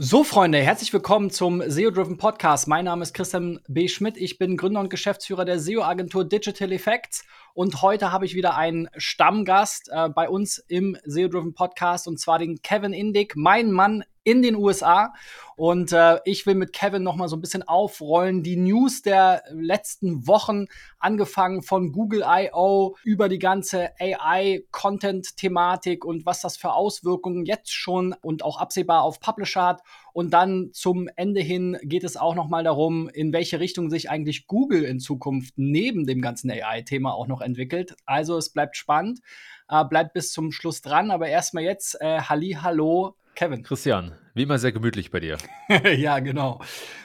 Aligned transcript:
So, 0.00 0.22
Freunde, 0.22 0.58
herzlich 0.58 0.92
willkommen 0.92 1.28
zum 1.28 1.60
SEO-Driven 1.60 2.18
Podcast. 2.18 2.68
Mein 2.68 2.84
Name 2.84 3.02
ist 3.02 3.14
Christian 3.14 3.58
B. 3.66 3.88
Schmidt. 3.88 4.16
Ich 4.16 4.38
bin 4.38 4.56
Gründer 4.56 4.78
und 4.78 4.90
Geschäftsführer 4.90 5.44
der 5.44 5.58
SEO-Agentur 5.58 6.24
Digital 6.24 6.70
Effects. 6.70 7.24
Und 7.52 7.82
heute 7.82 8.12
habe 8.12 8.24
ich 8.24 8.36
wieder 8.36 8.56
einen 8.56 8.88
Stammgast 8.96 9.90
äh, 9.90 10.08
bei 10.08 10.28
uns 10.28 10.58
im 10.68 10.96
SEO-Driven 11.04 11.52
Podcast 11.52 12.06
und 12.06 12.20
zwar 12.20 12.38
den 12.38 12.62
Kevin 12.62 12.92
Indig, 12.92 13.34
mein 13.34 13.72
Mann 13.72 14.04
in 14.28 14.42
den 14.42 14.56
USA. 14.56 15.14
Und 15.56 15.92
äh, 15.92 16.18
ich 16.24 16.46
will 16.46 16.54
mit 16.54 16.72
Kevin 16.72 17.02
noch 17.02 17.16
mal 17.16 17.28
so 17.28 17.34
ein 17.34 17.40
bisschen 17.40 17.64
aufrollen. 17.64 18.44
Die 18.44 18.56
News 18.56 19.02
der 19.02 19.42
letzten 19.50 20.28
Wochen, 20.28 20.66
angefangen 21.00 21.62
von 21.62 21.90
Google 21.90 22.22
I.O. 22.24 22.94
über 23.02 23.28
die 23.28 23.40
ganze 23.40 23.90
AI-Content-Thematik 23.98 26.04
und 26.04 26.26
was 26.26 26.42
das 26.42 26.56
für 26.56 26.74
Auswirkungen 26.74 27.44
jetzt 27.44 27.72
schon 27.72 28.14
und 28.20 28.44
auch 28.44 28.60
absehbar 28.60 29.02
auf 29.02 29.18
Publisher 29.18 29.64
hat. 29.64 29.82
Und 30.12 30.30
dann 30.30 30.70
zum 30.72 31.08
Ende 31.16 31.40
hin 31.40 31.76
geht 31.82 32.04
es 32.04 32.16
auch 32.16 32.36
noch 32.36 32.48
mal 32.48 32.62
darum, 32.62 33.08
in 33.08 33.32
welche 33.32 33.58
Richtung 33.58 33.90
sich 33.90 34.10
eigentlich 34.10 34.46
Google 34.46 34.84
in 34.84 35.00
Zukunft 35.00 35.54
neben 35.56 36.06
dem 36.06 36.20
ganzen 36.20 36.50
AI-Thema 36.50 37.14
auch 37.14 37.26
noch 37.26 37.40
entwickelt. 37.40 37.96
Also 38.04 38.36
es 38.36 38.50
bleibt 38.50 38.76
spannend. 38.76 39.20
Äh, 39.68 39.84
bleibt 39.84 40.12
bis 40.12 40.32
zum 40.32 40.52
Schluss 40.52 40.82
dran. 40.82 41.10
Aber 41.10 41.28
erstmal 41.28 41.64
jetzt 41.64 42.00
äh, 42.00 42.20
Halli, 42.20 42.58
hallo, 42.60 43.16
Kevin. 43.38 43.62
Christian, 43.62 44.16
wie 44.34 44.42
immer 44.42 44.58
sehr 44.58 44.72
gemütlich 44.72 45.12
bei 45.12 45.20
dir. 45.20 45.38
ja, 45.96 46.18
genau. 46.18 46.60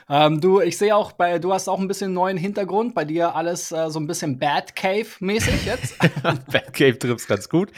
Ähm, 0.09 0.41
du, 0.41 0.61
ich 0.61 0.79
sehe 0.79 0.95
auch, 0.95 1.11
bei, 1.11 1.37
du 1.37 1.53
hast 1.53 1.67
auch 1.67 1.79
ein 1.79 1.87
bisschen 1.87 2.11
neuen 2.11 2.37
Hintergrund. 2.37 2.95
Bei 2.95 3.05
dir 3.05 3.35
alles 3.35 3.71
äh, 3.71 3.91
so 3.91 3.99
ein 3.99 4.07
bisschen 4.07 4.39
Batcave-mäßig 4.39 5.63
jetzt. 5.63 5.95
Batcave 6.51 6.97
trifft 6.97 7.19
es 7.19 7.27
ganz 7.27 7.49
gut. 7.49 7.71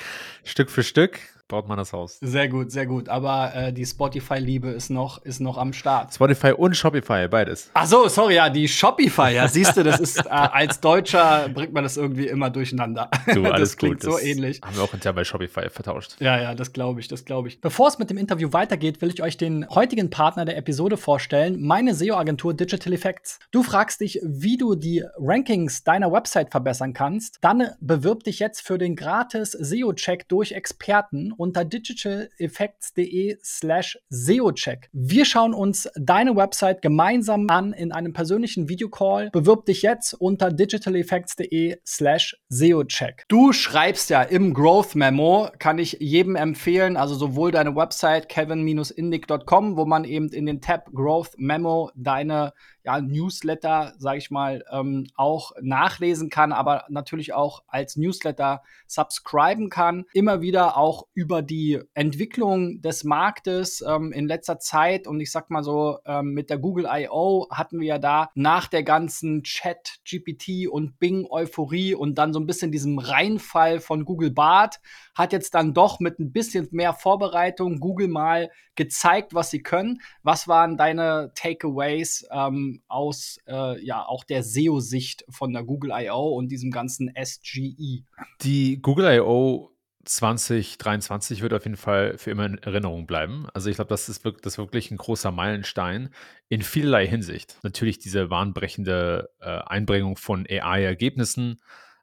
Stück 0.45 0.72
für 0.72 0.84
Stück 0.84 1.20
baut 1.48 1.67
man 1.67 1.77
das 1.77 1.94
Haus. 1.94 2.17
Sehr 2.22 2.48
gut, 2.48 2.72
sehr 2.72 2.85
gut. 2.85 3.09
Aber 3.09 3.53
äh, 3.53 3.73
die 3.73 3.86
Spotify-Liebe 3.86 4.70
ist 4.70 4.90
noch, 4.90 5.23
ist 5.23 5.40
noch 5.40 5.58
am 5.58 5.73
Start. 5.73 6.13
Spotify 6.13 6.52
und 6.52 6.76
Shopify, 6.76 7.27
beides. 7.27 7.70
Ach 7.73 7.86
so, 7.86 8.08
sorry, 8.08 8.36
ja, 8.36 8.49
die 8.49 8.67
Shopify. 8.67 9.33
Ja, 9.36 9.47
siehst 9.47 9.78
du, 9.78 9.83
das 9.83 10.00
ist 10.00 10.25
äh, 10.25 10.30
als 10.30 10.80
Deutscher 10.80 11.50
bringt 11.50 11.73
man 11.73 11.83
das 11.83 11.97
irgendwie 11.97 12.28
immer 12.28 12.50
durcheinander. 12.50 13.09
Du, 13.33 13.44
alles 13.45 13.72
das 13.72 13.78
klingt 13.78 14.02
gut. 14.02 14.14
so 14.14 14.20
ähnlich. 14.20 14.61
Haben 14.64 14.75
wir 14.75 14.83
auch 14.83 14.92
hinterher 14.92 15.14
bei 15.14 15.23
Shopify 15.23 15.70
vertauscht. 15.70 16.16
Ja, 16.20 16.39
ja, 16.39 16.55
das 16.55 16.73
glaube 16.73 17.00
ich, 17.00 17.08
das 17.08 17.25
glaube 17.25 17.48
ich. 17.48 17.61
Bevor 17.61 17.88
es 17.88 18.00
mit 18.00 18.09
dem 18.09 18.17
Interview 18.17 18.52
weitergeht, 18.53 19.02
will 19.02 19.09
ich 19.09 19.22
euch 19.22 19.38
den 19.38 19.67
heutigen 19.70 20.09
Partner 20.09 20.45
der 20.45 20.58
Episode 20.58 20.98
vorstellen, 20.98 21.61
meine 21.61 21.94
SEO-Agentur 21.94 22.53
Digital 22.53 22.94
Effects. 22.94 23.39
Du 23.52 23.64
fragst 23.64 24.02
dich, 24.02 24.20
wie 24.23 24.58
du 24.58 24.75
die 24.75 25.03
Rankings 25.17 25.83
deiner 25.83 26.11
Website 26.11 26.52
verbessern 26.52 26.94
kannst? 26.94 27.38
Dann 27.42 27.70
bewirb 27.80 28.23
dich 28.23 28.39
jetzt 28.39 28.61
für 28.61 28.77
den 28.77 28.95
gratis 28.95 29.52
SEO-Check 29.52 30.27
durch 30.27 30.53
Experten 30.53 31.33
unter 31.38 31.66
digitaleffects.de 31.66 33.38
slash 33.44 33.97
SEO-Check. 34.09 34.89
Wir 34.94 35.25
schauen 35.25 35.53
uns 35.53 35.89
deine 35.95 36.36
Website 36.36 36.81
gemeinsam 36.81 37.50
an 37.50 37.73
in 37.73 37.92
einem 37.92 38.14
persönlichen 38.14 38.69
Videocall. 38.69 39.30
Bewirb 39.31 39.66
dich 39.66 39.81
jetzt 39.81 40.14
unter 40.14 40.52
digitaleffects.de 40.52 41.77
slash 41.86 42.38
SEO-Check. 42.50 43.25
Du 43.27 43.53
schreibst 43.53 44.09
ja 44.09 44.22
im 44.22 44.53
Growth 44.53 44.95
Memo, 44.95 45.50
kann 45.59 45.80
ich 45.80 45.97
jedem 46.00 46.36
empfehlen, 46.36 46.97
also 46.97 47.16
sowohl 47.16 47.52
deine 47.52 47.75
Website 47.75 48.30
kevin-indig.com, 48.30 49.77
wo 49.77 49.86
man 49.86 50.03
eben 50.03 50.30
in 50.30 50.45
den 50.45 50.61
Tab 50.61 50.92
Growth 50.94 51.31
Memo 51.38 51.92
deine 51.95 52.53
ja, 52.86 53.02
Newsletter, 53.02 53.94
sage 53.97 54.19
ich 54.19 54.30
mal, 54.30 54.64
ähm, 54.72 55.08
auch 55.16 55.52
nachlesen 55.61 56.30
kann, 56.30 56.52
aber 56.52 56.86
natürlich 56.89 57.33
auch 57.33 57.64
als 57.67 57.97
Newsletter 57.97 58.61
subscriben 58.86 59.69
kann. 59.69 60.05
Immer 60.14 60.42
wieder 60.42 60.77
auch 60.77 61.08
über 61.16 61.42
die 61.42 61.81
Entwicklung 61.95 62.81
des 62.81 63.03
Marktes 63.03 63.83
ähm, 63.86 64.11
in 64.11 64.27
letzter 64.27 64.59
Zeit 64.59 65.08
und 65.08 65.19
ich 65.19 65.31
sag 65.31 65.50
mal 65.50 65.64
so, 65.64 65.97
ähm, 66.05 66.33
mit 66.33 66.52
der 66.52 66.59
Google 66.59 66.88
I.O. 66.88 67.47
hatten 67.50 67.80
wir 67.80 67.88
ja 67.88 67.97
da 67.97 68.30
nach 68.36 68.67
der 68.67 68.83
ganzen 68.83 69.42
Chat, 69.44 69.99
GPT 70.08 70.67
und 70.70 70.99
Bing 70.99 71.25
Euphorie 71.30 71.95
und 71.95 72.16
dann 72.20 72.33
so 72.33 72.39
ein 72.39 72.45
bisschen 72.45 72.72
diesem 72.72 72.99
Reinfall 72.99 73.80
von 73.80 74.05
Google 74.05 74.31
Bart, 74.31 74.80
hat 75.15 75.33
jetzt 75.33 75.55
dann 75.55 75.73
doch 75.73 75.99
mit 75.99 76.20
ein 76.20 76.31
bisschen 76.31 76.67
mehr 76.71 76.93
Vorbereitung 76.93 77.80
Google 77.80 78.10
mal 78.10 78.52
gezeigt, 78.76 79.33
was 79.33 79.49
sie 79.49 79.64
können. 79.64 80.02
Was 80.21 80.48
waren 80.48 80.77
deine 80.77 81.31
Takeaways 81.36 82.27
ähm, 82.31 82.74
aus 82.87 83.37
äh, 83.47 83.83
ja 83.83 84.05
auch 84.05 84.23
der 84.23 84.43
SEO-Sicht 84.43 85.25
von 85.30 85.53
der 85.53 85.63
Google 85.63 85.91
I.O. 85.93 86.36
und 86.36 86.49
diesem 86.49 86.71
ganzen 86.71 87.11
SGE? 87.15 88.03
Die 88.41 88.81
Google 88.81 89.15
I.O. 89.17 89.71
2023 90.05 91.41
wird 91.41 91.53
auf 91.53 91.65
jeden 91.65 91.77
Fall 91.77 92.17
für 92.17 92.30
immer 92.30 92.45
in 92.45 92.59
Erinnerung 92.59 93.08
bleiben. 93.08 93.47
Also 93.53 93.69
ich 93.69 93.75
glaube, 93.75 93.89
das 93.89 94.08
ist, 94.08 94.23
wirklich, 94.23 94.43
das 94.43 94.53
ist 94.53 94.58
wirklich 94.59 94.91
ein 94.91 94.97
großer 94.97 95.31
Meilenstein 95.31 96.09
in 96.47 96.61
vielerlei 96.61 97.08
Hinsicht. 97.08 97.58
Natürlich 97.63 97.97
diese 97.97 98.30
wahnbrechende 98.30 99.31
äh, 99.39 99.45
Einbringung 99.45 100.15
von 100.15 100.45
AI-Ergebnissen, 100.47 101.59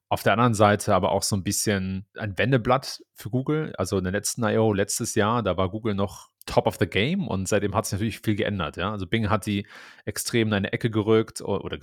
auf 0.08 0.22
der 0.22 0.34
anderen 0.34 0.52
Seite 0.52 0.94
aber 0.94 1.12
auch 1.12 1.22
so 1.22 1.36
ein 1.36 1.42
bisschen 1.42 2.06
ein 2.18 2.36
Wendeblatt 2.36 3.02
für 3.14 3.30
Google. 3.30 3.72
Also 3.78 3.96
in 3.96 4.04
der 4.04 4.12
letzten 4.12 4.44
I.O. 4.44 4.72
letztes 4.74 5.14
Jahr, 5.14 5.42
da 5.42 5.56
war 5.56 5.70
Google 5.70 5.94
noch 5.94 6.31
top 6.44 6.66
of 6.66 6.76
the 6.78 6.86
game 6.86 7.28
und 7.28 7.48
seitdem 7.48 7.74
hat 7.74 7.86
sich 7.86 7.92
natürlich 7.92 8.20
viel 8.20 8.34
geändert. 8.34 8.76
Ja? 8.76 8.92
Also 8.92 9.06
Bing 9.06 9.30
hat 9.30 9.46
die 9.46 9.66
extrem 10.04 10.48
in 10.48 10.54
eine 10.54 10.72
Ecke 10.72 10.90
gerückt 10.90 11.40
oder 11.40 11.78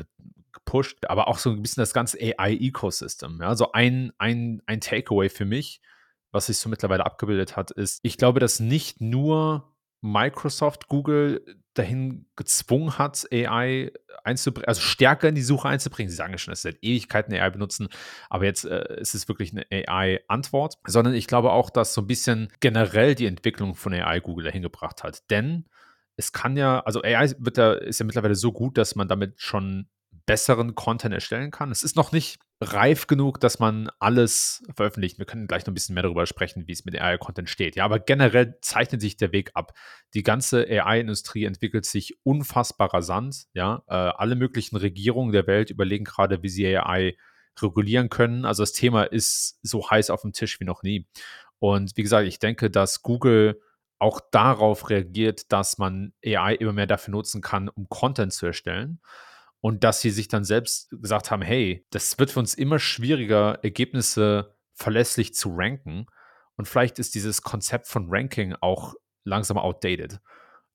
gepusht, 0.52 1.06
aber 1.08 1.28
auch 1.28 1.38
so 1.38 1.50
ein 1.52 1.62
bisschen 1.62 1.82
das 1.82 1.94
ganze 1.94 2.18
AI-Ecosystem. 2.20 3.40
Ja? 3.42 3.56
So 3.56 3.72
ein, 3.72 4.12
ein, 4.18 4.62
ein 4.66 4.82
Takeaway 4.82 5.30
für 5.30 5.46
mich, 5.46 5.82
was 6.32 6.48
sich 6.48 6.58
so 6.58 6.70
mittlerweile 6.70 7.06
abgebildet 7.06 7.56
hat, 7.56 7.72
ist, 7.72 8.00
ich 8.04 8.18
glaube, 8.18 8.40
dass 8.40 8.60
nicht 8.60 9.02
nur 9.02 9.76
Microsoft 10.02 10.88
Google 10.88 11.44
dahin 11.74 12.26
gezwungen 12.36 12.98
hat, 12.98 13.28
AI 13.32 13.92
einzubringen, 14.24 14.68
also 14.68 14.82
stärker 14.82 15.30
in 15.30 15.36
die 15.36 15.42
Suche 15.42 15.70
einzubringen. 15.70 16.10
Sie 16.10 16.16
sagen 16.16 16.34
ja 16.34 16.38
schon, 16.38 16.52
dass 16.52 16.62
sie 16.62 16.72
seit 16.72 16.84
Ewigkeiten 16.84 17.34
AI 17.34 17.50
benutzen, 17.50 17.90
aber 18.30 18.46
jetzt 18.46 18.66
äh, 18.66 19.00
ist 19.00 19.14
es 19.14 19.28
wirklich 19.28 19.54
eine 19.54 19.66
AI-Antwort, 19.72 20.78
sondern 20.86 21.14
ich 21.14 21.28
glaube 21.28 21.52
auch, 21.52 21.70
dass 21.70 21.94
so 21.94 22.02
ein 22.02 22.08
bisschen 22.08 22.50
generell 22.60 23.16
die 23.16 23.28
Entwicklung 23.28 23.76
von 23.76 23.94
AI 23.94 24.20
Google 24.20 24.46
dahin 24.46 24.62
gebracht 24.62 25.04
hat. 25.04 25.30
Denn 25.30 25.66
es 26.16 26.34
kann 26.34 26.58
ja, 26.58 26.82
also 26.82 27.02
AI 27.02 27.32
wird 27.38 27.58
da, 27.58 27.74
ist 27.74 28.00
ja 28.00 28.06
mittlerweile 28.06 28.36
so 28.36 28.52
gut, 28.52 28.78
dass 28.78 28.96
man 28.96 29.08
damit 29.08 29.40
schon 29.40 29.88
besseren 30.30 30.76
Content 30.76 31.12
erstellen 31.12 31.50
kann. 31.50 31.72
Es 31.72 31.82
ist 31.82 31.96
noch 31.96 32.12
nicht 32.12 32.40
reif 32.62 33.08
genug, 33.08 33.40
dass 33.40 33.58
man 33.58 33.90
alles 33.98 34.62
veröffentlicht. 34.76 35.18
Wir 35.18 35.26
können 35.26 35.48
gleich 35.48 35.64
noch 35.64 35.72
ein 35.72 35.74
bisschen 35.74 35.96
mehr 35.96 36.04
darüber 36.04 36.28
sprechen, 36.28 36.68
wie 36.68 36.72
es 36.72 36.86
mit 36.86 37.02
AI-Content 37.02 37.50
steht. 37.50 37.76
Ja, 37.76 37.84
aber 37.84 37.98
generell 37.98 38.60
zeichnet 38.62 39.02
sich 39.02 39.18
der 39.18 39.32
Weg 39.32 39.50
ab. 39.56 39.74
Die 40.14 40.22
ganze 40.22 40.68
AI-Industrie 40.68 41.46
entwickelt 41.46 41.86
sich 41.86 42.20
unfassbar 42.22 42.94
rasant. 42.94 43.46
Ja, 43.54 43.82
äh, 43.88 43.96
alle 43.96 44.36
möglichen 44.36 44.76
Regierungen 44.76 45.32
der 45.32 45.48
Welt 45.48 45.72
überlegen 45.72 46.06
gerade, 46.06 46.44
wie 46.44 46.50
sie 46.50 46.78
AI 46.78 47.18
regulieren 47.60 48.10
können. 48.10 48.46
Also 48.46 48.62
das 48.62 48.74
Thema 48.74 49.06
ist 49.06 49.58
so 49.64 49.90
heiß 49.90 50.12
auf 50.12 50.22
dem 50.22 50.34
Tisch 50.34 50.60
wie 50.60 50.66
noch 50.66 50.84
nie. 50.84 51.08
Und 51.58 51.98
wie 51.98 52.04
gesagt, 52.04 52.28
ich 52.28 52.38
denke, 52.38 52.70
dass 52.70 53.02
Google 53.02 53.60
auch 53.98 54.22
darauf 54.32 54.92
reagiert, 54.92 55.52
dass 55.52 55.80
man 55.80 56.14
AI 56.24 56.54
immer 56.54 56.74
mehr 56.74 56.88
dafür 56.88 57.14
nutzen 57.14 57.42
kann, 57.42 57.68
um 57.68 57.90
Content 57.90 58.32
zu 58.32 58.46
erstellen 58.46 59.02
und 59.62 59.84
dass 59.84 60.02
sie 60.02 60.10
sich 60.10 60.28
dann 60.28 60.44
selbst 60.44 60.90
gesagt 60.90 61.32
haben, 61.32 61.42
hey, 61.42 61.86
das 61.90 62.18
wird 62.18 62.32
für 62.32 62.40
uns 62.40 62.54
immer 62.54 62.80
schwieriger, 62.80 63.60
Ergebnisse 63.64 64.56
verlässlich 64.74 65.34
zu 65.34 65.54
ranken. 65.54 66.06
Und 66.56 66.68
vielleicht 66.68 67.00
ist 67.00 67.16
dieses 67.16 67.42
Konzept 67.42 67.88
von 67.88 68.08
Ranking 68.10 68.56
auch 68.62 68.96
langsam 69.26 69.58
outdated. 69.58 70.20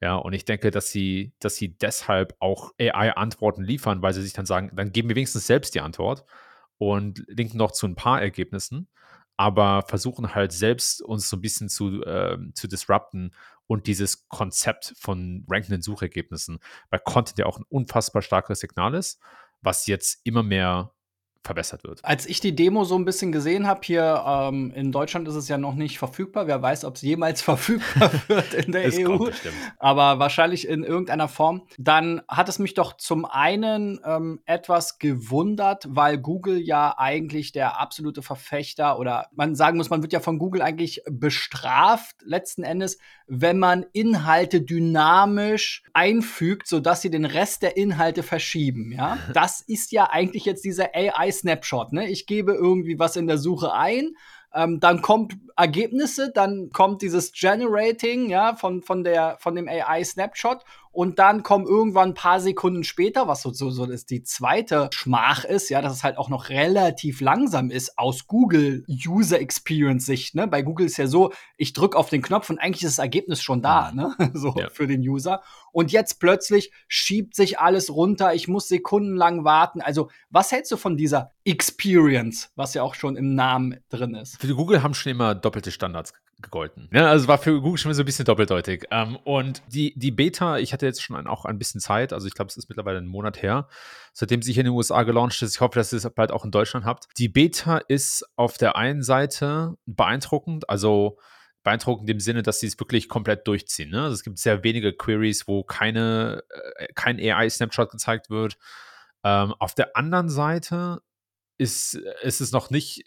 Ja, 0.01 0.17
und 0.17 0.35
ich 0.35 0.45
denke, 0.45 0.71
dass 0.71 0.91
sie, 0.91 1.33
dass 1.39 1.57
sie 1.57 1.79
deshalb 1.79 2.35
auch 2.39 2.73
AI-Antworten 2.79 3.65
liefern, 3.65 4.03
weil 4.03 4.13
sie 4.13 4.23
sich 4.23 4.35
dann 4.35 4.45
sagen, 4.45 4.71
dann 4.75 4.93
geben 4.93 5.09
wir 5.09 5.17
wenigstens 5.17 5.47
selbst 5.47 5.75
die 5.75 5.81
Antwort 5.81 6.25
und 6.77 7.25
linken 7.29 7.57
noch 7.57 7.71
zu 7.71 7.87
ein 7.87 7.95
paar 7.95 8.21
Ergebnissen, 8.21 8.89
aber 9.37 9.83
versuchen 9.89 10.35
halt 10.35 10.53
selbst 10.53 11.01
uns 11.01 11.31
so 11.31 11.37
ein 11.37 11.41
bisschen 11.41 11.69
zu, 11.69 12.03
äh, 12.03 12.37
zu 12.55 12.69
disrupten 12.69 13.35
und 13.67 13.87
dieses 13.87 14.29
Konzept 14.29 14.95
von 14.99 15.45
rankenden 15.49 15.83
Suchergebnissen, 15.83 16.59
weil 16.91 17.01
Content 17.01 17.39
ja 17.39 17.47
auch 17.47 17.59
ein 17.59 17.65
unfassbar 17.69 18.23
starkes 18.23 18.61
Signal 18.61 18.95
ist, 18.95 19.21
was 19.63 19.87
jetzt 19.87 20.21
immer 20.25 20.43
mehr 20.43 20.94
verbessert 21.45 21.85
wird. 21.85 22.01
Als 22.03 22.27
ich 22.27 22.41
die 22.41 22.57
Demo 22.57 22.85
so 22.85 22.97
ein 22.97 23.05
bisschen 23.05 23.31
gesehen 23.31 23.67
habe, 23.67 23.81
hier 23.85 24.25
ähm, 24.27 24.73
in 24.75 24.93
Deutschland 24.93 25.29
ist 25.29 25.35
es 25.35 25.49
ja 25.49 25.59
noch 25.59 25.75
nicht 25.75 25.99
verfügbar. 25.99 26.47
Wer 26.47 26.61
weiß, 26.63 26.85
ob 26.85 26.97
es 26.97 27.03
jemals 27.03 27.43
verfügbar 27.43 28.11
wird 28.29 28.55
in 28.55 28.73
der 28.73 28.93
EU. 28.93 29.19
Kommt, 29.19 29.43
aber 29.79 30.19
wahrscheinlich 30.19 30.67
in 30.67 30.83
irgendeiner 30.83 31.29
Form. 31.29 31.67
Dann 31.79 32.23
hat 32.29 32.49
es 32.49 32.59
mich 32.59 32.75
doch 32.75 32.97
zum 32.97 33.27
einen 33.27 34.01
ähm, 34.05 34.41
etwas 34.47 34.99
gewundert, 34.99 35.87
weil 35.89 36.19
Google 36.19 36.59
ja 36.59 36.95
eigentlich 36.97 37.53
der 37.53 37.79
absolute 37.79 38.23
Verfechter 38.23 38.99
oder 38.99 39.27
man 39.33 39.55
sagen 39.55 39.77
muss, 39.77 39.91
man 39.91 40.03
wird 40.03 40.13
ja 40.13 40.21
von 40.21 40.39
Google 40.39 40.63
eigentlich 40.63 41.03
bestraft 41.11 42.17
letzten 42.25 42.63
Endes, 42.63 42.99
wenn 43.27 43.59
man 43.59 43.85
Inhalte 43.93 44.63
dynamisch 44.63 45.83
einfügt, 45.93 46.67
sodass 46.69 47.03
sie 47.03 47.11
den 47.11 47.25
Rest 47.25 47.63
der 47.63 47.77
Inhalte 47.77 48.23
verschieben. 48.23 48.93
Ja, 48.93 49.19
das 49.35 49.61
ist 49.61 49.93
ja 49.93 50.09
eigentlich 50.11 50.45
jetzt 50.47 50.65
dieser 50.65 50.95
AI 50.95 51.34
Snapshot. 51.41 51.93
Ne? 51.93 52.09
Ich 52.11 52.27
gebe 52.27 52.53
irgendwie 52.53 52.99
was 52.99 53.17
in 53.17 53.27
der 53.27 53.39
Suche 53.39 53.73
ein. 53.73 54.17
Ähm, 54.55 54.79
dann 54.79 55.03
kommt 55.03 55.37
Ergebnisse, 55.57 56.31
dann 56.33 56.71
kommt 56.71 57.03
dieses 57.03 57.33
Generating, 57.33 58.31
ja, 58.31 58.55
von, 58.55 58.83
von, 58.83 59.03
der, 59.03 59.37
von 59.41 59.57
dem 59.57 59.69
AI-Snapshot 59.69 60.65
und 60.95 61.19
dann 61.19 61.43
kommen 61.43 61.67
irgendwann 61.67 62.11
ein 62.11 62.15
paar 62.15 62.41
Sekunden 62.41 62.85
später, 62.85 63.27
was 63.27 63.43
so, 63.43 63.53
so, 63.53 63.71
so 63.71 63.85
ist 63.85 64.11
die 64.11 64.23
zweite 64.23 64.89
Schmach 64.93 65.45
ist, 65.45 65.69
ja, 65.69 65.83
dass 65.83 65.93
es 65.93 66.05
halt 66.05 66.17
auch 66.17 66.29
noch 66.29 66.49
relativ 66.49 67.21
langsam 67.21 67.71
ist 67.71 67.99
aus 67.99 68.27
Google 68.27 68.85
User 68.89 69.41
Experience 69.41 70.07
Sicht. 70.07 70.35
Ne? 70.35 70.47
Bei 70.47 70.63
Google 70.63 70.87
ist 70.87 70.97
ja 70.97 71.07
so, 71.07 71.33
ich 71.57 71.73
drücke 71.73 71.99
auf 71.99 72.11
den 72.11 72.23
Knopf 72.23 72.49
und 72.49 72.59
eigentlich 72.59 72.85
ist 72.85 72.99
das 72.99 73.03
Ergebnis 73.03 73.43
schon 73.43 73.61
da, 73.61 73.91
mhm. 73.91 73.97
ne? 73.97 74.31
so 74.35 74.55
ja. 74.57 74.69
für 74.71 74.87
den 74.87 75.01
User. 75.01 75.43
Und 75.73 75.91
jetzt 75.91 76.21
plötzlich 76.21 76.73
schiebt 76.87 77.35
sich 77.35 77.59
alles 77.59 77.91
runter. 77.93 78.35
Ich 78.35 78.47
muss 78.47 78.69
sekundenlang 78.69 79.45
warten. 79.45 79.81
Also 79.81 80.11
was 80.31 80.53
hältst 80.53 80.71
du 80.71 80.77
von 80.77 80.97
dieser 80.97 81.33
Experience, 81.45 82.53
was 82.55 82.75
ja 82.75 82.83
auch 82.85 82.95
schon 82.95 83.17
im 83.17 83.35
Namen 83.35 83.81
drin 83.89 84.15
ist? 84.15 84.41
Für 84.41 84.55
Google 84.55 84.83
haben 84.83 84.95
schon 84.95 85.11
immer 85.11 85.35
doppelte 85.35 85.73
Standards 85.73 86.13
gegolten. 86.41 86.89
Ja, 86.93 87.09
also 87.09 87.29
war 87.29 87.39
für 87.39 87.61
Google 87.61 87.79
schon 87.79 87.93
so 87.95 88.03
ein 88.03 88.07
bisschen 88.07 88.25
doppeldeutig. 88.25 88.85
Ähm, 88.91 89.17
und 89.25 89.63
die, 89.69 89.93
die 89.97 90.11
Beta, 90.11 90.59
ich 90.59 90.73
hatte 90.73 90.87
jetzt 90.87 91.03
schon 91.03 91.27
auch 91.27 91.45
ein 91.45 91.59
bisschen 91.59 91.81
Zeit, 91.81 92.13
also 92.13 92.27
ich 92.27 92.35
glaube, 92.35 92.49
es 92.49 92.57
ist 92.57 92.69
mittlerweile 92.69 92.99
ein 92.99 93.07
Monat 93.07 93.43
her, 93.43 93.69
seitdem 94.13 94.43
sie 94.43 94.53
hier 94.53 94.63
in 94.63 94.67
den 94.67 94.75
USA 94.75 95.03
gelauncht 95.03 95.41
ist. 95.43 95.55
Ich 95.55 95.61
hoffe, 95.61 95.79
dass 95.79 95.93
ihr 95.93 95.99
es 95.99 96.11
bald 96.11 96.33
auch 96.33 96.45
in 96.45 96.51
Deutschland 96.51 96.87
habt. 96.87 97.07
Die 97.19 97.29
Beta 97.29 97.79
ist 97.79 98.25
auf 98.37 98.59
der 98.59 98.77
einen 98.77 99.03
Seite 99.03 99.75
beeindruckend, 99.87 100.69
also 100.69 101.19
beeindruckend 101.63 102.09
im 102.11 102.21
Sinne, 102.21 102.43
dass 102.43 102.61
sie 102.61 102.67
es 102.67 102.79
wirklich 102.79 103.09
komplett 103.09 103.49
durchziehen. 103.49 103.91
Ne? 103.91 104.03
Also 104.03 104.15
es 104.15 104.23
gibt 104.23 104.39
sehr 104.39 104.63
wenige 104.63 104.93
Queries, 104.93 105.49
wo 105.49 105.65
keine, 105.65 106.45
äh, 106.77 106.89
kein 106.95 107.19
AI-Snapshot 107.19 107.91
gezeigt 107.91 108.31
wird. 108.31 108.59
Ähm, 109.25 109.55
auf 109.59 109.75
der 109.75 109.97
anderen 109.97 110.29
Seite 110.29 111.01
ist, 111.57 111.95
ist 111.95 112.41
es 112.41 112.53
noch 112.53 112.71
nicht 112.71 113.05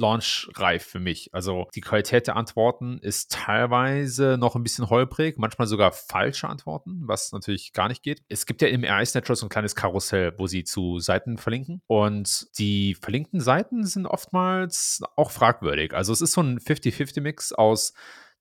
launchreif 0.00 0.82
für 0.82 0.98
mich. 0.98 1.32
Also 1.32 1.68
die 1.74 1.80
Qualität 1.80 2.26
der 2.26 2.36
Antworten 2.36 2.98
ist 2.98 3.30
teilweise 3.30 4.36
noch 4.38 4.56
ein 4.56 4.62
bisschen 4.62 4.90
holprig, 4.90 5.38
manchmal 5.38 5.68
sogar 5.68 5.92
falsche 5.92 6.48
Antworten, 6.48 7.02
was 7.04 7.32
natürlich 7.32 7.72
gar 7.72 7.88
nicht 7.88 8.02
geht. 8.02 8.22
Es 8.28 8.46
gibt 8.46 8.62
ja 8.62 8.68
im 8.68 8.82
AI 8.82 9.04
Snapshot 9.04 9.36
so 9.36 9.46
ein 9.46 9.50
kleines 9.50 9.76
Karussell, 9.76 10.32
wo 10.38 10.46
sie 10.46 10.64
zu 10.64 10.98
Seiten 10.98 11.38
verlinken 11.38 11.82
und 11.86 12.46
die 12.58 12.94
verlinkten 12.94 13.40
Seiten 13.40 13.84
sind 13.84 14.06
oftmals 14.06 15.02
auch 15.16 15.30
fragwürdig. 15.30 15.94
Also 15.94 16.12
es 16.12 16.22
ist 16.22 16.32
so 16.32 16.40
ein 16.40 16.58
50-50-Mix 16.58 17.52
aus 17.52 17.92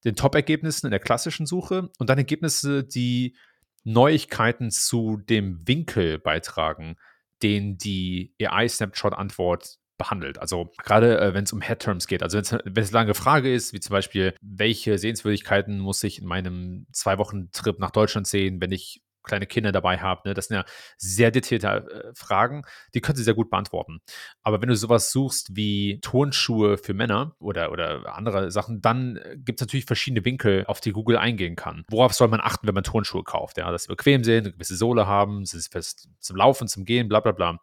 den 0.06 0.16
Top-Ergebnissen 0.16 0.88
in 0.88 0.92
der 0.92 1.00
klassischen 1.00 1.46
Suche 1.46 1.90
und 2.00 2.10
dann 2.10 2.18
Ergebnisse, 2.18 2.86
die 2.86 3.36
Neuigkeiten 3.84 4.72
zu 4.72 5.18
dem 5.18 5.68
Winkel 5.68 6.20
beitragen, 6.20 6.96
den 7.44 7.78
die 7.78 8.34
AI-Snapshot-Antwort 8.42 9.79
behandelt. 10.00 10.40
Also 10.40 10.72
gerade 10.84 11.20
äh, 11.20 11.34
wenn 11.36 11.44
es 11.44 11.54
um 11.54 11.62
Headterms 11.62 12.08
geht, 12.08 12.24
also 12.24 12.38
wenn 12.38 12.44
es 12.84 12.90
eine 12.90 12.92
lange 12.92 13.14
Frage 13.14 13.54
ist, 13.54 13.74
wie 13.74 13.80
zum 13.80 13.94
Beispiel, 13.94 14.34
welche 14.42 14.98
Sehenswürdigkeiten 14.98 15.78
muss 15.78 16.04
ich 16.04 16.20
in 16.20 16.28
meinem 16.28 16.88
Zwei-Wochen-Trip 16.92 17.78
nach 17.78 17.92
Deutschland 17.92 18.26
sehen, 18.26 18.60
wenn 18.62 18.72
ich 18.72 19.04
kleine 19.30 19.46
Kinder 19.46 19.72
dabei 19.72 19.98
habt. 20.00 20.26
Ne? 20.26 20.34
Das 20.34 20.48
sind 20.48 20.58
ja 20.58 20.66
sehr 20.98 21.32
detaillierte 21.32 21.68
äh, 21.68 22.14
Fragen, 22.14 22.64
die 22.94 23.02
können 23.02 23.16
sie 23.16 23.24
sehr 23.24 23.34
gut 23.34 23.50
beantworten. 23.50 24.02
Aber 24.44 24.62
wenn 24.62 24.70
du 24.70 24.76
sowas 24.76 25.12
suchst 25.12 25.56
wie 25.56 26.00
Turnschuhe 26.02 26.78
für 26.78 26.94
Männer 26.94 27.36
oder, 27.40 27.72
oder 27.72 28.16
andere 28.16 28.52
Sachen, 28.52 28.82
dann 28.82 29.18
äh, 29.18 29.38
gibt 29.38 29.60
es 29.60 29.66
natürlich 29.66 29.86
verschiedene 29.86 30.26
Winkel, 30.26 30.66
auf 30.66 30.82
die 30.82 30.92
Google 30.92 31.18
eingehen 31.18 31.56
kann. 31.56 31.86
Worauf 31.90 32.14
soll 32.14 32.28
man 32.28 32.42
achten, 32.42 32.68
wenn 32.68 32.76
man 32.76 32.84
Turnschuhe 32.84 33.24
kauft? 33.24 33.58
Ja? 33.58 33.72
Dass 33.72 33.84
sie 33.84 33.90
bequem 33.90 34.24
sind, 34.24 34.46
eine 34.46 34.52
gewisse 34.52 34.76
Sohle 34.76 35.08
haben, 35.08 35.46
sind 35.46 35.64
fest 35.72 36.10
zum 36.20 36.36
Laufen, 36.36 36.68
zum 36.68 36.86
Gehen, 36.86 37.08
bla 37.08 37.20
bla 37.20 37.32
bla. 37.32 37.60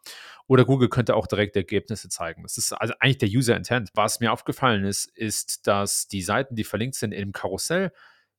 Oder 0.47 0.63
Google 0.63 0.87
könnte 0.87 1.15
auch 1.15 1.27
direkt 1.27 1.55
Ergebnisse 1.55 2.07
zeigen. 2.09 2.43
Das 2.43 2.57
ist 2.57 2.71
also 2.71 2.93
eigentlich 2.99 3.17
der 3.17 3.29
User 3.29 3.55
Intent. 3.55 3.89
Was 3.93 4.21
mir 4.21 4.31
aufgefallen 4.31 4.85
ist, 4.85 5.05
ist, 5.17 5.67
dass 5.67 6.07
die 6.07 6.21
Seiten, 6.21 6.55
die 6.55 6.63
verlinkt 6.63 6.95
sind 6.95 7.11
im 7.11 7.33
Karussell, 7.33 7.91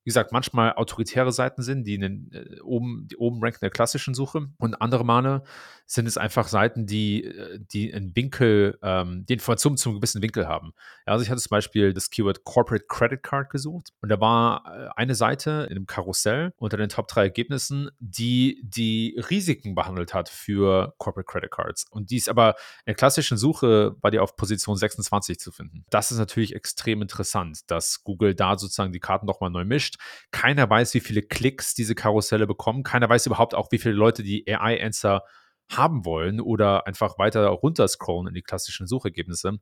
wie 0.08 0.10
gesagt, 0.10 0.32
manchmal 0.32 0.72
autoritäre 0.72 1.32
Seiten 1.32 1.60
sind, 1.60 1.84
die, 1.84 1.96
in, 1.96 2.32
äh, 2.32 2.60
oben, 2.62 3.08
die 3.10 3.18
oben 3.18 3.42
ranken 3.42 3.58
der 3.60 3.68
klassischen 3.68 4.14
Suche. 4.14 4.48
Und 4.56 4.80
andere 4.80 5.04
Male 5.04 5.42
sind 5.84 6.06
es 6.06 6.16
einfach 6.16 6.48
Seiten, 6.48 6.86
die, 6.86 7.24
äh, 7.24 7.58
die 7.60 7.92
einen 7.92 8.16
Winkel, 8.16 8.78
ähm, 8.80 9.26
die 9.28 9.34
Informationen 9.34 9.76
zum 9.76 9.96
gewissen 9.96 10.22
Winkel 10.22 10.48
haben. 10.48 10.72
Ja, 11.06 11.12
also 11.12 11.22
ich 11.22 11.30
hatte 11.30 11.42
zum 11.42 11.50
Beispiel 11.50 11.92
das 11.92 12.08
Keyword 12.08 12.44
Corporate 12.44 12.86
Credit 12.88 13.22
Card 13.22 13.50
gesucht 13.50 13.92
und 14.00 14.08
da 14.08 14.18
war 14.18 14.64
äh, 14.66 14.88
eine 14.96 15.14
Seite 15.14 15.66
in 15.68 15.76
einem 15.76 15.86
Karussell 15.86 16.54
unter 16.56 16.78
den 16.78 16.88
Top 16.88 17.08
3 17.08 17.24
Ergebnissen, 17.24 17.90
die 17.98 18.62
die 18.64 19.22
Risiken 19.28 19.74
behandelt 19.74 20.14
hat 20.14 20.30
für 20.30 20.94
Corporate 20.96 21.26
Credit 21.26 21.50
Cards. 21.50 21.84
Und 21.90 22.10
die 22.10 22.16
ist 22.16 22.30
aber 22.30 22.54
in 22.86 22.92
der 22.92 22.94
klassischen 22.94 23.36
Suche 23.36 23.94
war 24.00 24.10
die 24.10 24.20
auf 24.20 24.36
Position 24.36 24.78
26 24.78 25.38
zu 25.38 25.52
finden. 25.52 25.84
Das 25.90 26.10
ist 26.10 26.16
natürlich 26.18 26.54
extrem 26.54 27.02
interessant, 27.02 27.70
dass 27.70 28.04
Google 28.04 28.34
da 28.34 28.56
sozusagen 28.56 28.92
die 28.92 29.00
Karten 29.00 29.26
nochmal 29.26 29.50
neu 29.50 29.66
mischt 29.66 29.97
keiner 30.30 30.68
weiß, 30.68 30.94
wie 30.94 31.00
viele 31.00 31.22
Klicks 31.22 31.74
diese 31.74 31.94
Karusselle 31.94 32.46
bekommen. 32.46 32.82
Keiner 32.82 33.08
weiß 33.08 33.26
überhaupt 33.26 33.54
auch, 33.54 33.70
wie 33.70 33.78
viele 33.78 33.94
Leute 33.94 34.22
die 34.22 34.44
AI-Answer 34.46 35.22
haben 35.70 36.04
wollen 36.04 36.40
oder 36.40 36.86
einfach 36.86 37.18
weiter 37.18 37.46
runterscrollen 37.48 38.28
in 38.28 38.34
die 38.34 38.42
klassischen 38.42 38.86
Suchergebnisse. 38.86 39.58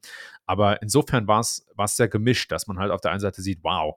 Aber 0.46 0.80
insofern 0.80 1.26
war 1.26 1.40
es 1.40 1.66
sehr 1.86 2.08
gemischt, 2.08 2.52
dass 2.52 2.66
man 2.66 2.78
halt 2.78 2.92
auf 2.92 3.00
der 3.00 3.10
einen 3.10 3.20
Seite 3.20 3.42
sieht, 3.42 3.60
wow, 3.62 3.96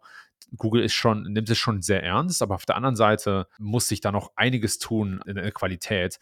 Google 0.55 0.83
ist 0.83 0.93
schon, 0.93 1.23
nimmt 1.23 1.49
es 1.49 1.57
schon 1.57 1.81
sehr 1.81 2.01
ernst, 2.01 2.41
aber 2.41 2.55
auf 2.55 2.65
der 2.65 2.75
anderen 2.75 2.95
Seite 2.95 3.47
muss 3.59 3.87
sich 3.87 4.01
da 4.01 4.11
noch 4.11 4.31
einiges 4.35 4.79
tun 4.79 5.21
in 5.27 5.35
der 5.35 5.51
Qualität 5.51 6.19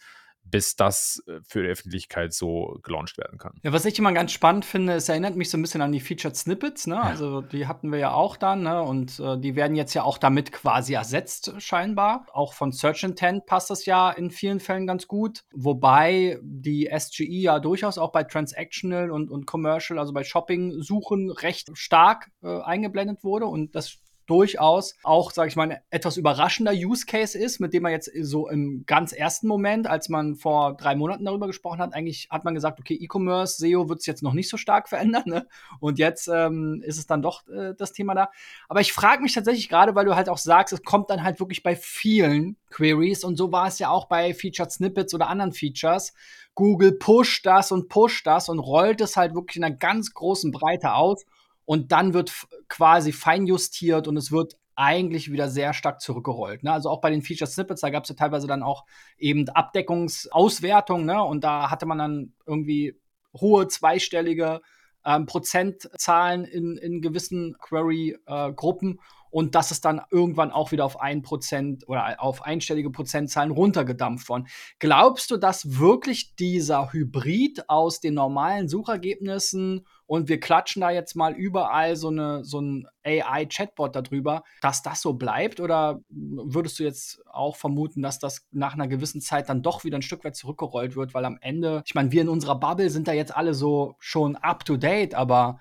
bis 0.50 0.76
das 0.76 1.22
äh, 1.26 1.40
für 1.46 1.62
die 1.62 1.68
Öffentlichkeit 1.68 2.32
so 2.32 2.78
gelauncht 2.82 3.18
werden 3.18 3.38
kann. 3.38 3.52
Ja, 3.62 3.72
was 3.72 3.84
ich 3.84 3.98
immer 3.98 4.12
ganz 4.12 4.32
spannend 4.32 4.64
finde, 4.64 4.94
es 4.94 5.08
erinnert 5.08 5.36
mich 5.36 5.50
so 5.50 5.58
ein 5.58 5.62
bisschen 5.62 5.80
an 5.80 5.92
die 5.92 6.00
Featured 6.00 6.36
Snippets, 6.36 6.86
ne? 6.86 7.00
Also 7.00 7.40
die 7.40 7.66
hatten 7.66 7.92
wir 7.92 7.98
ja 7.98 8.12
auch 8.12 8.36
dann, 8.36 8.62
ne? 8.62 8.82
Und 8.82 9.18
äh, 9.20 9.38
die 9.38 9.56
werden 9.56 9.76
jetzt 9.76 9.94
ja 9.94 10.02
auch 10.02 10.18
damit 10.18 10.52
quasi 10.52 10.94
ersetzt, 10.94 11.54
scheinbar. 11.58 12.26
Auch 12.32 12.52
von 12.52 12.72
Search 12.72 13.04
Intent 13.04 13.46
passt 13.46 13.70
das 13.70 13.86
ja 13.86 14.10
in 14.10 14.30
vielen 14.30 14.60
Fällen 14.60 14.86
ganz 14.86 15.06
gut. 15.06 15.44
Wobei 15.52 16.38
die 16.42 16.90
SGE 16.96 17.24
ja 17.24 17.60
durchaus 17.60 17.98
auch 17.98 18.12
bei 18.12 18.24
Transactional 18.24 19.10
und, 19.10 19.30
und 19.30 19.46
Commercial, 19.46 19.98
also 19.98 20.12
bei 20.12 20.24
Shopping-Suchen, 20.24 21.30
recht 21.30 21.70
stark 21.74 22.30
äh, 22.42 22.60
eingeblendet 22.60 23.24
wurde. 23.24 23.46
Und 23.46 23.74
das 23.74 23.98
durchaus 24.28 24.94
auch, 25.02 25.32
sage 25.32 25.48
ich 25.48 25.56
mal, 25.56 25.70
ein 25.70 25.78
etwas 25.90 26.16
überraschender 26.16 26.72
Use 26.72 27.06
Case 27.06 27.36
ist, 27.36 27.60
mit 27.60 27.72
dem 27.72 27.82
man 27.82 27.92
jetzt 27.92 28.10
so 28.20 28.48
im 28.48 28.84
ganz 28.86 29.12
ersten 29.12 29.48
Moment, 29.48 29.86
als 29.86 30.08
man 30.08 30.36
vor 30.36 30.76
drei 30.76 30.94
Monaten 30.94 31.24
darüber 31.24 31.46
gesprochen 31.46 31.80
hat, 31.80 31.94
eigentlich 31.94 32.28
hat 32.30 32.44
man 32.44 32.54
gesagt, 32.54 32.78
okay, 32.78 32.94
E-Commerce, 32.94 33.56
SEO 33.56 33.88
wird 33.88 34.00
es 34.00 34.06
jetzt 34.06 34.22
noch 34.22 34.34
nicht 34.34 34.48
so 34.48 34.56
stark 34.56 34.88
verändern. 34.88 35.24
Ne? 35.26 35.48
Und 35.80 35.98
jetzt 35.98 36.28
ähm, 36.28 36.82
ist 36.84 36.98
es 36.98 37.06
dann 37.06 37.22
doch 37.22 37.48
äh, 37.48 37.74
das 37.76 37.92
Thema 37.92 38.14
da. 38.14 38.30
Aber 38.68 38.80
ich 38.80 38.92
frage 38.92 39.22
mich 39.22 39.34
tatsächlich 39.34 39.68
gerade, 39.68 39.94
weil 39.94 40.04
du 40.04 40.14
halt 40.14 40.28
auch 40.28 40.38
sagst, 40.38 40.72
es 40.74 40.82
kommt 40.82 41.10
dann 41.10 41.24
halt 41.24 41.40
wirklich 41.40 41.62
bei 41.62 41.74
vielen 41.74 42.56
Queries 42.70 43.24
und 43.24 43.36
so 43.36 43.50
war 43.50 43.66
es 43.66 43.78
ja 43.78 43.88
auch 43.88 44.06
bei 44.06 44.34
Featured 44.34 44.70
Snippets 44.70 45.14
oder 45.14 45.28
anderen 45.28 45.52
Features. 45.52 46.12
Google 46.54 46.92
pusht 46.92 47.46
das 47.46 47.72
und 47.72 47.88
pusht 47.88 48.26
das 48.26 48.48
und 48.48 48.58
rollt 48.58 49.00
es 49.00 49.16
halt 49.16 49.34
wirklich 49.34 49.56
in 49.56 49.64
einer 49.64 49.76
ganz 49.76 50.12
großen 50.12 50.50
Breite 50.50 50.92
aus 50.92 51.24
und 51.68 51.92
dann 51.92 52.14
wird 52.14 52.32
quasi 52.68 53.12
feinjustiert 53.12 54.08
und 54.08 54.16
es 54.16 54.32
wird 54.32 54.56
eigentlich 54.74 55.30
wieder 55.30 55.50
sehr 55.50 55.74
stark 55.74 56.00
zurückgerollt. 56.00 56.62
Ne? 56.62 56.72
Also 56.72 56.88
auch 56.88 57.02
bei 57.02 57.10
den 57.10 57.20
Feature 57.20 57.50
Snippets, 57.50 57.82
da 57.82 57.90
gab 57.90 58.04
es 58.04 58.08
ja 58.08 58.14
teilweise 58.14 58.46
dann 58.46 58.62
auch 58.62 58.86
eben 59.18 59.46
Abdeckungsauswertung, 59.50 61.04
ne? 61.04 61.22
Und 61.22 61.44
da 61.44 61.70
hatte 61.70 61.84
man 61.84 61.98
dann 61.98 62.32
irgendwie 62.46 62.98
hohe 63.38 63.68
zweistellige 63.68 64.62
ähm, 65.04 65.26
Prozentzahlen 65.26 66.46
in, 66.46 66.78
in 66.78 67.02
gewissen 67.02 67.54
Query-Gruppen. 67.58 68.92
Äh, 68.92 69.02
und 69.30 69.54
das 69.54 69.70
ist 69.70 69.84
dann 69.84 70.00
irgendwann 70.10 70.50
auch 70.50 70.72
wieder 70.72 70.84
auf 70.84 71.00
ein 71.00 71.22
Prozent 71.22 71.88
oder 71.88 72.22
auf 72.22 72.42
einstellige 72.42 72.90
Prozentzahlen 72.90 73.50
runtergedampft 73.50 74.28
worden. 74.28 74.48
Glaubst 74.78 75.30
du, 75.30 75.36
dass 75.36 75.78
wirklich 75.78 76.34
dieser 76.36 76.92
Hybrid 76.92 77.68
aus 77.68 78.00
den 78.00 78.14
normalen 78.14 78.68
Suchergebnissen 78.68 79.86
und 80.06 80.28
wir 80.30 80.40
klatschen 80.40 80.80
da 80.80 80.90
jetzt 80.90 81.16
mal 81.16 81.34
überall 81.34 81.94
so, 81.94 82.08
eine, 82.08 82.42
so 82.42 82.60
ein 82.60 82.88
AI-Chatbot 83.04 83.94
darüber, 83.94 84.42
dass 84.62 84.82
das 84.82 85.02
so 85.02 85.12
bleibt? 85.12 85.60
Oder 85.60 86.00
würdest 86.08 86.78
du 86.78 86.84
jetzt 86.84 87.20
auch 87.26 87.56
vermuten, 87.56 88.00
dass 88.00 88.18
das 88.18 88.46
nach 88.50 88.72
einer 88.72 88.88
gewissen 88.88 89.20
Zeit 89.20 89.50
dann 89.50 89.62
doch 89.62 89.84
wieder 89.84 89.98
ein 89.98 90.02
Stück 90.02 90.24
weit 90.24 90.34
zurückgerollt 90.34 90.96
wird? 90.96 91.12
Weil 91.12 91.26
am 91.26 91.36
Ende, 91.42 91.82
ich 91.84 91.94
meine, 91.94 92.10
wir 92.10 92.22
in 92.22 92.30
unserer 92.30 92.58
Bubble 92.58 92.88
sind 92.88 93.06
da 93.06 93.12
jetzt 93.12 93.36
alle 93.36 93.52
so 93.52 93.96
schon 93.98 94.34
up 94.36 94.64
to 94.64 94.78
date, 94.78 95.14
aber 95.14 95.60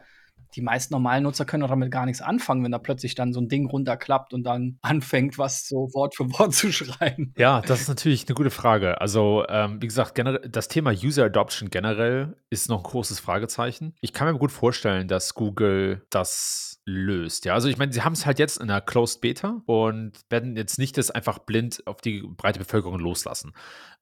die 0.56 0.62
meisten 0.62 0.94
normalen 0.94 1.24
Nutzer 1.24 1.46
können 1.46 1.64
auch 1.64 1.70
damit 1.70 1.92
gar 1.92 2.06
nichts 2.06 2.22
anfangen, 2.22 2.64
wenn 2.64 2.72
da 2.72 2.80
plötzlich 2.80 3.16
dann 3.16 3.34
so 3.34 3.40
ein 3.40 3.50
Ding 3.50 3.68
runterklappt 3.68 4.34
und 4.34 4.44
dann 4.44 4.78
anfängt, 4.82 5.38
was 5.38 5.68
so 5.68 5.90
Wort 5.94 6.16
für 6.16 6.26
Wort 6.40 6.54
zu 6.54 6.72
schreiben. 6.72 7.34
Ja, 7.38 7.62
das 7.62 7.82
ist 7.82 7.88
natürlich 7.88 8.28
eine 8.28 8.36
gute 8.36 8.50
Frage. 8.50 9.02
Also, 9.02 9.46
ähm, 9.50 9.82
wie 9.82 9.88
gesagt, 9.88 10.22
das 10.50 10.68
Thema 10.68 10.92
User 10.92 11.26
Adoption 11.26 11.70
generell 11.70 12.36
ist 12.50 12.70
noch 12.70 12.80
ein 12.80 12.84
großes 12.84 13.20
Fragezeichen. 13.20 13.94
Ich 14.02 14.14
kann 14.14 14.32
mir 14.32 14.40
gut 14.40 14.52
vorstellen, 14.52 15.08
dass 15.08 15.34
Google 15.34 16.06
das 16.10 16.82
löst. 16.86 17.46
Ja, 17.46 17.54
also 17.54 17.68
ich 17.68 17.78
meine, 17.78 17.92
sie 17.92 18.02
haben 18.02 18.14
es 18.14 18.26
halt 18.26 18.40
jetzt 18.40 18.58
in 18.58 18.70
einer 18.70 18.82
Closed 18.82 19.22
Beta 19.22 19.62
und 19.66 20.14
werden 20.30 20.56
jetzt 20.56 20.80
nicht 20.80 20.98
das 20.98 21.12
einfach 21.12 21.40
blind 21.40 21.84
auf 21.86 22.02
die 22.02 22.22
breite 22.22 22.60
Bevölkerung 22.60 23.00
loslassen. 23.00 23.54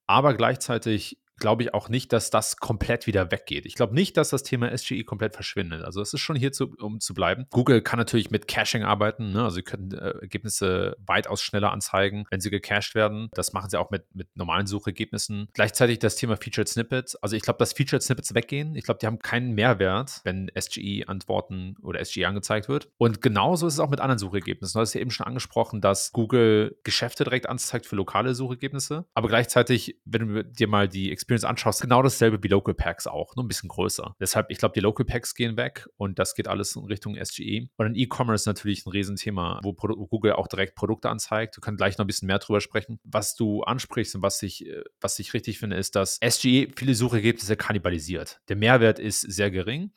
Aber 0.07 0.35
gleichzeitig 0.35 1.17
glaube 1.37 1.63
ich 1.63 1.73
auch 1.73 1.89
nicht, 1.89 2.13
dass 2.13 2.29
das 2.29 2.57
komplett 2.57 3.07
wieder 3.07 3.31
weggeht. 3.31 3.65
Ich 3.65 3.75
glaube 3.75 3.93
nicht, 3.93 4.17
dass 4.17 4.29
das 4.29 4.43
Thema 4.43 4.75
SGE 4.75 5.03
komplett 5.03 5.33
verschwindet. 5.33 5.83
Also 5.83 6.01
es 6.01 6.13
ist 6.13 6.21
schon 6.21 6.35
hier, 6.35 6.51
zu, 6.51 6.73
um 6.79 6.99
zu 6.99 7.13
bleiben. 7.13 7.45
Google 7.51 7.81
kann 7.81 7.99
natürlich 7.99 8.31
mit 8.31 8.47
Caching 8.47 8.83
arbeiten. 8.83 9.31
Ne? 9.31 9.43
Also 9.43 9.55
sie 9.55 9.63
können 9.63 9.91
äh, 9.91 10.11
Ergebnisse 10.21 10.95
weitaus 11.05 11.41
schneller 11.41 11.71
anzeigen, 11.71 12.25
wenn 12.29 12.39
sie 12.39 12.49
gecached 12.49 12.95
werden. 12.95 13.29
Das 13.33 13.53
machen 13.53 13.69
sie 13.69 13.79
auch 13.79 13.91
mit, 13.91 14.03
mit 14.13 14.35
normalen 14.35 14.67
Suchergebnissen. 14.67 15.49
Gleichzeitig 15.53 15.99
das 15.99 16.15
Thema 16.15 16.37
Featured 16.37 16.67
Snippets. 16.67 17.15
Also 17.17 17.35
ich 17.35 17.41
glaube, 17.41 17.59
dass 17.59 17.73
Featured 17.73 18.03
Snippets 18.03 18.33
weggehen. 18.33 18.75
Ich 18.75 18.85
glaube, 18.85 18.99
die 18.99 19.07
haben 19.07 19.19
keinen 19.19 19.53
Mehrwert, 19.53 20.21
wenn 20.23 20.49
SGE-Antworten 20.57 21.75
oder 21.81 22.03
SGE 22.03 22.25
angezeigt 22.25 22.69
wird. 22.69 22.89
Und 22.97 23.21
genauso 23.21 23.67
ist 23.67 23.73
es 23.73 23.79
auch 23.79 23.89
mit 23.89 23.99
anderen 23.99 24.19
Suchergebnissen. 24.19 24.77
Du 24.77 24.81
hast 24.81 24.93
ja 24.93 25.01
eben 25.01 25.11
schon 25.11 25.27
angesprochen, 25.27 25.81
dass 25.81 26.11
Google 26.11 26.77
Geschäfte 26.83 27.23
direkt 27.23 27.49
anzeigt 27.49 27.85
für 27.85 27.95
lokale 27.95 28.35
Suchergebnisse. 28.35 29.05
Aber 29.13 29.27
gleichzeitig, 29.27 29.99
wenn 30.05 30.27
du 30.27 30.43
dir 30.43 30.67
mal 30.67 30.87
die 30.87 31.11
Experience 31.25 31.43
anschaust, 31.43 31.81
genau 31.81 32.03
dasselbe 32.03 32.41
wie 32.43 32.47
Local 32.47 32.75
Packs 32.75 33.07
auch, 33.07 33.35
nur 33.35 33.43
ein 33.43 33.47
bisschen 33.47 33.69
größer. 33.69 34.15
Deshalb, 34.19 34.51
ich 34.51 34.59
glaube, 34.59 34.73
die 34.73 34.79
Local 34.79 35.05
Packs 35.05 35.33
gehen 35.33 35.57
weg 35.57 35.87
und 35.97 36.19
das 36.19 36.35
geht 36.35 36.47
alles 36.47 36.75
in 36.75 36.85
Richtung 36.85 37.15
SGE. 37.15 37.67
Und 37.77 37.87
in 37.87 37.95
E-Commerce 37.95 38.47
natürlich 38.47 38.85
ein 38.85 38.91
Riesenthema, 38.91 39.59
wo 39.63 39.73
Google 39.73 40.33
auch 40.33 40.47
direkt 40.47 40.75
Produkte 40.75 41.09
anzeigt. 41.09 41.57
Du 41.57 41.61
kannst 41.61 41.79
gleich 41.79 41.97
noch 41.97 42.05
ein 42.05 42.07
bisschen 42.07 42.27
mehr 42.27 42.37
drüber 42.37 42.61
sprechen. 42.61 42.99
Was 43.03 43.35
du 43.35 43.63
ansprichst 43.63 44.15
und 44.15 44.21
was 44.21 44.41
ich, 44.43 44.67
äh, 44.67 44.83
was 45.01 45.17
ich 45.17 45.33
richtig 45.33 45.57
finde, 45.57 45.77
ist, 45.77 45.95
dass 45.95 46.19
SGE 46.23 46.67
viele 46.75 46.93
Suchergebnisse 46.93 47.55
kannibalisiert. 47.55 48.39
Der 48.47 48.55
Mehrwert 48.55 48.99
ist 48.99 49.21
sehr 49.21 49.49
gering. 49.49 49.91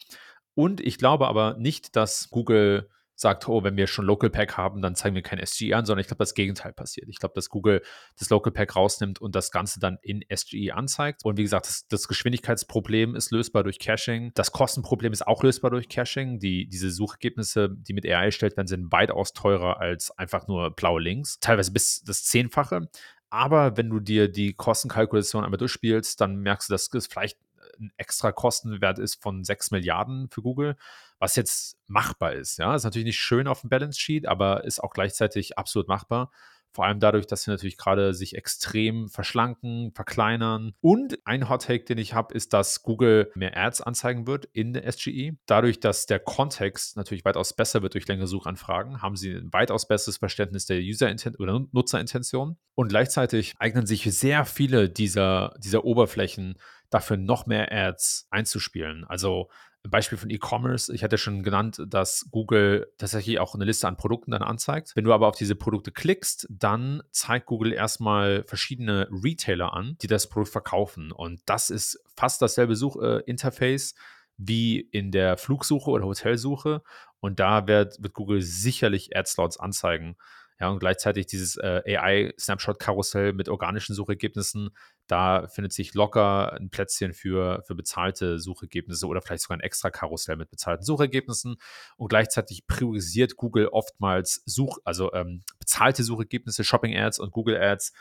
Und 0.55 0.81
ich 0.81 0.99
glaube 0.99 1.29
aber 1.29 1.57
nicht, 1.59 1.95
dass 1.95 2.31
Google 2.31 2.89
sagt, 3.21 3.49
oh, 3.49 3.65
wenn 3.65 3.77
wir 3.77 3.87
schon 3.89 4.05
Local 4.05 4.31
Pack 4.31 4.57
haben, 4.57 4.81
dann 4.81 4.95
zeigen 4.95 5.15
wir 5.15 5.23
kein 5.23 5.45
SGE 5.45 5.75
an, 5.75 5.85
sondern 5.85 6.01
ich 6.01 6.07
glaube, 6.07 6.21
das 6.21 6.35
Gegenteil 6.35 6.73
passiert. 6.73 7.09
Ich 7.09 7.19
glaube, 7.19 7.35
dass 7.35 7.49
Google 7.49 7.83
das 8.17 8.31
Local 8.31 8.53
Pack 8.53 8.77
rausnimmt 8.77 9.21
und 9.21 9.35
das 9.35 9.51
Ganze 9.51 9.81
dann 9.81 9.99
in 10.03 10.25
SGE 10.35 10.73
anzeigt. 10.73 11.25
Und 11.25 11.37
wie 11.37 11.43
gesagt, 11.43 11.67
das, 11.67 11.89
das 11.89 12.07
Geschwindigkeitsproblem 12.07 13.17
ist 13.17 13.33
lösbar 13.33 13.65
durch 13.65 13.81
Caching. 13.81 14.31
Das 14.35 14.53
Kostenproblem 14.53 15.13
ist 15.13 15.27
auch 15.27 15.43
lösbar 15.43 15.73
durch 15.73 15.89
Caching. 15.89 16.39
Die, 16.39 16.69
diese 16.69 16.91
Suchergebnisse, 16.91 17.71
die 17.71 17.93
mit 17.93 18.07
AI 18.07 18.27
erstellt 18.27 18.57
werden, 18.57 18.69
sind 18.69 18.93
weitaus 18.93 19.33
teurer 19.33 19.81
als 19.81 20.17
einfach 20.17 20.47
nur 20.47 20.71
blaue 20.71 21.01
Links. 21.01 21.41
Teilweise 21.41 21.73
bis 21.73 22.03
das 22.05 22.25
Zehnfache. 22.25 22.89
Aber 23.31 23.77
wenn 23.77 23.91
du 23.91 24.01
dir 24.01 24.29
die 24.29 24.55
Kostenkalkulation 24.55 25.45
einmal 25.45 25.59
durchspielst, 25.59 26.21
dann 26.21 26.37
merkst 26.37 26.69
du, 26.69 26.75
dass 26.75 26.93
es 26.95 27.07
vielleicht 27.07 27.39
ein 27.81 27.93
extra 27.97 28.33
Kostenwert 28.33 28.99
ist 28.99 29.23
von 29.23 29.45
6 29.45 29.71
Milliarden 29.71 30.29
für 30.31 30.43
Google 30.43 30.77
was 31.19 31.37
jetzt 31.37 31.77
machbar 31.87 32.33
ist. 32.33 32.59
Ja, 32.59 32.75
ist 32.75 32.85
natürlich 32.85 33.07
nicht 33.07 33.19
schön 33.19 33.49
auf 33.49 33.63
dem 33.63 33.71
Balance 33.71 33.99
Sheet, 33.99 34.27
aber 34.27 34.65
ist 34.65 34.81
auch 34.81 34.93
gleichzeitig 34.93 35.59
absolut 35.59 35.89
machbar. 35.89 36.31
Vor 36.71 36.85
allem 36.85 37.01
dadurch, 37.01 37.27
dass 37.27 37.43
sie 37.43 37.51
natürlich 37.51 37.79
gerade 37.79 38.13
sich 38.13 38.37
extrem 38.37 39.09
verschlanken, 39.09 39.91
verkleinern. 39.95 40.75
Und 40.81 41.19
ein 41.25 41.49
Hot 41.49 41.65
Take, 41.65 41.85
den 41.85 41.99
ich 41.99 42.13
habe, 42.13 42.35
ist, 42.35 42.53
dass 42.53 42.83
Google 42.83 43.33
mehr 43.35 43.57
Ads 43.57 43.81
anzeigen 43.81 44.27
wird 44.27 44.45
in 44.53 44.75
der 44.75 44.91
SGE. 44.93 45.33
Dadurch, 45.47 45.81
dass 45.81 46.07
der 46.07 46.21
Kontext 46.21 46.97
natürlich 46.97 47.25
weitaus 47.25 47.55
besser 47.55 47.83
wird 47.83 47.95
durch 47.95 48.07
längere 48.07 48.27
Suchanfragen, 48.27 49.01
haben 49.01 49.17
sie 49.17 49.33
ein 49.33 49.53
weitaus 49.53 49.89
besseres 49.89 50.19
Verständnis 50.19 50.67
der 50.67 50.79
User- 50.79 51.13
oder 51.39 51.67
Nutzerintention. 51.73 52.59
Und 52.75 52.89
gleichzeitig 52.89 53.55
eignen 53.59 53.87
sich 53.87 54.03
sehr 54.03 54.45
viele 54.45 54.91
dieser, 54.91 55.55
dieser 55.59 55.85
Oberflächen 55.85 56.59
dafür, 56.90 57.16
noch 57.16 57.47
mehr 57.47 57.71
Ads 57.73 58.26
einzuspielen. 58.30 59.04
Also 59.04 59.49
ein 59.85 59.90
Beispiel 59.90 60.18
von 60.18 60.30
E-Commerce. 60.30 60.92
Ich 60.92 61.04
hatte 61.04 61.18
schon 61.18 61.42
genannt, 61.42 61.83
dass 61.87 62.26
Google 62.30 62.92
tatsächlich 62.99 63.38
auch 63.38 63.54
eine 63.54 63.64
Liste 63.64 63.87
an 63.87 63.97
Produkten 63.97 64.33
dann 64.33 64.42
anzeigt. 64.42 64.92
Wenn 64.95 65.04
du 65.04 65.12
aber 65.12 65.28
auf 65.28 65.37
diese 65.37 65.54
Produkte 65.54 65.92
klickst, 65.92 66.47
dann 66.50 67.02
zeigt 67.11 67.47
Google 67.47 67.73
erstmal 67.73 68.45
verschiedene 68.45 69.09
Retailer 69.11 69.73
an, 69.73 69.97
die 70.02 70.09
das 70.09 70.28
Produkt 70.28 70.50
verkaufen. 70.50 71.12
Und 71.12 71.40
das 71.47 71.71
ist 71.71 72.02
fast 72.16 72.42
dasselbe 72.42 72.75
Suchinterface 72.75 73.95
wie 74.37 74.80
in 74.80 75.11
der 75.11 75.37
Flugsuche 75.37 75.90
oder 75.90 76.07
Hotelsuche. 76.07 76.83
Und 77.21 77.40
da 77.40 77.66
wird, 77.66 78.02
wird 78.02 78.14
Google 78.14 78.42
sicherlich 78.42 79.16
Ad-Slots 79.16 79.59
anzeigen. 79.59 80.16
Ja, 80.61 80.71
und 80.71 80.81
gleichzeitig 80.81 81.27
dieses 81.27 81.57
äh, 81.57 81.83
AI-Snapshot-Karussell 81.87 83.33
mit 83.33 83.49
organischen 83.49 83.95
Suchergebnissen, 83.95 84.71
da 85.07 85.47
findet 85.47 85.73
sich 85.73 85.95
locker 85.95 86.53
ein 86.55 86.69
Plätzchen 86.71 87.12
für, 87.12 87.62
für 87.67 87.77
bezahlte 87.77 88.41
Suchergebnisse 88.41 89.07
oder 89.07 89.23
vielleicht 89.23 89.43
sogar 89.43 89.59
ein 89.59 89.62
extra 89.62 89.91
Karussell 89.91 90.37
mit 90.37 90.50
bezahlten 90.50 90.85
Suchergebnissen. 90.85 91.57
Und 91.97 92.09
gleichzeitig 92.09 92.67
priorisiert 92.67 93.37
Google 93.37 93.69
oftmals 93.69 94.43
Such, 94.47 94.79
also 94.85 95.12
ähm, 95.12 95.43
bezahlte 95.61 96.03
Suchergebnisse, 96.03 96.65
Shopping-Ads 96.65 97.21
und 97.21 97.31
Google-Ads 97.31 97.93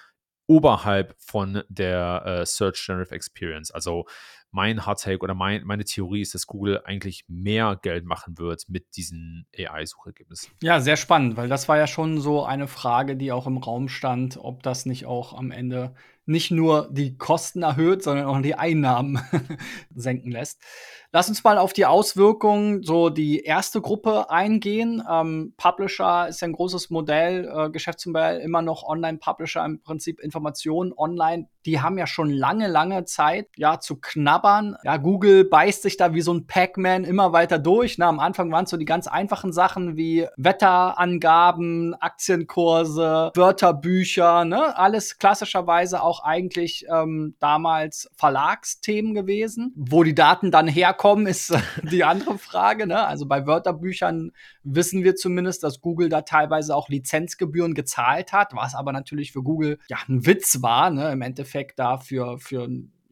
oberhalb 0.47 1.13
von 1.19 1.63
der 1.67 2.23
äh, 2.25 2.45
Search 2.45 2.83
Generative 2.85 3.13
Experience. 3.13 3.69
Also 3.69 4.05
mein 4.57 4.87
Hard 4.87 4.99
Take 4.99 5.19
oder 5.19 5.35
mein, 5.35 5.63
meine 5.65 5.85
Theorie 5.85 6.21
ist, 6.21 6.33
dass 6.33 6.47
Google 6.47 6.81
eigentlich 6.83 7.25
mehr 7.27 7.77
Geld 7.79 8.05
machen 8.05 8.39
wird 8.39 8.63
mit 8.69 8.97
diesen 8.97 9.45
AI-Suchergebnissen. 9.55 10.51
Ja, 10.63 10.81
sehr 10.81 10.97
spannend, 10.97 11.37
weil 11.37 11.47
das 11.47 11.69
war 11.69 11.77
ja 11.77 11.85
schon 11.85 12.19
so 12.19 12.43
eine 12.43 12.67
Frage, 12.67 13.15
die 13.15 13.31
auch 13.31 13.45
im 13.45 13.57
Raum 13.57 13.87
stand, 13.87 14.35
ob 14.41 14.63
das 14.63 14.87
nicht 14.87 15.05
auch 15.05 15.37
am 15.37 15.51
Ende 15.51 15.93
nicht 16.25 16.49
nur 16.49 16.89
die 16.91 17.17
Kosten 17.17 17.61
erhöht, 17.61 18.01
sondern 18.01 18.25
auch 18.25 18.41
die 18.41 18.55
Einnahmen 18.55 19.21
senken 19.95 20.31
lässt. 20.31 20.59
Lass 21.13 21.29
uns 21.29 21.43
mal 21.43 21.59
auf 21.59 21.71
die 21.71 21.85
Auswirkungen, 21.85 22.81
so 22.81 23.09
die 23.09 23.43
erste 23.43 23.79
Gruppe 23.79 24.29
eingehen. 24.31 25.01
Ähm, 25.09 25.53
Publisher 25.55 26.27
ist 26.27 26.41
ja 26.41 26.47
ein 26.47 26.53
großes 26.53 26.89
Modell, 26.89 27.47
äh, 27.47 27.69
Geschäftsmodell, 27.69 28.39
immer 28.41 28.63
noch 28.63 28.83
Online-Publisher, 28.83 29.63
im 29.63 29.81
Prinzip 29.81 30.19
Informationen 30.19 30.93
online. 30.97 31.47
Die 31.67 31.81
haben 31.81 31.97
ja 31.97 32.07
schon 32.07 32.29
lange, 32.29 32.67
lange 32.67 33.05
Zeit, 33.05 33.49
ja, 33.57 33.79
zu 33.79 33.97
knabbern. 33.97 34.77
Ja, 34.83 34.97
Google 34.97 35.45
beißt 35.45 35.83
sich 35.83 35.97
da 35.97 36.13
wie 36.13 36.21
so 36.21 36.33
ein 36.33 36.47
Pac-Man 36.47 37.03
immer 37.03 37.33
weiter 37.33 37.59
durch. 37.59 37.97
Na, 37.97 38.07
am 38.07 38.19
Anfang 38.19 38.51
waren 38.51 38.63
es 38.63 38.71
so 38.71 38.77
die 38.77 38.85
ganz 38.85 39.07
einfachen 39.07 39.53
Sachen 39.53 39.97
wie 39.97 40.27
Wetterangaben, 40.37 41.93
Aktienkurse, 41.99 43.31
Wörterbücher, 43.35 44.45
ne? 44.45 44.77
Alles 44.77 45.19
klassischerweise 45.19 46.01
auch 46.01 46.23
eigentlich 46.23 46.85
ähm, 46.91 47.35
damals 47.39 48.09
Verlagsthemen 48.15 49.13
gewesen. 49.13 49.73
Wo 49.75 50.03
die 50.03 50.15
Daten 50.15 50.51
dann 50.51 50.67
herkommen, 50.67 51.17
kommen, 51.17 51.27
ist 51.27 51.51
äh, 51.51 51.59
die 51.83 52.03
andere 52.03 52.37
Frage. 52.37 52.87
Ne? 52.87 53.05
Also 53.05 53.25
bei 53.25 53.45
Wörterbüchern 53.45 54.31
wissen 54.63 55.03
wir 55.03 55.15
zumindest, 55.15 55.63
dass 55.63 55.81
Google 55.81 56.09
da 56.09 56.21
teilweise 56.21 56.75
auch 56.75 56.89
Lizenzgebühren 56.89 57.73
gezahlt 57.73 58.33
hat, 58.33 58.53
was 58.53 58.75
aber 58.75 58.91
natürlich 58.91 59.31
für 59.31 59.43
Google 59.43 59.79
ja 59.89 59.97
ein 60.07 60.25
Witz 60.25 60.61
war, 60.61 60.89
ne? 60.89 61.11
im 61.11 61.21
Endeffekt 61.21 61.56
dafür 61.75 62.37
für 62.37 62.67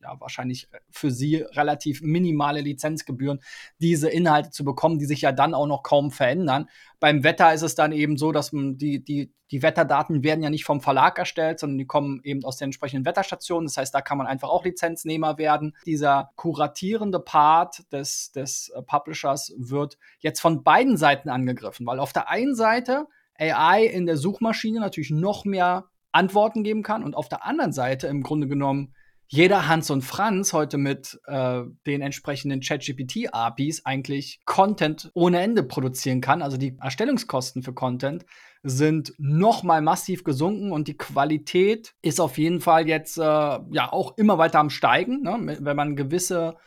ja, 0.05 0.19
wahrscheinlich 0.19 0.69
für 0.89 1.11
sie 1.11 1.37
relativ 1.37 2.01
minimale 2.01 2.61
Lizenzgebühren, 2.61 3.39
diese 3.79 4.09
Inhalte 4.09 4.51
zu 4.51 4.63
bekommen, 4.63 4.99
die 4.99 5.05
sich 5.05 5.21
ja 5.21 5.31
dann 5.31 5.53
auch 5.53 5.65
noch 5.65 5.83
kaum 5.83 6.11
verändern. 6.11 6.69
Beim 6.99 7.23
Wetter 7.23 7.53
ist 7.53 7.63
es 7.63 7.75
dann 7.75 7.91
eben 7.91 8.17
so, 8.17 8.31
dass 8.31 8.51
die, 8.51 9.03
die, 9.03 9.33
die 9.51 9.61
Wetterdaten 9.61 10.23
werden 10.23 10.43
ja 10.43 10.49
nicht 10.49 10.65
vom 10.65 10.81
Verlag 10.81 11.17
erstellt, 11.17 11.59
sondern 11.59 11.79
die 11.79 11.87
kommen 11.87 12.21
eben 12.23 12.43
aus 12.45 12.57
den 12.57 12.65
entsprechenden 12.65 13.05
Wetterstationen. 13.05 13.67
Das 13.67 13.77
heißt, 13.77 13.93
da 13.93 14.01
kann 14.01 14.17
man 14.17 14.27
einfach 14.27 14.49
auch 14.49 14.63
Lizenznehmer 14.63 15.37
werden. 15.37 15.75
Dieser 15.85 16.31
kuratierende 16.35 17.19
Part 17.19 17.91
des, 17.91 18.31
des 18.31 18.69
äh, 18.69 18.81
Publishers 18.83 19.53
wird 19.57 19.97
jetzt 20.19 20.39
von 20.39 20.63
beiden 20.63 20.97
Seiten 20.97 21.29
angegriffen, 21.29 21.85
weil 21.85 21.99
auf 21.99 22.13
der 22.13 22.29
einen 22.29 22.55
Seite 22.55 23.07
AI 23.37 23.85
in 23.85 24.05
der 24.05 24.17
Suchmaschine 24.17 24.79
natürlich 24.79 25.09
noch 25.09 25.45
mehr 25.45 25.89
Antworten 26.15 26.63
geben 26.63 26.81
kann 26.81 27.03
und 27.03 27.15
auf 27.15 27.29
der 27.29 27.45
anderen 27.45 27.73
Seite 27.73 28.07
im 28.07 28.23
Grunde 28.23 28.47
genommen 28.47 28.93
jeder 29.27 29.67
Hans 29.67 29.89
und 29.89 30.03
Franz 30.03 30.53
heute 30.53 30.77
mit 30.77 31.19
äh, 31.25 31.63
den 31.87 32.01
entsprechenden 32.01 32.61
ChatGPT-APIs 32.61 33.85
eigentlich 33.85 34.39
Content 34.45 35.09
ohne 35.15 35.41
Ende 35.41 35.63
produzieren 35.63 36.21
kann. 36.21 36.43
Also 36.43 36.57
die 36.57 36.77
Erstellungskosten 36.79 37.63
für 37.63 37.73
Content 37.73 38.25
sind 38.61 39.13
noch 39.17 39.63
mal 39.63 39.81
massiv 39.81 40.23
gesunken 40.23 40.71
und 40.71 40.87
die 40.87 40.97
Qualität 40.97 41.95
ist 42.01 42.21
auf 42.21 42.37
jeden 42.37 42.61
Fall 42.61 42.87
jetzt 42.87 43.17
äh, 43.17 43.21
ja 43.21 43.91
auch 43.91 44.15
immer 44.17 44.37
weiter 44.37 44.59
am 44.59 44.69
steigen. 44.69 45.23
Ne? 45.23 45.57
Wenn 45.59 45.75
man 45.75 45.95
gewisse 45.95 46.57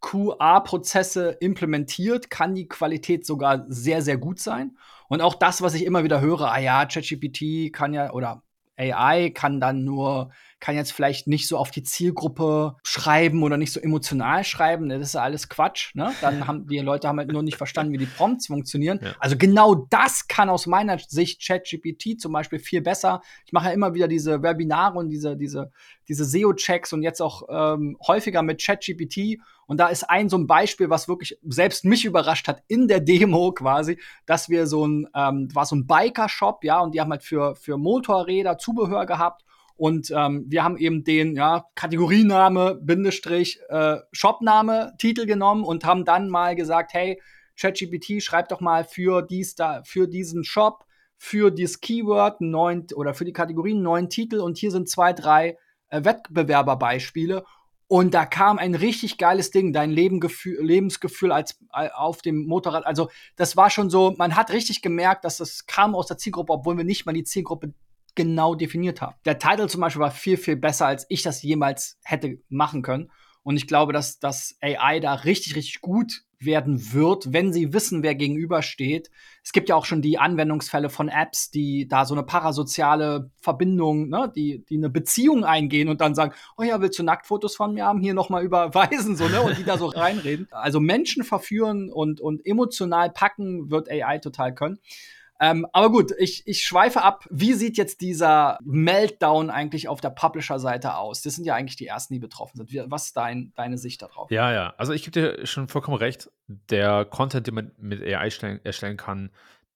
QA-Prozesse 0.00 1.36
implementiert, 1.40 2.30
kann 2.30 2.54
die 2.54 2.68
Qualität 2.68 3.24
sogar 3.24 3.66
sehr, 3.68 4.02
sehr 4.02 4.16
gut 4.16 4.40
sein. 4.40 4.76
Und 5.08 5.20
auch 5.20 5.34
das, 5.34 5.62
was 5.62 5.74
ich 5.74 5.84
immer 5.84 6.04
wieder 6.04 6.20
höre, 6.20 6.52
ah 6.52 6.58
ja, 6.58 6.86
ChatGPT 6.86 7.72
kann 7.72 7.92
ja 7.92 8.12
oder 8.12 8.42
AI 8.80 9.30
kann 9.30 9.60
dann 9.60 9.84
nur 9.84 10.30
kann 10.60 10.76
jetzt 10.76 10.92
vielleicht 10.92 11.26
nicht 11.26 11.48
so 11.48 11.56
auf 11.56 11.70
die 11.70 11.82
Zielgruppe 11.82 12.76
schreiben 12.84 13.42
oder 13.42 13.56
nicht 13.56 13.72
so 13.72 13.80
emotional 13.80 14.44
schreiben. 14.44 14.88
Das 14.90 15.00
ist 15.00 15.14
ja 15.14 15.22
alles 15.22 15.48
Quatsch. 15.48 15.94
Ne? 15.94 16.12
Dann 16.20 16.46
haben 16.46 16.66
die 16.66 16.78
Leute 16.78 17.08
haben 17.08 17.18
halt 17.18 17.32
nur 17.32 17.42
nicht 17.42 17.56
verstanden, 17.56 17.92
wie 17.92 17.98
die 17.98 18.06
Prompts 18.06 18.46
funktionieren. 18.46 19.00
Ja. 19.02 19.14
Also 19.18 19.36
genau 19.36 19.74
das 19.74 20.28
kann 20.28 20.50
aus 20.50 20.66
meiner 20.66 20.98
Sicht 20.98 21.44
ChatGPT 21.44 22.20
zum 22.20 22.32
Beispiel 22.32 22.58
viel 22.58 22.82
besser. 22.82 23.22
Ich 23.46 23.52
mache 23.52 23.68
ja 23.68 23.72
immer 23.72 23.94
wieder 23.94 24.06
diese 24.06 24.42
Webinare 24.42 24.98
und 24.98 25.08
diese, 25.08 25.36
diese, 25.36 25.72
diese 26.08 26.24
SEO-Checks 26.24 26.92
und 26.92 27.02
jetzt 27.02 27.22
auch 27.22 27.42
ähm, 27.48 27.96
häufiger 28.06 28.42
mit 28.42 28.62
ChatGPT. 28.62 29.40
Und 29.66 29.78
da 29.78 29.86
ist 29.88 30.10
ein 30.10 30.28
so 30.28 30.36
ein 30.36 30.46
Beispiel, 30.46 30.90
was 30.90 31.08
wirklich 31.08 31.38
selbst 31.42 31.84
mich 31.84 32.04
überrascht 32.04 32.48
hat 32.48 32.62
in 32.68 32.86
der 32.86 33.00
Demo 33.00 33.52
quasi, 33.52 33.98
dass 34.26 34.48
wir 34.48 34.66
so 34.66 34.86
ein, 34.86 35.08
ähm, 35.14 35.48
war 35.54 35.64
so 35.64 35.76
ein 35.76 35.86
Biker-Shop, 35.86 36.64
ja, 36.64 36.80
und 36.80 36.94
die 36.94 37.00
haben 37.00 37.10
halt 37.10 37.22
für, 37.22 37.56
für 37.56 37.78
Motorräder 37.78 38.58
Zubehör 38.58 39.06
gehabt 39.06 39.44
Und 39.80 40.12
ähm, 40.14 40.44
wir 40.46 40.62
haben 40.62 40.76
eben 40.76 41.04
den 41.04 41.34
ja, 41.34 41.64
Kategoriename, 41.74 42.78
Bindestrich, 42.82 43.60
äh, 43.70 43.96
Shopname, 44.12 44.92
Titel 44.98 45.24
genommen 45.24 45.64
und 45.64 45.86
haben 45.86 46.04
dann 46.04 46.28
mal 46.28 46.54
gesagt, 46.54 46.92
hey, 46.92 47.18
ChatGPT, 47.58 48.22
schreib 48.22 48.50
doch 48.50 48.60
mal 48.60 48.84
für 48.84 49.22
dies 49.22 49.54
da, 49.54 49.82
für 49.84 50.06
diesen 50.06 50.44
Shop, 50.44 50.84
für 51.16 51.50
dieses 51.50 51.80
Keyword 51.80 52.42
neun 52.42 52.88
oder 52.94 53.14
für 53.14 53.24
die 53.24 53.32
Kategorien 53.32 53.80
neun 53.80 54.10
Titel 54.10 54.40
und 54.40 54.58
hier 54.58 54.70
sind 54.70 54.86
zwei, 54.90 55.14
drei 55.14 55.56
äh, 55.88 56.04
Wettbewerberbeispiele. 56.04 57.46
Und 57.88 58.12
da 58.12 58.26
kam 58.26 58.58
ein 58.58 58.74
richtig 58.74 59.16
geiles 59.16 59.50
Ding, 59.50 59.72
dein 59.72 59.90
Lebengefühl, 59.90 60.62
Lebensgefühl 60.62 61.32
als 61.32 61.58
äh, 61.72 61.88
auf 61.94 62.20
dem 62.20 62.44
Motorrad. 62.44 62.84
Also 62.84 63.08
das 63.36 63.56
war 63.56 63.70
schon 63.70 63.88
so, 63.88 64.14
man 64.18 64.36
hat 64.36 64.52
richtig 64.52 64.82
gemerkt, 64.82 65.24
dass 65.24 65.38
das 65.38 65.64
kam 65.64 65.94
aus 65.94 66.06
der 66.06 66.18
Zielgruppe, 66.18 66.52
obwohl 66.52 66.76
wir 66.76 66.84
nicht 66.84 67.06
mal 67.06 67.14
die 67.14 67.24
Zielgruppe 67.24 67.72
genau 68.14 68.54
definiert 68.54 69.00
haben. 69.00 69.16
Der 69.24 69.38
Titel 69.38 69.68
zum 69.68 69.80
Beispiel 69.80 70.02
war 70.02 70.10
viel, 70.10 70.36
viel 70.36 70.56
besser, 70.56 70.86
als 70.86 71.06
ich 71.08 71.22
das 71.22 71.42
jemals 71.42 71.98
hätte 72.04 72.38
machen 72.48 72.82
können. 72.82 73.10
Und 73.42 73.56
ich 73.56 73.66
glaube, 73.66 73.92
dass 73.92 74.18
das 74.18 74.56
AI 74.60 75.00
da 75.00 75.14
richtig, 75.14 75.56
richtig 75.56 75.80
gut 75.80 76.24
werden 76.40 76.92
wird, 76.92 77.32
wenn 77.32 77.52
sie 77.52 77.72
wissen, 77.74 78.02
wer 78.02 78.14
gegenübersteht. 78.14 79.10
Es 79.44 79.52
gibt 79.52 79.68
ja 79.68 79.76
auch 79.76 79.84
schon 79.84 80.00
die 80.00 80.18
Anwendungsfälle 80.18 80.88
von 80.88 81.08
Apps, 81.08 81.50
die 81.50 81.86
da 81.86 82.06
so 82.06 82.14
eine 82.14 82.22
parasoziale 82.22 83.30
Verbindung, 83.40 84.08
ne, 84.08 84.32
die, 84.34 84.64
die 84.64 84.78
eine 84.78 84.88
Beziehung 84.88 85.44
eingehen 85.44 85.88
und 85.88 86.00
dann 86.00 86.14
sagen, 86.14 86.32
oh 86.56 86.62
ja, 86.62 86.80
willst 86.80 86.98
du 86.98 87.02
Nacktfotos 87.02 87.56
von 87.56 87.74
mir 87.74 87.84
haben? 87.84 88.00
Hier 88.00 88.14
nochmal 88.14 88.42
überweisen, 88.42 89.16
so, 89.16 89.28
ne, 89.28 89.42
und 89.42 89.58
die 89.58 89.64
da 89.64 89.76
so 89.76 89.86
reinreden. 89.86 90.48
Also 90.50 90.80
Menschen 90.80 91.24
verführen 91.24 91.92
und, 91.92 92.20
und 92.20 92.44
emotional 92.46 93.10
packen 93.10 93.70
wird 93.70 93.90
AI 93.90 94.18
total 94.18 94.54
können. 94.54 94.78
Ähm, 95.40 95.66
aber 95.72 95.90
gut, 95.90 96.12
ich, 96.18 96.46
ich 96.46 96.62
schweife 96.62 97.02
ab. 97.02 97.26
Wie 97.30 97.54
sieht 97.54 97.78
jetzt 97.78 98.02
dieser 98.02 98.58
Meltdown 98.62 99.48
eigentlich 99.48 99.88
auf 99.88 100.02
der 100.02 100.10
Publisher-Seite 100.10 100.96
aus? 100.96 101.22
Das 101.22 101.34
sind 101.34 101.46
ja 101.46 101.54
eigentlich 101.54 101.76
die 101.76 101.86
ersten, 101.86 102.12
die 102.12 102.20
betroffen 102.20 102.58
sind. 102.58 102.70
Wie, 102.70 102.82
was 102.90 103.06
ist 103.06 103.16
dein, 103.16 103.52
deine 103.56 103.78
Sicht 103.78 104.02
darauf? 104.02 104.30
Ja, 104.30 104.52
ja. 104.52 104.74
Also 104.76 104.92
ich 104.92 105.02
gebe 105.02 105.12
dir 105.12 105.46
schon 105.46 105.68
vollkommen 105.68 105.96
recht. 105.96 106.30
Der 106.46 107.06
Content, 107.06 107.46
den 107.46 107.54
man 107.54 107.72
mit 107.78 108.02
AI 108.02 108.28
stellen, 108.28 108.60
erstellen 108.64 108.98
kann, 108.98 109.30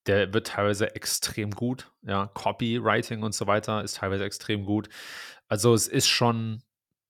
der 0.06 0.34
wird 0.34 0.48
teilweise 0.48 0.94
extrem 0.94 1.50
gut. 1.50 1.90
Ja, 2.02 2.26
Copywriting 2.26 3.22
und 3.22 3.34
so 3.34 3.46
weiter 3.46 3.82
ist 3.82 3.96
teilweise 3.96 4.24
extrem 4.24 4.66
gut. 4.66 4.90
Also 5.48 5.72
es 5.72 5.88
ist 5.88 6.08
schon 6.08 6.62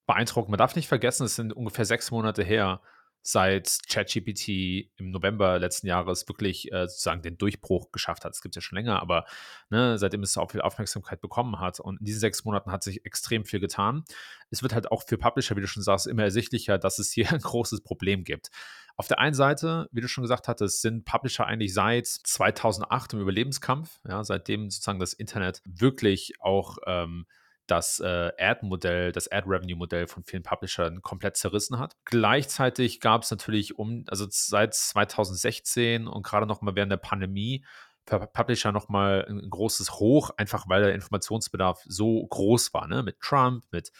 beeindruckend. 0.06 0.50
Man 0.50 0.58
darf 0.58 0.76
nicht 0.76 0.86
vergessen, 0.86 1.24
es 1.24 1.34
sind 1.34 1.52
ungefähr 1.52 1.84
sechs 1.84 2.12
Monate 2.12 2.44
her, 2.44 2.80
seit 3.26 3.78
ChatGPT 3.88 4.90
im 4.98 5.10
November 5.10 5.58
letzten 5.58 5.86
Jahres 5.86 6.28
wirklich 6.28 6.70
äh, 6.70 6.86
sozusagen 6.86 7.22
den 7.22 7.38
Durchbruch 7.38 7.90
geschafft 7.90 8.26
hat. 8.26 8.34
Es 8.34 8.42
gibt 8.42 8.54
ja 8.54 8.60
schon 8.60 8.76
länger, 8.76 9.00
aber 9.00 9.24
ne, 9.70 9.96
seitdem 9.98 10.22
es 10.22 10.36
auch 10.36 10.50
viel 10.50 10.60
Aufmerksamkeit 10.60 11.22
bekommen 11.22 11.58
hat. 11.58 11.80
Und 11.80 12.00
in 12.00 12.04
diesen 12.04 12.20
sechs 12.20 12.44
Monaten 12.44 12.70
hat 12.70 12.82
sich 12.82 13.06
extrem 13.06 13.46
viel 13.46 13.60
getan. 13.60 14.04
Es 14.50 14.62
wird 14.62 14.74
halt 14.74 14.92
auch 14.92 15.04
für 15.06 15.16
Publisher, 15.16 15.56
wie 15.56 15.62
du 15.62 15.66
schon 15.66 15.82
sagst, 15.82 16.06
immer 16.06 16.22
ersichtlicher, 16.22 16.76
dass 16.76 16.98
es 16.98 17.12
hier 17.12 17.28
ein 17.32 17.40
großes 17.40 17.80
Problem 17.82 18.24
gibt. 18.24 18.50
Auf 18.96 19.08
der 19.08 19.18
einen 19.18 19.34
Seite, 19.34 19.88
wie 19.90 20.02
du 20.02 20.06
schon 20.08 20.22
gesagt 20.22 20.46
hattest, 20.46 20.82
sind 20.82 21.06
Publisher 21.06 21.46
eigentlich 21.46 21.72
seit 21.72 22.06
2008 22.06 23.14
im 23.14 23.20
Überlebenskampf, 23.22 24.00
ja, 24.06 24.22
seitdem 24.22 24.68
sozusagen 24.68 25.00
das 25.00 25.14
Internet 25.14 25.62
wirklich 25.64 26.34
auch 26.40 26.76
ähm, 26.86 27.24
das 27.66 28.00
äh, 28.00 28.32
Ad-Modell, 28.38 29.12
das 29.12 29.30
Ad-Revenue-Modell 29.30 30.06
von 30.06 30.24
vielen 30.24 30.42
Publishern 30.42 31.02
komplett 31.02 31.36
zerrissen 31.36 31.78
hat. 31.78 31.96
Gleichzeitig 32.04 33.00
gab 33.00 33.22
es 33.22 33.30
natürlich 33.30 33.78
um, 33.78 34.04
also 34.08 34.26
seit 34.28 34.74
2016 34.74 36.06
und 36.06 36.22
gerade 36.22 36.46
noch 36.46 36.60
mal 36.60 36.74
während 36.74 36.92
der 36.92 36.98
Pandemie 36.98 37.64
für 38.06 38.26
Publisher 38.26 38.72
nochmal 38.72 39.24
ein 39.28 39.48
großes 39.48 39.92
Hoch, 39.92 40.30
einfach 40.36 40.68
weil 40.68 40.82
der 40.82 40.94
Informationsbedarf 40.94 41.82
so 41.86 42.26
groß 42.26 42.74
war, 42.74 42.86
ne? 42.86 43.02
Mit 43.02 43.20
Trump, 43.20 43.64
mit 43.70 43.92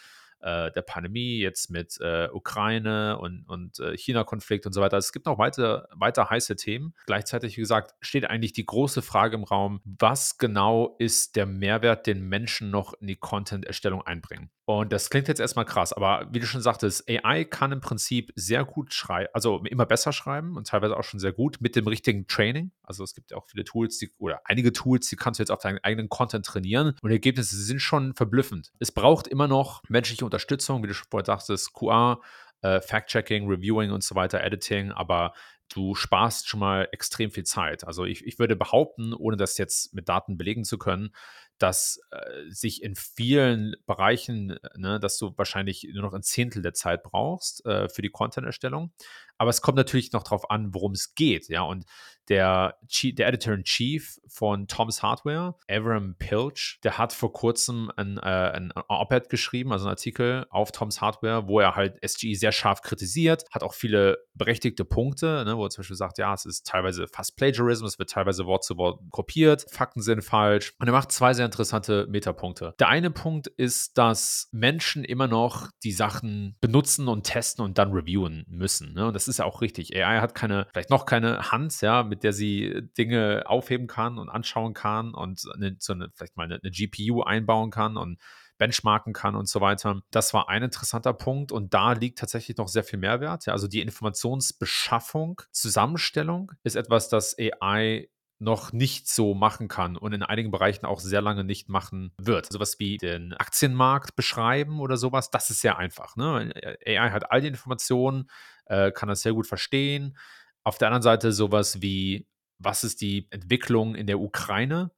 äh, 0.45 0.71
der 0.71 0.83
Pandemie, 0.83 1.39
jetzt 1.39 1.71
mit 1.71 1.97
äh, 1.99 2.29
Ukraine 2.31 3.17
und, 3.17 3.45
und 3.47 3.79
äh, 3.79 3.97
China-Konflikt 3.97 4.67
und 4.67 4.73
so 4.73 4.81
weiter. 4.81 4.97
Es 4.97 5.11
gibt 5.11 5.25
noch 5.25 5.39
weiter, 5.39 5.89
weiter 5.95 6.29
heiße 6.29 6.55
Themen. 6.55 6.93
Gleichzeitig, 7.07 7.57
wie 7.57 7.61
gesagt, 7.61 7.95
steht 7.99 8.29
eigentlich 8.29 8.53
die 8.53 8.65
große 8.65 9.01
Frage 9.01 9.35
im 9.35 9.43
Raum, 9.43 9.81
was 9.83 10.37
genau 10.37 10.95
ist 10.99 11.35
der 11.35 11.47
Mehrwert, 11.47 12.05
den 12.05 12.21
Menschen 12.21 12.69
noch 12.69 12.93
in 12.93 13.07
die 13.07 13.15
Content-Erstellung 13.15 14.03
einbringen? 14.03 14.51
Und 14.67 14.91
das 14.91 15.11
klingt 15.11 15.27
jetzt 15.27 15.39
erstmal 15.39 15.65
krass, 15.65 15.93
aber 15.93 16.27
wie 16.31 16.39
du 16.39 16.47
schon 16.47 16.61
sagtest, 16.61 17.07
AI 17.07 17.43
kann 17.43 17.71
im 17.71 17.81
Prinzip 17.81 18.31
sehr 18.35 18.65
gut 18.65 18.95
schreiben, 18.95 19.29
also 19.31 19.63
immer 19.65 19.85
besser 19.85 20.11
schreiben 20.11 20.57
und 20.57 20.65
teilweise 20.65 20.97
auch 20.97 21.03
schon 21.03 21.19
sehr 21.19 21.33
gut 21.33 21.57
mit 21.61 21.75
dem 21.75 21.85
richtigen 21.87 22.25
Training. 22.25 22.71
Also 22.81 23.03
es 23.03 23.13
gibt 23.13 23.29
ja 23.29 23.37
auch 23.37 23.45
viele 23.45 23.63
Tools, 23.63 23.99
die, 23.99 24.11
oder 24.17 24.41
einige 24.43 24.73
Tools, 24.73 25.07
die 25.07 25.17
kannst 25.17 25.39
du 25.39 25.43
jetzt 25.43 25.51
auf 25.51 25.59
deinen 25.59 25.77
eigenen 25.83 26.09
Content 26.09 26.47
trainieren 26.47 26.95
und 27.03 27.09
die 27.09 27.15
Ergebnisse 27.15 27.55
sind 27.55 27.79
schon 27.79 28.15
verblüffend. 28.15 28.71
Es 28.79 28.91
braucht 28.91 29.27
immer 29.27 29.47
noch 29.47 29.83
menschliche 29.87 30.25
Unterstützung, 30.25 30.81
wie 30.81 30.87
du 30.87 30.95
schon 30.95 31.07
vorher 31.11 31.25
sagtest, 31.25 31.71
QA, 31.73 32.19
äh, 32.61 32.81
Fact-Checking, 32.81 33.47
Reviewing 33.47 33.91
und 33.91 34.03
so 34.03 34.15
weiter, 34.15 34.43
Editing, 34.43 34.91
aber 34.91 35.33
du 35.69 35.95
sparst 35.95 36.47
schon 36.47 36.59
mal 36.59 36.87
extrem 36.91 37.31
viel 37.31 37.43
Zeit. 37.43 37.85
Also 37.85 38.05
ich, 38.05 38.25
ich 38.25 38.39
würde 38.39 38.55
behaupten, 38.55 39.13
ohne 39.13 39.37
das 39.37 39.57
jetzt 39.57 39.93
mit 39.93 40.09
Daten 40.09 40.37
belegen 40.37 40.63
zu 40.63 40.77
können, 40.77 41.11
dass 41.57 41.99
äh, 42.11 42.49
sich 42.49 42.83
in 42.83 42.95
vielen 42.95 43.75
Bereichen, 43.85 44.51
äh, 44.51 44.59
ne, 44.75 44.99
dass 44.99 45.17
du 45.17 45.33
wahrscheinlich 45.37 45.87
nur 45.93 46.03
noch 46.03 46.13
ein 46.13 46.23
Zehntel 46.23 46.61
der 46.61 46.73
Zeit 46.73 47.03
brauchst 47.03 47.65
äh, 47.65 47.89
für 47.89 48.01
die 48.01 48.09
Content-Erstellung. 48.09 48.91
Aber 49.37 49.49
es 49.49 49.61
kommt 49.61 49.77
natürlich 49.77 50.11
noch 50.11 50.23
darauf 50.23 50.49
an, 50.49 50.73
worum 50.73 50.93
es 50.93 51.15
geht. 51.15 51.49
Ja, 51.49 51.63
und 51.63 51.85
der, 52.29 52.77
der 53.03 53.27
Editor-in-Chief 53.27 54.19
von 54.27 54.67
Tom's 54.67 55.03
Hardware, 55.03 55.55
Avram 55.69 56.15
Pilch, 56.17 56.79
der 56.83 56.97
hat 56.97 57.13
vor 57.13 57.31
kurzem 57.33 57.91
ein, 57.95 58.17
äh, 58.17 58.21
ein 58.21 58.71
Op-Ed 58.87 59.29
geschrieben, 59.29 59.71
also 59.71 59.85
einen 59.85 59.91
Artikel 59.91 60.45
auf 60.49 60.71
Tom's 60.71 61.01
Hardware, 61.01 61.47
wo 61.47 61.59
er 61.59 61.75
halt 61.75 61.97
SGE 62.05 62.35
sehr 62.35 62.51
scharf 62.51 62.81
kritisiert, 62.81 63.45
hat 63.51 63.63
auch 63.63 63.73
viele 63.73 64.17
berechtigte 64.33 64.85
Punkte, 64.85 65.43
ne, 65.45 65.57
wo 65.57 65.65
er 65.65 65.69
zum 65.69 65.81
Beispiel 65.81 65.95
sagt, 65.95 66.17
ja, 66.17 66.33
es 66.33 66.45
ist 66.45 66.65
teilweise 66.65 67.07
fast 67.07 67.35
Plagiarism, 67.37 67.85
es 67.85 67.99
wird 67.99 68.09
teilweise 68.09 68.45
Wort 68.45 68.63
zu 68.63 68.77
Wort 68.77 68.99
kopiert, 69.11 69.65
Fakten 69.71 70.01
sind 70.01 70.23
falsch. 70.23 70.73
Und 70.79 70.87
er 70.87 70.93
macht 70.93 71.11
zwei 71.11 71.33
sehr 71.33 71.45
interessante 71.45 72.07
Metapunkte. 72.09 72.73
Der 72.79 72.89
eine 72.89 73.11
Punkt 73.11 73.47
ist, 73.47 73.97
dass 73.97 74.49
Menschen 74.51 75.03
immer 75.03 75.27
noch 75.27 75.69
die 75.83 75.91
Sachen 75.91 76.57
benutzen 76.59 77.07
und 77.07 77.23
testen 77.23 77.63
und 77.63 77.77
dann 77.77 77.91
reviewen 77.91 78.45
müssen. 78.47 78.93
Ne? 78.93 79.07
Und 79.07 79.13
das 79.13 79.24
ist 79.27 79.37
ja 79.37 79.45
auch 79.45 79.61
richtig. 79.61 79.95
AI 79.95 80.19
hat 80.19 80.35
keine, 80.35 80.67
vielleicht 80.71 80.89
noch 80.89 81.05
keine 81.05 81.51
Hand, 81.51 81.81
ja, 81.81 82.03
mit 82.03 82.23
der 82.23 82.33
sie 82.33 82.81
Dinge 82.97 83.43
aufheben 83.45 83.87
kann 83.87 84.17
und 84.17 84.29
anschauen 84.29 84.73
kann 84.73 85.13
und 85.13 85.41
eine, 85.55 85.75
so 85.79 85.93
eine, 85.93 86.09
vielleicht 86.15 86.37
mal 86.37 86.43
eine, 86.43 86.59
eine 86.61 86.71
GPU 86.71 87.23
einbauen 87.23 87.71
kann 87.71 87.97
und 87.97 88.19
benchmarken 88.57 89.13
kann 89.13 89.35
und 89.35 89.49
so 89.49 89.61
weiter. 89.61 90.01
Das 90.11 90.33
war 90.33 90.49
ein 90.49 90.63
interessanter 90.63 91.13
Punkt 91.13 91.51
und 91.51 91.73
da 91.73 91.93
liegt 91.93 92.19
tatsächlich 92.19 92.57
noch 92.57 92.67
sehr 92.67 92.83
viel 92.83 92.99
Mehrwert. 92.99 93.45
Ja, 93.45 93.53
also 93.53 93.67
die 93.67 93.81
Informationsbeschaffung, 93.81 95.41
Zusammenstellung 95.51 96.51
ist 96.63 96.75
etwas, 96.75 97.09
das 97.09 97.35
AI 97.37 98.09
noch 98.37 98.73
nicht 98.73 99.07
so 99.07 99.33
machen 99.33 99.67
kann 99.67 99.95
und 99.95 100.13
in 100.13 100.21
einigen 100.21 100.51
Bereichen 100.51 100.85
auch 100.85 100.99
sehr 100.99 101.21
lange 101.21 101.43
nicht 101.43 101.69
machen 101.69 102.13
wird. 102.17 102.51
Sowas 102.51 102.79
wie 102.79 102.97
den 102.97 103.33
Aktienmarkt 103.33 104.15
beschreiben 104.15 104.81
oder 104.81 104.97
sowas, 104.97 105.31
das 105.31 105.49
ist 105.49 105.61
sehr 105.61 105.77
einfach. 105.77 106.15
Ne? 106.17 106.51
AI 106.85 107.11
hat 107.11 107.31
all 107.31 107.41
die 107.41 107.47
Informationen, 107.47 108.29
äh, 108.65 108.91
kann 108.91 109.09
das 109.09 109.21
sehr 109.21 109.33
gut 109.33 109.47
verstehen. 109.47 110.17
Auf 110.63 110.77
der 110.77 110.87
anderen 110.87 111.03
Seite 111.03 111.31
sowas 111.31 111.81
wie, 111.81 112.27
was 112.59 112.83
ist 112.83 113.01
die 113.01 113.27
Entwicklung 113.31 113.95
in 113.95 114.07
der 114.07 114.19
Ukraine? 114.19 114.91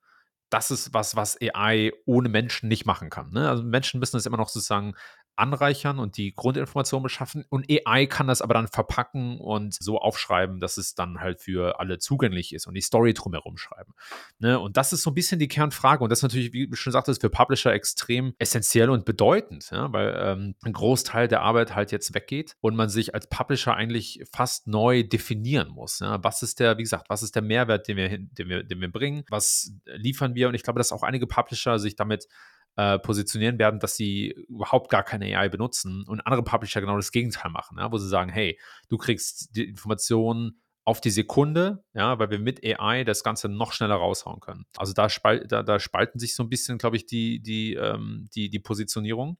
Das 0.50 0.72
ist 0.72 0.94
was, 0.94 1.16
was 1.16 1.38
AI 1.42 1.92
ohne 2.06 2.30
Menschen 2.30 2.70
nicht 2.70 2.86
machen 2.86 3.10
kann. 3.10 3.32
Ne? 3.32 3.50
Also 3.50 3.64
Menschen 3.64 4.00
müssen 4.00 4.16
das 4.16 4.26
immer 4.26 4.38
noch 4.38 4.50
sozusagen 4.50 4.96
anreichern 5.38 6.00
und 6.00 6.18
die 6.18 6.34
Grundinformation 6.34 7.04
beschaffen. 7.04 7.46
Und 7.50 7.66
AI 7.70 8.06
kann 8.06 8.28
das 8.28 8.42
aber 8.42 8.54
dann 8.54 8.68
verpacken 8.68 9.40
und 9.40 9.76
so 9.80 10.00
aufschreiben, 10.00 10.60
dass 10.60 10.78
es 10.78 10.96
dann 10.96 11.20
halt 11.20 11.42
für 11.42 11.80
alle 11.80 12.00
zugänglich 12.00 12.54
ist 12.54 12.68
und 12.68 12.74
die 12.74 12.82
Story 12.82 13.14
drumherum 13.14 13.58
schreiben. 13.58 13.94
Ne? 14.40 14.60
Und 14.60 14.78
das 14.78 14.94
ist 14.94 15.04
so 15.04 15.12
ein 15.12 15.14
bisschen 15.14 15.40
die 15.40 15.48
Kernfrage. 15.48 16.04
Und 16.04 16.10
das 16.10 16.20
ist 16.20 16.24
natürlich, 16.24 16.54
wie 16.54 16.68
du 16.68 16.76
schon 16.76 16.94
sagtest, 16.94 17.22
für 17.22 17.30
Publisher 17.30 17.72
extrem 17.72 18.34
essentiell 18.40 18.90
und 18.90 19.06
bedeutend, 19.06 19.70
ja? 19.72 19.92
weil 19.94 20.16
ähm, 20.20 20.56
ein 20.64 20.74
Großteil 20.74 21.28
der 21.28 21.42
Arbeit 21.42 21.76
halt 21.76 21.92
jetzt 21.92 22.14
weggeht 22.14 22.56
und 22.62 22.76
man 22.76 22.90
sich 22.90 23.14
als 23.14 23.28
Publisher 23.28 23.76
eigentlich 23.76 24.24
fast 24.34 24.68
neu 24.68 25.04
definieren 25.04 25.70
muss. 25.70 26.00
Ja? 26.00 26.24
Was 26.24 26.42
ist 26.44 26.60
der, 26.60 26.78
wie 26.78 26.84
gesagt, 26.84 27.10
was 27.10 27.24
ist 27.24 27.36
der 27.36 27.42
Mehrwert, 27.44 27.88
den 27.88 27.98
wir, 27.98 28.10
den 28.18 28.50
wir, 28.50 28.64
den 28.64 28.82
wir 28.82 28.92
bringen? 28.92 29.24
Was 29.30 29.72
liefern 29.86 30.36
wir? 30.36 30.48
Und 30.48 30.56
ich 30.56 30.64
glaube, 30.64 30.80
dass 30.80 30.92
auch 30.92 31.04
einige 31.04 31.28
Publisher 31.28 31.80
sich 31.80 31.96
damit 31.96 32.28
äh, 32.78 33.00
positionieren 33.00 33.60
werden, 33.60 33.80
dass 33.80 33.96
sie 33.96 34.30
überhaupt 34.48 34.90
gar 34.90 35.04
keine 35.04 35.38
AI 35.38 35.50
benutzen 35.50 36.06
und 36.08 36.22
andere 36.22 36.44
Publisher 36.44 36.80
genau 36.80 36.96
das 36.96 37.12
Gegenteil 37.12 37.52
machen, 37.52 37.78
ja, 37.80 37.92
wo 37.92 37.98
sie 37.98 38.08
sagen, 38.08 38.32
hey, 38.32 38.60
du 38.88 38.98
kriegst 38.98 39.56
die 39.56 39.66
Informationen 39.66 40.62
auf 40.86 41.02
die 41.02 41.10
Sekunde, 41.10 41.84
ja, 41.94 42.18
weil 42.18 42.30
wir 42.30 42.40
mit 42.40 42.64
AI 42.64 43.04
das 43.04 43.24
Ganze 43.24 43.50
noch 43.50 43.74
schneller 43.74 43.96
raushauen 43.96 44.40
können. 44.40 44.66
Also 44.78 44.94
da, 44.94 45.10
spal 45.10 45.46
da, 45.46 45.62
da 45.62 45.80
spalten 45.80 46.18
sich 46.18 46.34
so 46.34 46.44
ein 46.44 46.50
bisschen, 46.50 46.78
glaube 46.78 46.96
ich, 46.96 47.06
die, 47.06 47.42
die, 47.42 47.74
ähm, 47.74 48.30
die, 48.34 48.50
die 48.50 48.60
Positionierung. 48.60 49.38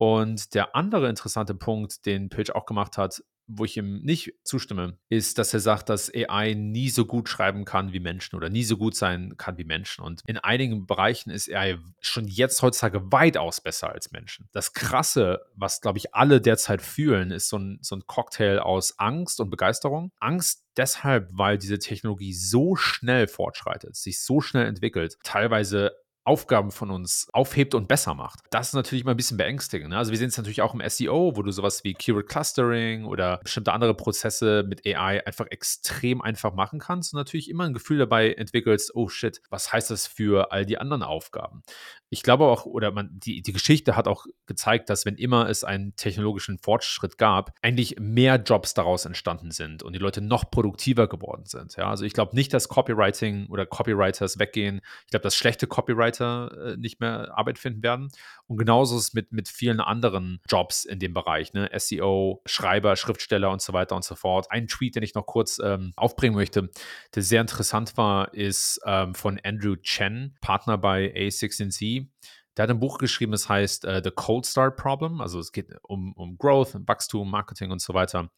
Und 0.00 0.54
der 0.54 0.74
andere 0.74 1.10
interessante 1.10 1.54
Punkt, 1.54 2.06
den 2.06 2.30
Pilch 2.30 2.54
auch 2.54 2.64
gemacht 2.64 2.96
hat, 2.96 3.22
wo 3.46 3.66
ich 3.66 3.76
ihm 3.76 4.00
nicht 4.00 4.32
zustimme, 4.44 4.96
ist, 5.10 5.36
dass 5.36 5.52
er 5.52 5.60
sagt, 5.60 5.90
dass 5.90 6.10
AI 6.14 6.54
nie 6.54 6.88
so 6.88 7.04
gut 7.04 7.28
schreiben 7.28 7.66
kann 7.66 7.92
wie 7.92 8.00
Menschen 8.00 8.34
oder 8.36 8.48
nie 8.48 8.64
so 8.64 8.78
gut 8.78 8.96
sein 8.96 9.36
kann 9.36 9.58
wie 9.58 9.64
Menschen. 9.64 10.02
Und 10.02 10.22
in 10.24 10.38
einigen 10.38 10.86
Bereichen 10.86 11.28
ist 11.28 11.52
AI 11.52 11.76
schon 12.00 12.28
jetzt 12.28 12.62
heutzutage 12.62 13.12
weitaus 13.12 13.60
besser 13.60 13.92
als 13.92 14.10
Menschen. 14.10 14.48
Das 14.52 14.72
Krasse, 14.72 15.42
was, 15.54 15.82
glaube 15.82 15.98
ich, 15.98 16.14
alle 16.14 16.40
derzeit 16.40 16.80
fühlen, 16.80 17.30
ist 17.30 17.50
so 17.50 17.58
ein, 17.58 17.78
so 17.82 17.94
ein 17.94 18.06
Cocktail 18.06 18.60
aus 18.60 18.98
Angst 18.98 19.38
und 19.38 19.50
Begeisterung. 19.50 20.12
Angst 20.18 20.64
deshalb, 20.78 21.28
weil 21.30 21.58
diese 21.58 21.78
Technologie 21.78 22.32
so 22.32 22.74
schnell 22.74 23.28
fortschreitet, 23.28 23.96
sich 23.96 24.22
so 24.22 24.40
schnell 24.40 24.64
entwickelt, 24.64 25.18
teilweise 25.24 25.92
Aufgaben 26.24 26.70
von 26.70 26.90
uns 26.90 27.28
aufhebt 27.32 27.74
und 27.74 27.88
besser 27.88 28.14
macht. 28.14 28.40
Das 28.50 28.68
ist 28.68 28.74
natürlich 28.74 29.04
mal 29.04 29.12
ein 29.12 29.16
bisschen 29.16 29.38
beängstigend. 29.38 29.90
Ne? 29.90 29.96
Also 29.96 30.10
wir 30.10 30.18
sehen 30.18 30.28
es 30.28 30.36
natürlich 30.36 30.60
auch 30.60 30.74
im 30.74 30.82
SEO, 30.86 31.32
wo 31.34 31.42
du 31.42 31.50
sowas 31.50 31.82
wie 31.82 31.94
Keyword 31.94 32.28
Clustering 32.28 33.06
oder 33.06 33.38
bestimmte 33.38 33.72
andere 33.72 33.94
Prozesse 33.94 34.64
mit 34.66 34.86
AI 34.86 35.24
einfach 35.26 35.46
extrem 35.46 36.20
einfach 36.20 36.52
machen 36.52 36.78
kannst 36.78 37.14
und 37.14 37.18
natürlich 37.18 37.48
immer 37.48 37.64
ein 37.64 37.72
Gefühl 37.72 37.98
dabei 37.98 38.32
entwickelst, 38.34 38.94
oh 38.94 39.08
shit, 39.08 39.40
was 39.48 39.72
heißt 39.72 39.90
das 39.90 40.06
für 40.06 40.52
all 40.52 40.66
die 40.66 40.76
anderen 40.76 41.02
Aufgaben? 41.02 41.62
Ich 42.10 42.22
glaube 42.22 42.44
auch, 42.46 42.66
oder 42.66 42.90
man, 42.90 43.08
die, 43.12 43.40
die 43.40 43.52
Geschichte 43.52 43.96
hat 43.96 44.06
auch 44.06 44.26
gezeigt, 44.46 44.90
dass 44.90 45.06
wenn 45.06 45.14
immer 45.14 45.48
es 45.48 45.64
einen 45.64 45.94
technologischen 45.96 46.58
Fortschritt 46.58 47.18
gab, 47.18 47.52
eigentlich 47.62 47.96
mehr 47.98 48.36
Jobs 48.36 48.74
daraus 48.74 49.04
entstanden 49.04 49.52
sind 49.52 49.82
und 49.82 49.94
die 49.94 50.00
Leute 50.00 50.20
noch 50.20 50.50
produktiver 50.50 51.08
geworden 51.08 51.46
sind. 51.46 51.76
Ja? 51.76 51.88
Also 51.88 52.04
ich 52.04 52.12
glaube 52.12 52.34
nicht, 52.34 52.52
dass 52.52 52.68
Copywriting 52.68 53.46
oder 53.48 53.64
Copywriters 53.64 54.38
weggehen. 54.38 54.80
Ich 55.04 55.10
glaube, 55.10 55.22
dass 55.22 55.36
schlechte 55.36 55.66
Copywriter 55.66 56.09
Mitarbeiter 56.10 56.72
äh, 56.72 56.76
nicht 56.76 57.00
mehr 57.00 57.36
Arbeit 57.36 57.58
finden 57.58 57.82
werden. 57.82 58.08
Und 58.46 58.56
genauso 58.56 58.96
ist 58.96 59.08
es 59.08 59.14
mit, 59.14 59.32
mit 59.32 59.48
vielen 59.48 59.80
anderen 59.80 60.40
Jobs 60.48 60.84
in 60.84 60.98
dem 60.98 61.14
Bereich, 61.14 61.52
ne? 61.52 61.70
SEO, 61.76 62.42
Schreiber, 62.46 62.96
Schriftsteller 62.96 63.50
und 63.50 63.62
so 63.62 63.72
weiter 63.72 63.96
und 63.96 64.04
so 64.04 64.14
fort. 64.14 64.46
Ein 64.50 64.66
Tweet, 64.66 64.96
den 64.96 65.02
ich 65.02 65.14
noch 65.14 65.26
kurz 65.26 65.60
ähm, 65.62 65.92
aufbringen 65.96 66.34
möchte, 66.34 66.70
der 67.14 67.22
sehr 67.22 67.40
interessant 67.40 67.96
war, 67.96 68.34
ist 68.34 68.80
ähm, 68.84 69.14
von 69.14 69.40
Andrew 69.44 69.76
Chen, 69.76 70.36
Partner 70.40 70.78
bei 70.78 71.14
A16Z. 71.14 72.08
Der 72.56 72.64
hat 72.64 72.70
ein 72.70 72.80
Buch 72.80 72.98
geschrieben, 72.98 73.32
das 73.32 73.48
heißt 73.48 73.86
uh, 73.86 74.00
The 74.02 74.10
Cold 74.10 74.44
Start 74.44 74.76
Problem. 74.76 75.20
Also 75.20 75.38
es 75.38 75.52
geht 75.52 75.72
um, 75.82 76.12
um 76.14 76.36
Growth, 76.36 76.74
Wachstum, 76.86 77.30
Marketing 77.30 77.70
und 77.70 77.80
so 77.80 77.94
weiter. 77.94 78.30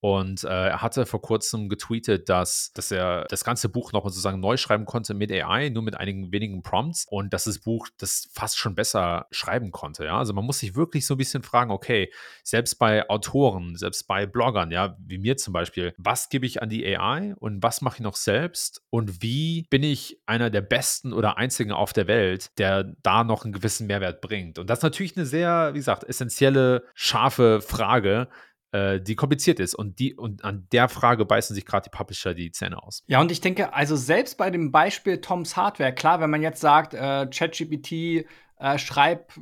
Und 0.00 0.44
äh, 0.44 0.48
er 0.48 0.82
hatte 0.82 1.04
vor 1.04 1.20
kurzem 1.20 1.68
getweetet, 1.68 2.28
dass, 2.28 2.72
dass 2.72 2.90
er 2.90 3.26
das 3.28 3.44
ganze 3.44 3.68
Buch 3.68 3.92
nochmal 3.92 4.10
sozusagen 4.10 4.40
neu 4.40 4.56
schreiben 4.56 4.86
konnte 4.86 5.12
mit 5.12 5.30
AI, 5.30 5.68
nur 5.68 5.82
mit 5.82 5.94
einigen 5.96 6.32
wenigen 6.32 6.62
Prompts 6.62 7.06
und 7.08 7.34
dass 7.34 7.44
das 7.44 7.58
Buch 7.58 7.88
das 7.98 8.28
fast 8.32 8.56
schon 8.56 8.74
besser 8.74 9.26
schreiben 9.30 9.72
konnte. 9.72 10.06
Ja? 10.06 10.18
Also 10.18 10.32
man 10.32 10.46
muss 10.46 10.60
sich 10.60 10.74
wirklich 10.74 11.06
so 11.06 11.14
ein 11.14 11.18
bisschen 11.18 11.42
fragen, 11.42 11.70
okay, 11.70 12.10
selbst 12.42 12.78
bei 12.78 13.08
Autoren, 13.10 13.76
selbst 13.76 14.08
bei 14.08 14.24
Bloggern, 14.24 14.70
ja, 14.70 14.96
wie 15.00 15.18
mir 15.18 15.36
zum 15.36 15.52
Beispiel, 15.52 15.92
was 15.98 16.30
gebe 16.30 16.46
ich 16.46 16.62
an 16.62 16.70
die 16.70 16.86
AI 16.86 17.34
und 17.38 17.62
was 17.62 17.82
mache 17.82 17.96
ich 17.96 18.00
noch 18.00 18.16
selbst 18.16 18.82
und 18.88 19.22
wie 19.22 19.66
bin 19.68 19.82
ich 19.82 20.18
einer 20.24 20.48
der 20.48 20.62
besten 20.62 21.12
oder 21.12 21.36
einzigen 21.36 21.72
auf 21.72 21.92
der 21.92 22.06
Welt, 22.06 22.50
der 22.58 22.94
da 23.02 23.22
noch 23.22 23.44
einen 23.44 23.52
gewissen 23.52 23.86
Mehrwert 23.86 24.22
bringt? 24.22 24.58
Und 24.58 24.70
das 24.70 24.78
ist 24.78 24.84
natürlich 24.84 25.16
eine 25.16 25.26
sehr, 25.26 25.74
wie 25.74 25.78
gesagt, 25.78 26.04
essentielle, 26.04 26.84
scharfe 26.94 27.60
Frage, 27.60 28.28
äh, 28.72 29.00
die 29.00 29.16
kompliziert 29.16 29.60
ist. 29.60 29.74
Und, 29.74 29.98
die, 29.98 30.14
und 30.14 30.44
an 30.44 30.66
der 30.72 30.88
Frage 30.88 31.24
beißen 31.24 31.54
sich 31.54 31.66
gerade 31.66 31.90
die 31.90 31.96
Publisher 31.96 32.34
die 32.34 32.52
Zähne 32.52 32.82
aus. 32.82 33.02
Ja, 33.06 33.20
und 33.20 33.32
ich 33.32 33.40
denke, 33.40 33.74
also 33.74 33.96
selbst 33.96 34.38
bei 34.38 34.50
dem 34.50 34.70
Beispiel 34.70 35.20
Toms 35.20 35.56
Hardware, 35.56 35.94
klar, 35.94 36.20
wenn 36.20 36.30
man 36.30 36.42
jetzt 36.42 36.60
sagt, 36.60 36.94
äh, 36.94 37.26
ChatGPT 37.26 38.26
äh, 38.60 38.78
schreib 38.78 39.32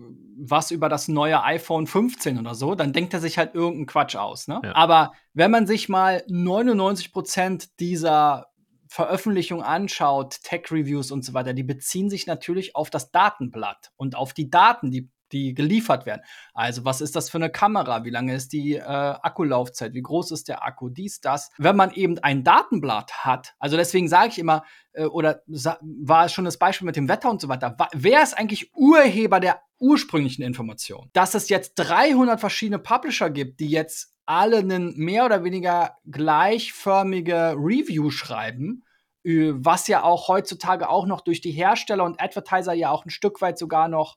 was 0.40 0.70
über 0.70 0.88
das 0.88 1.08
neue 1.08 1.42
iPhone 1.42 1.86
15 1.86 2.38
oder 2.38 2.54
so, 2.54 2.74
dann 2.74 2.92
denkt 2.92 3.12
er 3.12 3.20
sich 3.20 3.36
halt 3.36 3.54
irgendeinen 3.54 3.86
Quatsch 3.86 4.16
aus. 4.16 4.48
Ne? 4.48 4.60
Ja. 4.64 4.74
Aber 4.74 5.12
wenn 5.34 5.50
man 5.50 5.66
sich 5.66 5.88
mal 5.88 6.22
99 6.28 7.12
Prozent 7.12 7.80
dieser 7.80 8.46
Veröffentlichung 8.86 9.62
anschaut, 9.62 10.38
Tech-Reviews 10.44 11.10
und 11.10 11.24
so 11.24 11.34
weiter, 11.34 11.52
die 11.52 11.64
beziehen 11.64 12.08
sich 12.08 12.26
natürlich 12.26 12.74
auf 12.74 12.90
das 12.90 13.10
Datenblatt 13.10 13.90
und 13.96 14.16
auf 14.16 14.32
die 14.32 14.50
Daten, 14.50 14.90
die 14.90 15.10
die 15.32 15.54
geliefert 15.54 16.06
werden. 16.06 16.22
Also, 16.54 16.84
was 16.84 17.00
ist 17.00 17.16
das 17.16 17.30
für 17.30 17.38
eine 17.38 17.50
Kamera? 17.50 18.04
Wie 18.04 18.10
lange 18.10 18.34
ist 18.34 18.52
die 18.52 18.74
äh, 18.74 18.82
Akkulaufzeit? 18.82 19.94
Wie 19.94 20.02
groß 20.02 20.30
ist 20.32 20.48
der 20.48 20.64
Akku? 20.64 20.88
Dies, 20.88 21.20
das. 21.20 21.50
Wenn 21.58 21.76
man 21.76 21.92
eben 21.92 22.18
ein 22.18 22.44
Datenblatt 22.44 23.24
hat, 23.24 23.54
also 23.58 23.76
deswegen 23.76 24.08
sage 24.08 24.28
ich 24.28 24.38
immer, 24.38 24.64
äh, 24.92 25.04
oder 25.04 25.42
war 25.46 26.26
es 26.26 26.32
schon 26.32 26.44
das 26.44 26.58
Beispiel 26.58 26.86
mit 26.86 26.96
dem 26.96 27.08
Wetter 27.08 27.30
und 27.30 27.40
so 27.40 27.48
weiter, 27.48 27.76
wer 27.92 28.22
ist 28.22 28.36
eigentlich 28.36 28.74
Urheber 28.74 29.40
der 29.40 29.60
ursprünglichen 29.78 30.42
Information? 30.42 31.10
Dass 31.12 31.34
es 31.34 31.48
jetzt 31.48 31.74
300 31.76 32.40
verschiedene 32.40 32.78
Publisher 32.78 33.30
gibt, 33.30 33.60
die 33.60 33.70
jetzt 33.70 34.14
alle 34.26 34.58
einen 34.58 34.94
mehr 34.96 35.24
oder 35.24 35.42
weniger 35.42 35.96
gleichförmige 36.10 37.54
Review 37.56 38.10
schreiben, 38.10 38.84
äh, 39.24 39.52
was 39.54 39.88
ja 39.88 40.02
auch 40.02 40.28
heutzutage 40.28 40.88
auch 40.88 41.06
noch 41.06 41.22
durch 41.22 41.40
die 41.40 41.52
Hersteller 41.52 42.04
und 42.04 42.20
Advertiser 42.20 42.74
ja 42.74 42.90
auch 42.90 43.04
ein 43.06 43.10
Stück 43.10 43.40
weit 43.40 43.58
sogar 43.58 43.88
noch 43.88 44.16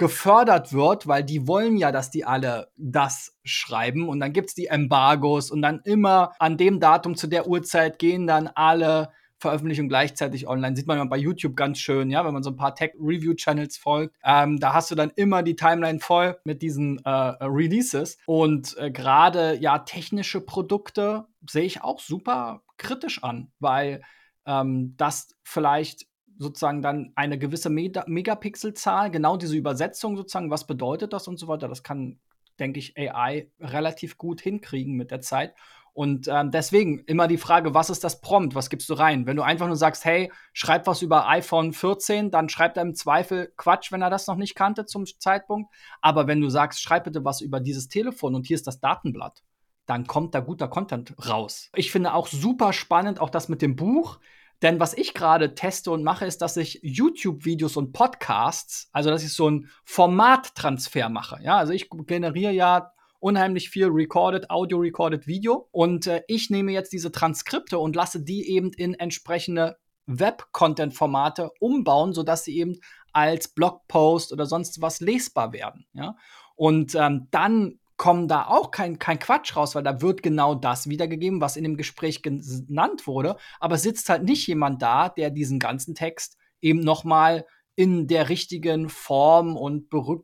gefördert 0.00 0.72
wird, 0.72 1.06
weil 1.06 1.22
die 1.22 1.46
wollen 1.46 1.76
ja, 1.76 1.92
dass 1.92 2.10
die 2.10 2.24
alle 2.24 2.68
das 2.78 3.38
schreiben 3.44 4.08
und 4.08 4.18
dann 4.18 4.32
gibt's 4.32 4.54
die 4.54 4.64
Embargos 4.64 5.50
und 5.50 5.60
dann 5.60 5.80
immer 5.84 6.32
an 6.38 6.56
dem 6.56 6.80
Datum 6.80 7.16
zu 7.16 7.26
der 7.26 7.46
Uhrzeit 7.46 7.98
gehen 7.98 8.26
dann 8.26 8.46
alle 8.46 9.10
Veröffentlichungen 9.36 9.90
gleichzeitig 9.90 10.48
online. 10.48 10.74
Sieht 10.74 10.86
man 10.86 10.96
ja 10.96 11.04
bei 11.04 11.18
YouTube 11.18 11.54
ganz 11.54 11.80
schön, 11.80 12.10
ja, 12.10 12.24
wenn 12.24 12.32
man 12.32 12.42
so 12.42 12.48
ein 12.48 12.56
paar 12.56 12.74
Tech-Review-Channels 12.74 13.76
folgt. 13.76 14.16
Ähm, 14.24 14.58
da 14.58 14.72
hast 14.72 14.90
du 14.90 14.94
dann 14.94 15.12
immer 15.16 15.42
die 15.42 15.56
Timeline 15.56 16.00
voll 16.00 16.38
mit 16.44 16.62
diesen 16.62 17.04
äh, 17.04 17.10
Releases. 17.10 18.16
Und 18.24 18.78
äh, 18.78 18.90
gerade 18.90 19.58
ja, 19.60 19.80
technische 19.80 20.40
Produkte 20.40 21.26
sehe 21.46 21.64
ich 21.64 21.82
auch 21.82 22.00
super 22.00 22.62
kritisch 22.78 23.22
an, 23.22 23.52
weil 23.58 24.00
ähm, 24.46 24.94
das 24.96 25.36
vielleicht 25.42 26.06
sozusagen 26.40 26.80
dann 26.80 27.12
eine 27.16 27.38
gewisse 27.38 27.68
Mega 27.68 28.02
Megapixelzahl, 28.06 29.10
genau 29.10 29.36
diese 29.36 29.56
Übersetzung 29.56 30.16
sozusagen, 30.16 30.50
was 30.50 30.66
bedeutet 30.66 31.12
das 31.12 31.28
und 31.28 31.38
so 31.38 31.48
weiter, 31.48 31.68
das 31.68 31.82
kann, 31.82 32.18
denke 32.58 32.78
ich, 32.78 32.96
AI 32.96 33.50
relativ 33.60 34.16
gut 34.16 34.40
hinkriegen 34.40 34.96
mit 34.96 35.10
der 35.10 35.20
Zeit. 35.20 35.54
Und 35.92 36.28
ähm, 36.28 36.50
deswegen 36.50 37.00
immer 37.00 37.28
die 37.28 37.36
Frage, 37.36 37.74
was 37.74 37.90
ist 37.90 38.04
das 38.04 38.22
Prompt? 38.22 38.54
Was 38.54 38.70
gibst 38.70 38.88
du 38.88 38.94
rein? 38.94 39.26
Wenn 39.26 39.36
du 39.36 39.42
einfach 39.42 39.66
nur 39.66 39.76
sagst, 39.76 40.04
hey, 40.06 40.32
schreib 40.54 40.86
was 40.86 41.02
über 41.02 41.28
iPhone 41.28 41.74
14, 41.74 42.30
dann 42.30 42.48
schreibt 42.48 42.78
er 42.78 42.84
im 42.84 42.94
Zweifel 42.94 43.52
Quatsch, 43.56 43.92
wenn 43.92 44.00
er 44.00 44.08
das 44.08 44.26
noch 44.26 44.36
nicht 44.36 44.54
kannte 44.54 44.86
zum 44.86 45.04
Zeitpunkt. 45.04 45.70
Aber 46.00 46.26
wenn 46.26 46.40
du 46.40 46.48
sagst, 46.48 46.80
schreib 46.80 47.04
bitte 47.04 47.24
was 47.24 47.42
über 47.42 47.60
dieses 47.60 47.88
Telefon 47.88 48.34
und 48.34 48.46
hier 48.46 48.54
ist 48.54 48.66
das 48.66 48.80
Datenblatt, 48.80 49.42
dann 49.84 50.06
kommt 50.06 50.34
da 50.34 50.40
guter 50.40 50.68
Content 50.68 51.14
raus. 51.28 51.68
Ich 51.74 51.90
finde 51.90 52.14
auch 52.14 52.28
super 52.28 52.72
spannend, 52.72 53.20
auch 53.20 53.30
das 53.30 53.48
mit 53.50 53.60
dem 53.60 53.76
Buch. 53.76 54.20
Denn 54.62 54.78
was 54.78 54.94
ich 54.94 55.14
gerade 55.14 55.54
teste 55.54 55.90
und 55.90 56.02
mache, 56.02 56.26
ist, 56.26 56.42
dass 56.42 56.56
ich 56.56 56.80
YouTube-Videos 56.82 57.76
und 57.76 57.92
Podcasts, 57.92 58.88
also 58.92 59.10
dass 59.10 59.24
ich 59.24 59.32
so 59.32 59.46
einen 59.46 59.70
Formattransfer 59.84 61.08
mache. 61.08 61.38
Ja, 61.42 61.56
also 61.56 61.72
ich 61.72 61.88
generiere 62.06 62.52
ja 62.52 62.92
unheimlich 63.20 63.70
viel 63.70 63.86
recorded, 63.86 64.50
Audio 64.50 64.78
recorded 64.78 65.26
Video 65.26 65.68
und 65.72 66.06
äh, 66.06 66.22
ich 66.26 66.50
nehme 66.50 66.72
jetzt 66.72 66.92
diese 66.92 67.12
Transkripte 67.12 67.78
und 67.78 67.96
lasse 67.96 68.22
die 68.22 68.48
eben 68.50 68.72
in 68.72 68.94
entsprechende 68.94 69.76
Web-Content-Formate 70.06 71.50
umbauen, 71.60 72.12
sodass 72.12 72.44
sie 72.44 72.56
eben 72.56 72.80
als 73.12 73.48
Blogpost 73.48 74.32
oder 74.32 74.46
sonst 74.46 74.80
was 74.80 75.00
lesbar 75.00 75.52
werden. 75.52 75.86
Ja? 75.92 76.16
Und 76.56 76.94
ähm, 76.94 77.28
dann 77.30 77.79
kommen 78.00 78.28
da 78.28 78.46
auch 78.46 78.70
kein, 78.70 78.98
kein 78.98 79.18
Quatsch 79.18 79.54
raus, 79.54 79.74
weil 79.74 79.82
da 79.82 80.00
wird 80.00 80.22
genau 80.22 80.54
das 80.54 80.88
wiedergegeben, 80.88 81.42
was 81.42 81.58
in 81.58 81.64
dem 81.64 81.76
Gespräch 81.76 82.22
genannt 82.22 83.06
wurde. 83.06 83.36
Aber 83.58 83.76
sitzt 83.76 84.08
halt 84.08 84.22
nicht 84.22 84.46
jemand 84.46 84.80
da, 84.80 85.10
der 85.10 85.28
diesen 85.28 85.58
ganzen 85.58 85.94
Text 85.94 86.38
eben 86.62 86.80
nochmal 86.80 87.44
in 87.76 88.06
der 88.06 88.30
richtigen 88.30 88.88
Form 88.88 89.54
und 89.54 89.90
be 89.90 90.22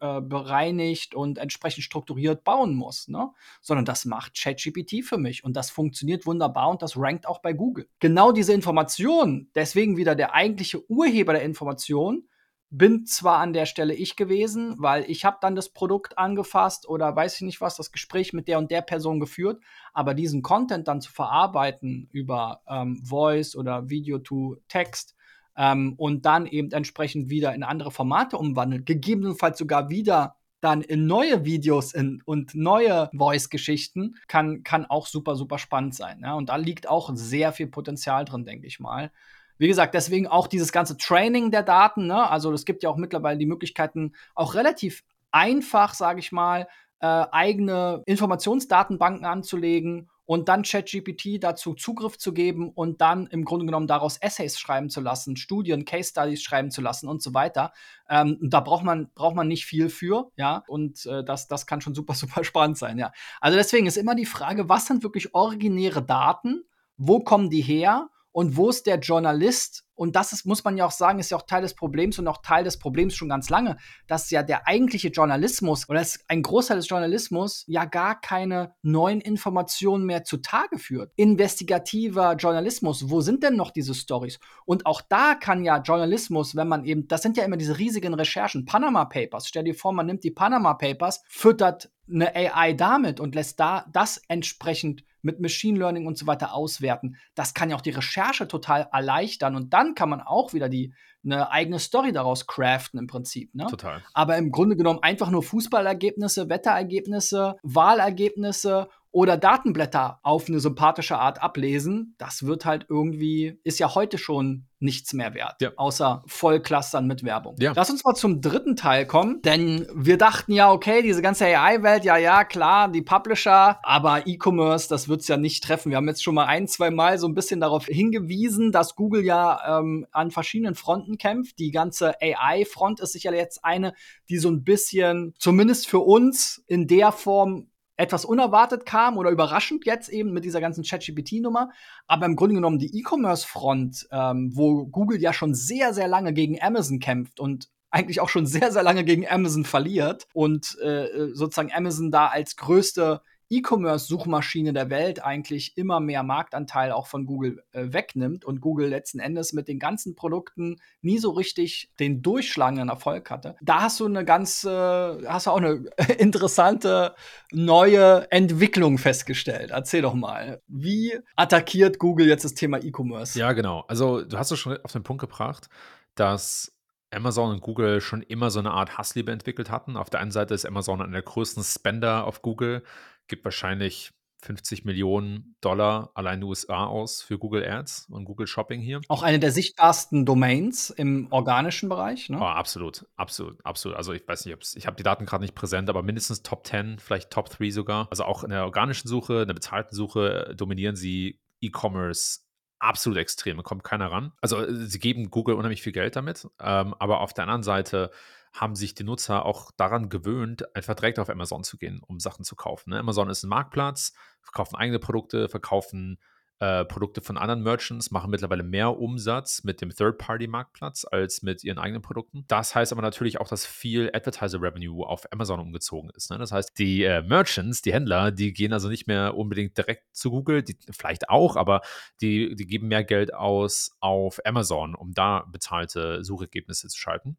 äh, 0.00 0.20
bereinigt 0.20 1.16
und 1.16 1.38
entsprechend 1.38 1.82
strukturiert 1.82 2.44
bauen 2.44 2.76
muss, 2.76 3.08
ne? 3.08 3.32
sondern 3.60 3.84
das 3.84 4.04
macht 4.04 4.40
ChatGPT 4.40 5.04
für 5.04 5.18
mich 5.18 5.42
und 5.42 5.56
das 5.56 5.70
funktioniert 5.70 6.26
wunderbar 6.26 6.68
und 6.68 6.80
das 6.80 6.96
rankt 6.96 7.26
auch 7.26 7.40
bei 7.40 7.52
Google. 7.52 7.88
Genau 7.98 8.30
diese 8.30 8.52
Information, 8.52 9.50
deswegen 9.56 9.96
wieder 9.96 10.14
der 10.14 10.32
eigentliche 10.32 10.88
Urheber 10.88 11.32
der 11.32 11.42
Information, 11.42 12.28
bin 12.70 13.06
zwar 13.06 13.38
an 13.38 13.52
der 13.52 13.66
Stelle 13.66 13.94
ich 13.94 14.16
gewesen, 14.16 14.74
weil 14.78 15.04
ich 15.08 15.24
habe 15.24 15.38
dann 15.40 15.54
das 15.54 15.68
Produkt 15.68 16.18
angefasst 16.18 16.88
oder 16.88 17.14
weiß 17.14 17.36
ich 17.36 17.42
nicht 17.42 17.60
was, 17.60 17.76
das 17.76 17.92
Gespräch 17.92 18.32
mit 18.32 18.48
der 18.48 18.58
und 18.58 18.70
der 18.70 18.82
Person 18.82 19.20
geführt, 19.20 19.62
aber 19.92 20.14
diesen 20.14 20.42
Content 20.42 20.88
dann 20.88 21.00
zu 21.00 21.12
verarbeiten 21.12 22.08
über 22.12 22.62
ähm, 22.68 23.02
Voice 23.04 23.56
oder 23.56 23.88
Video 23.88 24.18
to 24.18 24.56
Text 24.68 25.14
ähm, 25.56 25.94
und 25.96 26.26
dann 26.26 26.46
eben 26.46 26.72
entsprechend 26.72 27.30
wieder 27.30 27.54
in 27.54 27.62
andere 27.62 27.90
Formate 27.90 28.36
umwandeln, 28.36 28.84
gegebenenfalls 28.84 29.58
sogar 29.58 29.88
wieder 29.88 30.36
dann 30.60 30.82
in 30.82 31.06
neue 31.06 31.44
Videos 31.44 31.92
in, 31.92 32.22
und 32.24 32.54
neue 32.54 33.10
Voice-Geschichten, 33.14 34.16
kann, 34.26 34.62
kann 34.64 34.86
auch 34.86 35.06
super, 35.06 35.36
super 35.36 35.58
spannend 35.58 35.94
sein. 35.94 36.20
Ja? 36.22 36.34
Und 36.34 36.48
da 36.48 36.56
liegt 36.56 36.88
auch 36.88 37.10
sehr 37.14 37.52
viel 37.52 37.68
Potenzial 37.68 38.24
drin, 38.24 38.44
denke 38.44 38.66
ich 38.66 38.80
mal. 38.80 39.12
Wie 39.58 39.68
gesagt, 39.68 39.94
deswegen 39.94 40.26
auch 40.26 40.46
dieses 40.46 40.72
ganze 40.72 40.96
Training 40.96 41.50
der 41.50 41.62
Daten. 41.62 42.06
Ne? 42.06 42.28
Also 42.30 42.52
es 42.52 42.64
gibt 42.64 42.82
ja 42.82 42.90
auch 42.90 42.96
mittlerweile 42.96 43.38
die 43.38 43.46
Möglichkeiten, 43.46 44.14
auch 44.34 44.54
relativ 44.54 45.02
einfach, 45.30 45.94
sage 45.94 46.20
ich 46.20 46.32
mal, 46.32 46.68
äh, 47.00 47.06
eigene 47.06 48.02
Informationsdatenbanken 48.06 49.26
anzulegen 49.26 50.08
und 50.26 50.48
dann 50.48 50.62
ChatGPT 50.62 51.42
dazu 51.42 51.74
Zugriff 51.74 52.18
zu 52.18 52.34
geben 52.34 52.70
und 52.70 53.00
dann 53.00 53.26
im 53.28 53.44
Grunde 53.44 53.64
genommen 53.64 53.86
daraus 53.86 54.16
Essays 54.18 54.58
schreiben 54.58 54.90
zu 54.90 55.00
lassen, 55.00 55.36
Studien, 55.36 55.84
Case 55.84 56.10
Studies 56.10 56.42
schreiben 56.42 56.70
zu 56.70 56.80
lassen 56.80 57.08
und 57.08 57.22
so 57.22 57.32
weiter. 57.32 57.72
Ähm, 58.08 58.38
da 58.42 58.60
braucht 58.60 58.84
man, 58.84 59.10
braucht 59.14 59.36
man 59.36 59.46
nicht 59.48 59.66
viel 59.66 59.88
für, 59.88 60.30
ja, 60.36 60.64
und 60.66 61.06
äh, 61.06 61.24
das, 61.24 61.46
das 61.46 61.66
kann 61.66 61.80
schon 61.80 61.94
super, 61.94 62.14
super 62.14 62.44
spannend 62.44 62.76
sein, 62.76 62.98
ja. 62.98 63.12
Also 63.40 63.56
deswegen 63.56 63.86
ist 63.86 63.96
immer 63.96 64.14
die 64.14 64.26
Frage, 64.26 64.68
was 64.68 64.86
sind 64.86 65.02
wirklich 65.02 65.34
originäre 65.34 66.02
Daten? 66.02 66.64
Wo 66.96 67.20
kommen 67.20 67.50
die 67.50 67.62
her? 67.62 68.08
Und 68.36 68.58
wo 68.58 68.68
ist 68.68 68.84
der 68.84 68.98
Journalist? 68.98 69.86
Und 69.94 70.14
das 70.14 70.34
ist, 70.34 70.44
muss 70.44 70.62
man 70.62 70.76
ja 70.76 70.84
auch 70.84 70.90
sagen, 70.90 71.18
ist 71.18 71.30
ja 71.30 71.38
auch 71.38 71.46
Teil 71.46 71.62
des 71.62 71.72
Problems 71.72 72.18
und 72.18 72.28
auch 72.28 72.42
Teil 72.42 72.64
des 72.64 72.78
Problems 72.78 73.14
schon 73.14 73.30
ganz 73.30 73.48
lange, 73.48 73.78
dass 74.08 74.30
ja 74.30 74.42
der 74.42 74.68
eigentliche 74.68 75.08
Journalismus 75.08 75.88
oder 75.88 76.04
ein 76.28 76.42
Großteil 76.42 76.76
des 76.76 76.86
Journalismus 76.86 77.64
ja 77.66 77.86
gar 77.86 78.20
keine 78.20 78.74
neuen 78.82 79.22
Informationen 79.22 80.04
mehr 80.04 80.22
zutage 80.24 80.78
führt. 80.78 81.14
Investigativer 81.16 82.34
Journalismus, 82.34 83.08
wo 83.08 83.22
sind 83.22 83.42
denn 83.42 83.56
noch 83.56 83.70
diese 83.70 83.94
Stories? 83.94 84.38
Und 84.66 84.84
auch 84.84 85.00
da 85.00 85.34
kann 85.34 85.64
ja 85.64 85.78
Journalismus, 85.78 86.54
wenn 86.56 86.68
man 86.68 86.84
eben, 86.84 87.08
das 87.08 87.22
sind 87.22 87.38
ja 87.38 87.44
immer 87.44 87.56
diese 87.56 87.78
riesigen 87.78 88.12
Recherchen, 88.12 88.66
Panama 88.66 89.06
Papers. 89.06 89.48
Stell 89.48 89.64
dir 89.64 89.74
vor, 89.74 89.94
man 89.94 90.04
nimmt 90.04 90.24
die 90.24 90.30
Panama 90.30 90.74
Papers, 90.74 91.22
füttert 91.26 91.90
eine 92.06 92.36
AI 92.36 92.74
damit 92.74 93.18
und 93.18 93.34
lässt 93.34 93.58
da 93.58 93.86
das 93.90 94.20
entsprechend 94.28 95.04
mit 95.26 95.40
Machine 95.40 95.78
Learning 95.78 96.06
und 96.06 96.16
so 96.16 96.26
weiter 96.26 96.54
auswerten. 96.54 97.16
Das 97.34 97.52
kann 97.52 97.68
ja 97.68 97.76
auch 97.76 97.82
die 97.82 97.90
Recherche 97.90 98.48
total 98.48 98.88
erleichtern 98.92 99.56
und 99.56 99.74
dann 99.74 99.94
kann 99.94 100.08
man 100.08 100.22
auch 100.22 100.54
wieder 100.54 100.70
die 100.70 100.94
eine 101.24 101.50
eigene 101.50 101.80
Story 101.80 102.12
daraus 102.12 102.46
craften 102.46 103.00
im 103.00 103.08
Prinzip. 103.08 103.54
Ne? 103.54 103.66
Total. 103.66 104.02
Aber 104.14 104.36
im 104.38 104.52
Grunde 104.52 104.76
genommen 104.76 105.00
einfach 105.02 105.28
nur 105.28 105.42
Fußballergebnisse, 105.42 106.48
Wetterergebnisse, 106.48 107.56
Wahlergebnisse 107.62 108.88
oder 109.10 109.36
Datenblätter 109.36 110.20
auf 110.22 110.48
eine 110.48 110.60
sympathische 110.60 111.18
Art 111.18 111.42
ablesen, 111.42 112.14
das 112.18 112.46
wird 112.46 112.64
halt 112.64 112.86
irgendwie, 112.88 113.58
ist 113.64 113.80
ja 113.80 113.94
heute 113.94 114.18
schon 114.18 114.65
nichts 114.86 115.12
mehr 115.12 115.34
wert, 115.34 115.60
ja. 115.60 115.72
außer 115.76 116.22
Vollclustern 116.26 117.06
mit 117.06 117.24
Werbung. 117.24 117.56
Ja. 117.58 117.72
Lass 117.76 117.90
uns 117.90 118.04
mal 118.04 118.14
zum 118.14 118.40
dritten 118.40 118.76
Teil 118.76 119.04
kommen, 119.04 119.42
denn 119.42 119.86
wir 119.94 120.16
dachten 120.16 120.52
ja, 120.52 120.72
okay, 120.72 121.02
diese 121.02 121.20
ganze 121.20 121.44
AI-Welt, 121.44 122.04
ja, 122.04 122.16
ja, 122.16 122.44
klar, 122.44 122.88
die 122.90 123.02
Publisher, 123.02 123.78
aber 123.82 124.26
E-Commerce, 124.26 124.88
das 124.88 125.08
wird's 125.08 125.28
ja 125.28 125.36
nicht 125.36 125.62
treffen. 125.62 125.90
Wir 125.90 125.98
haben 125.98 126.08
jetzt 126.08 126.22
schon 126.22 126.34
mal 126.34 126.46
ein, 126.46 126.68
zwei 126.68 126.90
Mal 126.90 127.18
so 127.18 127.26
ein 127.26 127.34
bisschen 127.34 127.60
darauf 127.60 127.84
hingewiesen, 127.84 128.72
dass 128.72 128.94
Google 128.94 129.24
ja 129.24 129.80
ähm, 129.80 130.06
an 130.12 130.30
verschiedenen 130.30 130.74
Fronten 130.74 131.18
kämpft. 131.18 131.58
Die 131.58 131.72
ganze 131.72 132.14
AI-Front 132.22 133.00
ist 133.00 133.12
sicherlich 133.12 133.40
jetzt 133.40 133.64
eine, 133.64 133.92
die 134.30 134.38
so 134.38 134.48
ein 134.48 134.64
bisschen, 134.64 135.34
zumindest 135.38 135.88
für 135.88 136.00
uns, 136.00 136.62
in 136.66 136.86
der 136.86 137.12
Form 137.12 137.68
etwas 137.96 138.24
unerwartet 138.24 138.84
kam 138.86 139.16
oder 139.16 139.30
überraschend 139.30 139.86
jetzt 139.86 140.08
eben 140.08 140.32
mit 140.32 140.44
dieser 140.44 140.60
ganzen 140.60 140.84
ChatGPT-Nummer. 140.84 141.70
Aber 142.06 142.26
im 142.26 142.36
Grunde 142.36 142.54
genommen 142.54 142.78
die 142.78 142.98
E-Commerce-Front, 142.98 144.08
ähm, 144.10 144.50
wo 144.54 144.86
Google 144.86 145.20
ja 145.20 145.32
schon 145.32 145.54
sehr, 145.54 145.94
sehr 145.94 146.08
lange 146.08 146.32
gegen 146.32 146.60
Amazon 146.60 146.98
kämpft 146.98 147.40
und 147.40 147.70
eigentlich 147.90 148.20
auch 148.20 148.28
schon 148.28 148.46
sehr, 148.46 148.70
sehr 148.72 148.82
lange 148.82 149.04
gegen 149.04 149.26
Amazon 149.26 149.64
verliert 149.64 150.26
und 150.34 150.78
äh, 150.80 151.28
sozusagen 151.32 151.72
Amazon 151.72 152.10
da 152.10 152.26
als 152.26 152.56
größte 152.56 153.22
E-Commerce-Suchmaschine 153.50 154.72
der 154.72 154.90
Welt 154.90 155.22
eigentlich 155.24 155.76
immer 155.76 156.00
mehr 156.00 156.22
Marktanteil 156.22 156.92
auch 156.92 157.06
von 157.06 157.26
Google 157.26 157.62
äh, 157.72 157.92
wegnimmt 157.92 158.44
und 158.44 158.60
Google 158.60 158.88
letzten 158.88 159.18
Endes 159.18 159.52
mit 159.52 159.68
den 159.68 159.78
ganzen 159.78 160.16
Produkten 160.16 160.76
nie 161.00 161.18
so 161.18 161.30
richtig 161.30 161.90
den 162.00 162.22
durchschlagenden 162.22 162.88
Erfolg 162.88 163.30
hatte. 163.30 163.56
Da 163.60 163.82
hast 163.82 164.00
du 164.00 164.06
eine 164.06 164.24
ganz, 164.24 164.64
äh, 164.64 164.68
hast 164.68 165.46
du 165.46 165.50
auch 165.50 165.58
eine 165.58 165.84
interessante 166.18 167.14
neue 167.52 168.30
Entwicklung 168.30 168.98
festgestellt. 168.98 169.70
Erzähl 169.70 170.02
doch 170.02 170.14
mal, 170.14 170.60
wie 170.66 171.18
attackiert 171.36 171.98
Google 171.98 172.28
jetzt 172.28 172.44
das 172.44 172.54
Thema 172.54 172.82
E-Commerce? 172.82 173.38
Ja, 173.38 173.52
genau. 173.52 173.84
Also 173.88 174.22
du 174.22 174.38
hast 174.38 174.50
es 174.50 174.58
schon 174.58 174.78
auf 174.82 174.92
den 174.92 175.02
Punkt 175.02 175.20
gebracht, 175.20 175.68
dass 176.14 176.72
Amazon 177.10 177.50
und 177.50 177.60
Google 177.60 178.00
schon 178.00 178.22
immer 178.22 178.50
so 178.50 178.58
eine 178.58 178.72
Art 178.72 178.98
Hassliebe 178.98 179.32
entwickelt 179.32 179.70
hatten. 179.70 179.96
Auf 179.96 180.10
der 180.10 180.20
einen 180.20 180.32
Seite 180.32 180.54
ist 180.54 180.66
Amazon 180.66 181.00
einer 181.00 181.12
der 181.12 181.22
größten 181.22 181.62
Spender 181.62 182.24
auf 182.24 182.42
Google 182.42 182.82
gibt 183.28 183.44
wahrscheinlich 183.44 184.12
50 184.42 184.84
Millionen 184.84 185.56
Dollar 185.60 186.10
allein 186.14 186.42
USA 186.42 186.86
aus 186.86 187.22
für 187.22 187.38
Google 187.38 187.68
Ads 187.68 188.06
und 188.10 188.24
Google 188.24 188.46
Shopping 188.46 188.80
hier. 188.80 189.00
Auch 189.08 189.22
eine 189.22 189.38
der 189.38 189.50
sichtbarsten 189.50 190.24
Domains 190.24 190.90
im 190.90 191.28
organischen 191.30 191.88
Bereich, 191.88 192.28
ne? 192.28 192.38
Oh, 192.38 192.44
absolut, 192.44 193.06
absolut, 193.16 193.64
absolut. 193.64 193.96
Also 193.96 194.12
ich 194.12 194.26
weiß 194.26 194.44
nicht, 194.44 194.56
ich 194.76 194.86
habe 194.86 194.96
die 194.96 195.02
Daten 195.02 195.26
gerade 195.26 195.42
nicht 195.42 195.54
präsent, 195.54 195.88
aber 195.88 196.02
mindestens 196.02 196.42
Top 196.42 196.66
10, 196.66 196.98
vielleicht 196.98 197.30
Top 197.30 197.48
3 197.48 197.70
sogar. 197.70 198.08
Also 198.10 198.24
auch 198.24 198.44
in 198.44 198.50
der 198.50 198.64
organischen 198.64 199.08
Suche, 199.08 199.42
in 199.42 199.48
der 199.48 199.54
bezahlten 199.54 199.94
Suche 199.94 200.54
dominieren 200.56 200.96
sie 200.96 201.40
E-Commerce 201.60 202.40
absolut 202.78 203.18
extrem, 203.18 203.56
da 203.56 203.62
kommt 203.62 203.84
keiner 203.84 204.12
ran. 204.12 204.32
Also 204.40 204.64
sie 204.70 204.98
geben 204.98 205.30
Google 205.30 205.56
unheimlich 205.56 205.82
viel 205.82 205.92
Geld 205.92 206.14
damit, 206.14 206.46
ähm, 206.60 206.94
aber 206.98 207.20
auf 207.20 207.32
der 207.32 207.44
anderen 207.44 207.62
Seite 207.62 208.10
haben 208.56 208.74
sich 208.74 208.94
die 208.94 209.04
Nutzer 209.04 209.44
auch 209.44 209.70
daran 209.76 210.08
gewöhnt, 210.08 210.74
einfach 210.74 210.94
direkt 210.94 211.18
auf 211.18 211.30
Amazon 211.30 211.64
zu 211.64 211.78
gehen, 211.78 212.00
um 212.06 212.18
Sachen 212.18 212.44
zu 212.44 212.56
kaufen. 212.56 212.90
Ne? 212.90 212.98
Amazon 212.98 213.28
ist 213.28 213.44
ein 213.44 213.48
Marktplatz, 213.48 214.14
verkaufen 214.40 214.76
eigene 214.76 214.98
Produkte, 214.98 215.48
verkaufen 215.48 216.18
äh, 216.58 216.86
Produkte 216.86 217.20
von 217.20 217.36
anderen 217.36 217.62
Merchants, 217.62 218.10
machen 218.10 218.30
mittlerweile 218.30 218.62
mehr 218.62 218.98
Umsatz 218.98 219.62
mit 219.62 219.82
dem 219.82 219.90
Third-Party-Marktplatz 219.90 221.04
als 221.04 221.42
mit 221.42 221.62
ihren 221.62 221.78
eigenen 221.78 222.00
Produkten. 222.00 222.44
Das 222.48 222.74
heißt 222.74 222.92
aber 222.92 223.02
natürlich 223.02 223.38
auch, 223.40 223.48
dass 223.48 223.66
viel 223.66 224.10
Advertiser-Revenue 224.14 225.06
auf 225.06 225.30
Amazon 225.32 225.60
umgezogen 225.60 226.10
ist. 226.16 226.30
Ne? 226.30 226.38
Das 226.38 226.52
heißt, 226.52 226.78
die 226.78 227.04
äh, 227.04 227.20
Merchants, 227.20 227.82
die 227.82 227.92
Händler, 227.92 228.30
die 228.32 228.54
gehen 228.54 228.72
also 228.72 228.88
nicht 228.88 229.06
mehr 229.06 229.36
unbedingt 229.36 229.76
direkt 229.76 230.04
zu 230.16 230.30
Google, 230.30 230.62
die, 230.62 230.78
vielleicht 230.90 231.28
auch, 231.28 231.56
aber 231.56 231.82
die, 232.22 232.54
die 232.56 232.66
geben 232.66 232.88
mehr 232.88 233.04
Geld 233.04 233.34
aus 233.34 233.90
auf 234.00 234.40
Amazon, 234.46 234.94
um 234.94 235.12
da 235.12 235.44
bezahlte 235.52 236.24
Suchergebnisse 236.24 236.88
zu 236.88 236.98
schalten. 236.98 237.36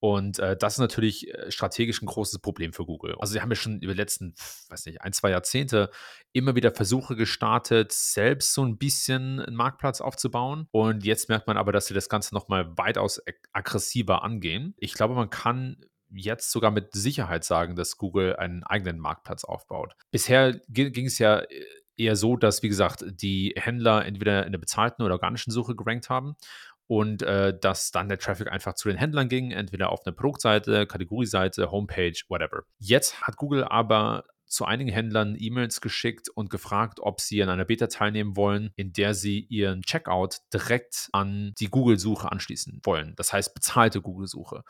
Und 0.00 0.38
äh, 0.38 0.56
das 0.56 0.74
ist 0.74 0.78
natürlich 0.78 1.32
äh, 1.34 1.50
strategisch 1.50 2.00
ein 2.02 2.06
großes 2.06 2.40
Problem 2.40 2.72
für 2.72 2.84
Google. 2.84 3.16
Also 3.18 3.32
sie 3.32 3.40
haben 3.40 3.50
ja 3.50 3.56
schon 3.56 3.80
über 3.80 3.92
die 3.92 3.98
letzten, 3.98 4.34
weiß 4.68 4.86
nicht, 4.86 5.02
ein, 5.02 5.12
zwei 5.12 5.30
Jahrzehnte 5.30 5.90
immer 6.32 6.54
wieder 6.54 6.72
Versuche 6.72 7.16
gestartet, 7.16 7.92
selbst 7.92 8.54
so 8.54 8.64
ein 8.64 8.78
bisschen 8.78 9.40
einen 9.40 9.56
Marktplatz 9.56 10.00
aufzubauen. 10.00 10.68
Und 10.70 11.04
jetzt 11.04 11.28
merkt 11.28 11.48
man 11.48 11.56
aber, 11.56 11.72
dass 11.72 11.86
sie 11.86 11.94
das 11.94 12.08
Ganze 12.08 12.34
nochmal 12.34 12.76
weitaus 12.76 13.20
aggressiver 13.52 14.22
angehen. 14.22 14.74
Ich 14.78 14.94
glaube, 14.94 15.14
man 15.14 15.30
kann 15.30 15.84
jetzt 16.10 16.50
sogar 16.50 16.70
mit 16.70 16.94
Sicherheit 16.94 17.44
sagen, 17.44 17.74
dass 17.76 17.96
Google 17.96 18.36
einen 18.36 18.62
eigenen 18.62 18.98
Marktplatz 18.98 19.44
aufbaut. 19.44 19.94
Bisher 20.10 20.60
ging 20.68 21.06
es 21.06 21.18
ja 21.18 21.40
äh, 21.40 21.64
eher 21.96 22.16
so, 22.16 22.36
dass, 22.36 22.62
wie 22.62 22.68
gesagt, 22.68 23.04
die 23.08 23.52
Händler 23.56 24.06
entweder 24.06 24.46
in 24.46 24.52
der 24.52 24.58
bezahlten 24.58 25.02
oder 25.02 25.14
organischen 25.14 25.50
Suche 25.50 25.74
gerankt 25.74 26.08
haben 26.08 26.36
und 26.88 27.22
äh, 27.22 27.56
dass 27.56 27.92
dann 27.92 28.08
der 28.08 28.18
Traffic 28.18 28.50
einfach 28.50 28.74
zu 28.74 28.88
den 28.88 28.96
Händlern 28.96 29.28
ging, 29.28 29.52
entweder 29.52 29.90
auf 29.90 30.00
eine 30.04 30.14
Produktseite, 30.14 30.86
Kategorieseite, 30.86 31.70
Homepage, 31.70 32.14
whatever. 32.28 32.64
Jetzt 32.78 33.22
hat 33.22 33.36
Google 33.36 33.64
aber 33.64 34.24
zu 34.46 34.64
einigen 34.64 34.90
Händlern 34.90 35.36
E-Mails 35.38 35.82
geschickt 35.82 36.30
und 36.30 36.48
gefragt, 36.48 37.00
ob 37.00 37.20
sie 37.20 37.42
an 37.42 37.50
einer 37.50 37.66
Beta 37.66 37.86
teilnehmen 37.86 38.36
wollen, 38.36 38.72
in 38.76 38.94
der 38.94 39.12
sie 39.12 39.40
ihren 39.40 39.82
Checkout 39.82 40.38
direkt 40.52 41.10
an 41.12 41.52
die 41.58 41.68
Google-Suche 41.68 42.32
anschließen 42.32 42.80
wollen. 42.82 43.14
Das 43.16 43.32
heißt 43.34 43.54
bezahlte 43.54 44.00
Google-Suche. 44.00 44.64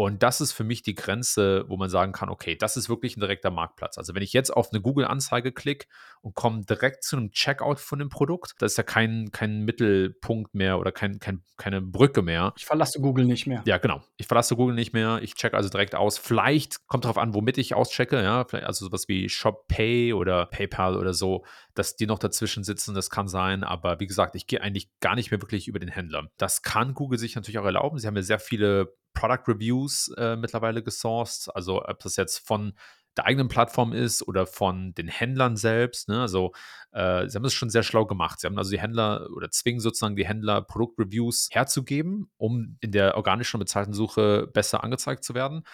Und 0.00 0.22
das 0.22 0.40
ist 0.40 0.52
für 0.52 0.62
mich 0.62 0.82
die 0.82 0.94
Grenze, 0.94 1.64
wo 1.66 1.76
man 1.76 1.90
sagen 1.90 2.12
kann, 2.12 2.28
okay, 2.28 2.54
das 2.54 2.76
ist 2.76 2.88
wirklich 2.88 3.16
ein 3.16 3.20
direkter 3.20 3.50
Marktplatz. 3.50 3.98
Also 3.98 4.14
wenn 4.14 4.22
ich 4.22 4.32
jetzt 4.32 4.50
auf 4.50 4.70
eine 4.70 4.80
Google-Anzeige 4.80 5.50
klicke 5.50 5.88
und 6.20 6.36
komme 6.36 6.64
direkt 6.64 7.02
zu 7.02 7.16
einem 7.16 7.32
Checkout 7.32 7.80
von 7.80 7.98
dem 7.98 8.08
Produkt, 8.08 8.54
das 8.60 8.72
ist 8.72 8.76
ja 8.76 8.84
kein, 8.84 9.32
kein 9.32 9.64
Mittelpunkt 9.64 10.54
mehr 10.54 10.78
oder 10.78 10.92
kein, 10.92 11.18
kein, 11.18 11.42
keine 11.56 11.80
Brücke 11.80 12.22
mehr. 12.22 12.54
Ich 12.56 12.64
verlasse 12.64 13.00
Google 13.00 13.24
nicht 13.24 13.48
mehr. 13.48 13.60
Ja, 13.66 13.78
genau. 13.78 14.00
Ich 14.18 14.28
verlasse 14.28 14.54
Google 14.54 14.76
nicht 14.76 14.92
mehr. 14.92 15.18
Ich 15.20 15.34
checke 15.34 15.56
also 15.56 15.68
direkt 15.68 15.96
aus. 15.96 16.16
Vielleicht 16.16 16.86
kommt 16.86 17.04
darauf 17.04 17.18
an, 17.18 17.34
womit 17.34 17.58
ich 17.58 17.74
auschecke, 17.74 18.22
ja. 18.22 18.46
Also 18.52 18.86
sowas 18.86 19.08
wie 19.08 19.28
ShopPay 19.28 20.12
oder 20.12 20.46
PayPal 20.46 20.96
oder 20.96 21.12
so, 21.12 21.44
dass 21.74 21.96
die 21.96 22.06
noch 22.06 22.20
dazwischen 22.20 22.62
sitzen, 22.62 22.94
das 22.94 23.10
kann 23.10 23.26
sein. 23.26 23.64
Aber 23.64 23.98
wie 23.98 24.06
gesagt, 24.06 24.36
ich 24.36 24.46
gehe 24.46 24.60
eigentlich 24.60 24.90
gar 25.00 25.16
nicht 25.16 25.32
mehr 25.32 25.42
wirklich 25.42 25.66
über 25.66 25.80
den 25.80 25.88
Händler. 25.88 26.28
Das 26.36 26.62
kann 26.62 26.94
Google 26.94 27.18
sich 27.18 27.34
natürlich 27.34 27.58
auch 27.58 27.64
erlauben. 27.64 27.98
Sie 27.98 28.06
haben 28.06 28.14
ja 28.14 28.22
sehr 28.22 28.38
viele 28.38 28.94
Product 29.18 29.42
Reviews 29.48 30.08
äh, 30.16 30.36
mittlerweile 30.36 30.82
gesourced. 30.82 31.54
Also 31.54 31.84
ob 31.84 31.98
das 32.00 32.16
jetzt 32.16 32.46
von 32.46 32.74
der 33.16 33.26
eigenen 33.26 33.48
Plattform 33.48 33.92
ist 33.92 34.26
oder 34.26 34.46
von 34.46 34.94
den 34.94 35.08
Händlern 35.08 35.56
selbst. 35.56 36.08
Ne? 36.08 36.20
Also 36.20 36.52
äh, 36.92 37.28
sie 37.28 37.36
haben 37.36 37.44
es 37.44 37.52
schon 37.52 37.68
sehr 37.68 37.82
schlau 37.82 38.06
gemacht. 38.06 38.38
Sie 38.38 38.46
haben 38.46 38.56
also 38.56 38.70
die 38.70 38.80
Händler 38.80 39.28
oder 39.34 39.50
zwingen 39.50 39.80
sozusagen 39.80 40.14
die 40.14 40.26
Händler 40.26 40.62
Produktreviews 40.62 41.48
herzugeben, 41.50 42.30
um 42.36 42.76
in 42.80 42.92
der 42.92 43.16
organischen 43.16 43.58
bezahlten 43.58 43.92
Suche 43.92 44.46
besser 44.46 44.84
angezeigt 44.84 45.24
zu 45.24 45.34
werden. 45.34 45.64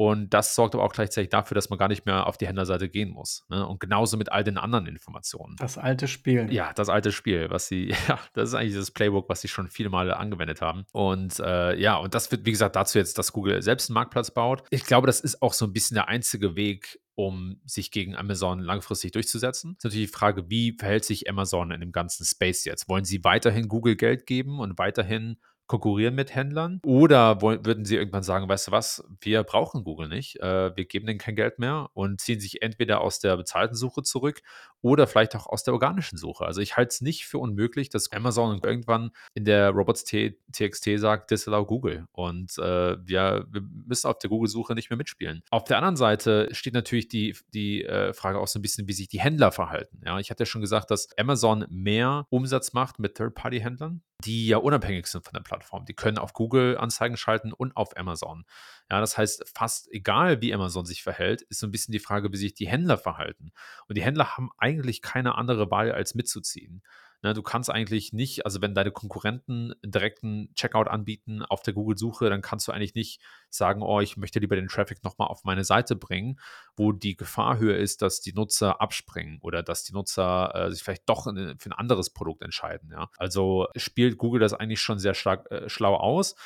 Und 0.00 0.32
das 0.32 0.54
sorgt 0.54 0.74
aber 0.74 0.82
auch 0.82 0.94
gleichzeitig 0.94 1.28
dafür, 1.28 1.54
dass 1.54 1.68
man 1.68 1.78
gar 1.78 1.88
nicht 1.88 2.06
mehr 2.06 2.26
auf 2.26 2.38
die 2.38 2.46
Händlerseite 2.46 2.88
gehen 2.88 3.10
muss. 3.10 3.44
Ne? 3.50 3.68
Und 3.68 3.80
genauso 3.80 4.16
mit 4.16 4.32
all 4.32 4.42
den 4.42 4.56
anderen 4.56 4.86
Informationen. 4.86 5.56
Das 5.58 5.76
alte 5.76 6.08
Spiel. 6.08 6.50
Ja, 6.50 6.72
das 6.72 6.88
alte 6.88 7.12
Spiel, 7.12 7.50
was 7.50 7.68
sie, 7.68 7.88
ja, 8.08 8.18
das 8.32 8.48
ist 8.48 8.54
eigentlich 8.54 8.76
das 8.76 8.92
Playbook, 8.92 9.28
was 9.28 9.42
sie 9.42 9.48
schon 9.48 9.68
viele 9.68 9.90
Male 9.90 10.16
angewendet 10.16 10.62
haben. 10.62 10.86
Und 10.92 11.38
äh, 11.40 11.78
ja, 11.78 11.96
und 11.98 12.14
das 12.14 12.30
wird, 12.30 12.46
wie 12.46 12.50
gesagt, 12.50 12.76
dazu 12.76 12.96
jetzt, 12.96 13.18
dass 13.18 13.30
Google 13.30 13.60
selbst 13.60 13.90
einen 13.90 13.94
Marktplatz 13.96 14.30
baut. 14.30 14.62
Ich 14.70 14.84
glaube, 14.84 15.06
das 15.06 15.20
ist 15.20 15.42
auch 15.42 15.52
so 15.52 15.66
ein 15.66 15.74
bisschen 15.74 15.96
der 15.96 16.08
einzige 16.08 16.56
Weg, 16.56 16.98
um 17.14 17.60
sich 17.66 17.90
gegen 17.90 18.16
Amazon 18.16 18.60
langfristig 18.60 19.12
durchzusetzen. 19.12 19.74
Das 19.74 19.80
ist 19.80 19.84
natürlich 19.84 20.10
die 20.10 20.16
Frage, 20.16 20.48
wie 20.48 20.72
verhält 20.72 21.04
sich 21.04 21.28
Amazon 21.28 21.72
in 21.72 21.80
dem 21.80 21.92
ganzen 21.92 22.24
Space 22.24 22.64
jetzt? 22.64 22.88
Wollen 22.88 23.04
sie 23.04 23.22
weiterhin 23.22 23.68
Google 23.68 23.96
Geld 23.96 24.26
geben 24.26 24.60
und 24.60 24.78
weiterhin 24.78 25.36
konkurrieren 25.70 26.16
mit 26.16 26.34
Händlern? 26.34 26.80
Oder 26.84 27.40
wollen, 27.42 27.64
würden 27.64 27.84
sie 27.84 27.94
irgendwann 27.94 28.24
sagen, 28.24 28.48
weißt 28.48 28.68
du 28.68 28.72
was, 28.72 29.04
wir 29.20 29.44
brauchen 29.44 29.84
Google 29.84 30.08
nicht, 30.08 30.40
äh, 30.40 30.76
wir 30.76 30.84
geben 30.84 31.06
denen 31.06 31.20
kein 31.20 31.36
Geld 31.36 31.60
mehr 31.60 31.90
und 31.94 32.20
ziehen 32.20 32.40
sich 32.40 32.60
entweder 32.60 33.00
aus 33.00 33.20
der 33.20 33.36
bezahlten 33.36 33.76
Suche 33.76 34.02
zurück 34.02 34.42
oder 34.82 35.06
vielleicht 35.06 35.36
auch 35.36 35.46
aus 35.46 35.62
der 35.62 35.72
organischen 35.72 36.18
Suche. 36.18 36.44
Also 36.44 36.60
ich 36.60 36.76
halte 36.76 36.88
es 36.88 37.00
nicht 37.02 37.26
für 37.26 37.38
unmöglich, 37.38 37.88
dass 37.88 38.10
Amazon 38.10 38.60
irgendwann 38.64 39.12
in 39.34 39.44
der 39.44 39.70
Robots 39.70 40.02
TXT 40.04 40.98
sagt, 40.98 41.30
disallow 41.30 41.64
Google 41.64 42.06
und 42.10 42.58
äh, 42.58 42.96
wir, 43.06 43.46
wir, 43.48 43.62
müssen 43.86 44.08
auf 44.08 44.18
der 44.18 44.28
Google-Suche 44.28 44.74
nicht 44.74 44.90
mehr 44.90 44.96
mitspielen. 44.96 45.42
Auf 45.50 45.64
der 45.64 45.76
anderen 45.76 45.96
Seite 45.96 46.48
steht 46.50 46.74
natürlich 46.74 47.06
die, 47.06 47.36
die 47.54 47.84
äh, 47.84 48.12
Frage 48.12 48.40
auch 48.40 48.48
so 48.48 48.58
ein 48.58 48.62
bisschen, 48.62 48.88
wie 48.88 48.92
sich 48.92 49.06
die 49.06 49.20
Händler 49.20 49.52
verhalten. 49.52 50.00
Ja, 50.04 50.18
ich 50.18 50.30
hatte 50.30 50.42
ja 50.42 50.46
schon 50.46 50.62
gesagt, 50.62 50.90
dass 50.90 51.16
Amazon 51.16 51.64
mehr 51.70 52.26
Umsatz 52.30 52.72
macht 52.72 52.98
mit 52.98 53.14
Third-Party-Händlern 53.14 54.02
die 54.24 54.46
ja 54.46 54.58
unabhängig 54.58 55.06
sind 55.06 55.24
von 55.24 55.34
der 55.34 55.42
Plattform. 55.42 55.84
Die 55.84 55.94
können 55.94 56.18
auf 56.18 56.32
Google 56.32 56.76
Anzeigen 56.78 57.16
schalten 57.16 57.52
und 57.52 57.76
auf 57.76 57.96
Amazon. 57.96 58.44
Ja, 58.90 59.00
das 59.00 59.16
heißt, 59.18 59.50
fast 59.54 59.90
egal, 59.92 60.40
wie 60.40 60.52
Amazon 60.54 60.86
sich 60.86 61.02
verhält, 61.02 61.42
ist 61.42 61.60
so 61.60 61.66
ein 61.66 61.70
bisschen 61.70 61.92
die 61.92 61.98
Frage, 61.98 62.32
wie 62.32 62.36
sich 62.36 62.54
die 62.54 62.68
Händler 62.68 62.98
verhalten. 62.98 63.52
Und 63.88 63.96
die 63.96 64.02
Händler 64.02 64.36
haben 64.36 64.50
eigentlich 64.58 65.02
keine 65.02 65.36
andere 65.36 65.70
Wahl, 65.70 65.92
als 65.92 66.14
mitzuziehen. 66.14 66.82
Ne, 67.22 67.34
du 67.34 67.42
kannst 67.42 67.68
eigentlich 67.68 68.14
nicht, 68.14 68.46
also 68.46 68.62
wenn 68.62 68.74
deine 68.74 68.92
Konkurrenten 68.92 69.74
direkten 69.84 70.54
Checkout 70.54 70.88
anbieten 70.88 71.42
auf 71.42 71.62
der 71.62 71.74
Google-Suche, 71.74 72.30
dann 72.30 72.40
kannst 72.40 72.66
du 72.66 72.72
eigentlich 72.72 72.94
nicht 72.94 73.20
sagen, 73.50 73.82
oh, 73.82 74.00
ich 74.00 74.16
möchte 74.16 74.38
lieber 74.38 74.56
den 74.56 74.68
Traffic 74.68 75.04
nochmal 75.04 75.28
auf 75.28 75.44
meine 75.44 75.64
Seite 75.64 75.96
bringen, 75.96 76.40
wo 76.76 76.92
die 76.92 77.16
Gefahr 77.16 77.58
höher 77.58 77.76
ist, 77.76 78.00
dass 78.00 78.22
die 78.22 78.32
Nutzer 78.32 78.80
abspringen 78.80 79.38
oder 79.42 79.62
dass 79.62 79.84
die 79.84 79.92
Nutzer 79.92 80.54
äh, 80.54 80.70
sich 80.70 80.82
vielleicht 80.82 81.06
doch 81.10 81.26
in, 81.26 81.58
für 81.58 81.68
ein 81.68 81.74
anderes 81.74 82.08
Produkt 82.08 82.40
entscheiden. 82.40 82.90
Ja? 82.90 83.10
Also 83.18 83.66
spielt 83.76 84.16
Google 84.16 84.40
das 84.40 84.54
eigentlich 84.54 84.80
schon 84.80 84.98
sehr 84.98 85.12
stark, 85.12 85.50
äh, 85.50 85.68
schlau 85.68 85.96
aus. 85.96 86.36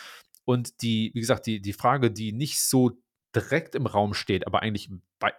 Und 0.44 0.82
die, 0.82 1.12
wie 1.14 1.20
gesagt, 1.20 1.46
die, 1.46 1.62
die 1.62 1.72
Frage, 1.72 2.10
die 2.10 2.32
nicht 2.32 2.60
so 2.60 2.90
direkt 3.34 3.76
im 3.76 3.86
Raum 3.86 4.12
steht, 4.12 4.44
aber 4.46 4.62
eigentlich 4.62 4.90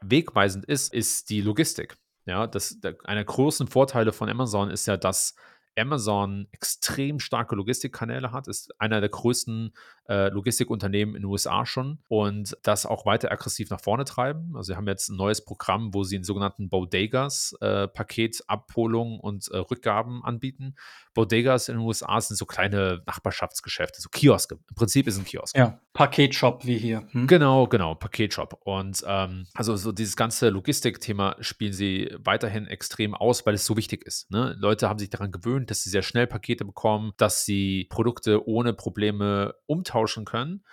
wegweisend 0.02 0.66
ist, 0.66 0.94
ist 0.94 1.30
die 1.30 1.42
Logistik. 1.42 1.98
Ja, 2.26 2.48
das, 2.48 2.80
der, 2.80 2.98
einer 3.04 3.24
großen 3.24 3.68
Vorteile 3.68 4.12
von 4.12 4.30
Amazon 4.30 4.70
ist 4.72 4.88
ja, 4.88 4.98
dass 4.98 5.36
Amazon 5.78 6.48
extrem 6.52 7.20
starke 7.20 7.56
Logistikkanäle 7.56 8.32
hat, 8.32 8.48
ist 8.48 8.74
einer 8.80 9.02
der 9.02 9.10
größten 9.10 9.74
äh, 10.08 10.30
Logistikunternehmen 10.30 11.16
in 11.16 11.24
den 11.24 11.30
USA 11.30 11.66
schon 11.66 12.00
und 12.08 12.58
das 12.64 12.86
auch 12.86 13.06
weiter 13.06 13.32
aggressiv 13.32 13.70
nach 13.70 13.82
vorne 13.82 14.06
treiben. 14.06 14.56
Also 14.56 14.72
sie 14.72 14.78
haben 14.78 14.88
jetzt 14.88 15.10
ein 15.10 15.18
neues 15.18 15.44
Programm, 15.44 15.94
wo 15.94 16.04
sie 16.04 16.16
einen 16.16 16.24
sogenannten 16.24 16.70
Bodegas 16.70 17.56
äh, 17.60 17.88
Paketabholung 17.88 19.20
und 19.20 19.50
äh, 19.50 19.58
Rückgaben 19.58 20.24
anbieten. 20.24 20.76
Bodegas 21.16 21.70
in 21.70 21.78
den 21.78 21.86
USA 21.86 22.22
sind 22.22 22.36
so 22.36 22.46
kleine 22.46 23.02
Nachbarschaftsgeschäfte, 23.08 24.02
so 24.02 24.10
Kioske. 24.10 24.60
Im 24.70 24.76
Prinzip 24.76 25.08
ist 25.08 25.18
ein 25.18 25.26
Kiosk. 25.26 25.58
Ja, 25.58 25.80
Paketshop 25.94 26.66
wie 26.66 26.78
hier. 26.78 27.08
Hm? 27.12 27.26
Genau, 27.26 27.66
genau, 27.66 27.96
Paketshop. 27.96 28.60
Und 28.66 29.04
ähm, 29.08 29.48
also 29.56 29.76
so 29.76 29.92
dieses 29.92 30.16
ganze 30.16 30.50
Logistikthema 30.50 31.38
spielen 31.40 31.74
sie 31.74 32.14
weiterhin 32.20 32.68
extrem 32.68 33.16
aus, 33.16 33.46
weil 33.46 33.56
es 33.56 33.66
so 33.66 33.76
wichtig 33.78 34.06
ist. 34.06 34.30
Ne? 34.30 34.56
Leute 34.60 34.90
haben 34.90 35.00
sich 35.00 35.10
daran 35.10 35.32
gewöhnt, 35.32 35.72
dass 35.72 35.82
sie 35.82 35.90
sehr 35.90 36.04
schnell 36.04 36.28
Pakete 36.28 36.66
bekommen, 36.66 37.14
dass 37.18 37.46
sie 37.46 37.88
Produkte 37.90 38.48
ohne 38.48 38.74
Probleme 38.74 39.56
umtauschen 39.66 40.26
können. 40.26 40.64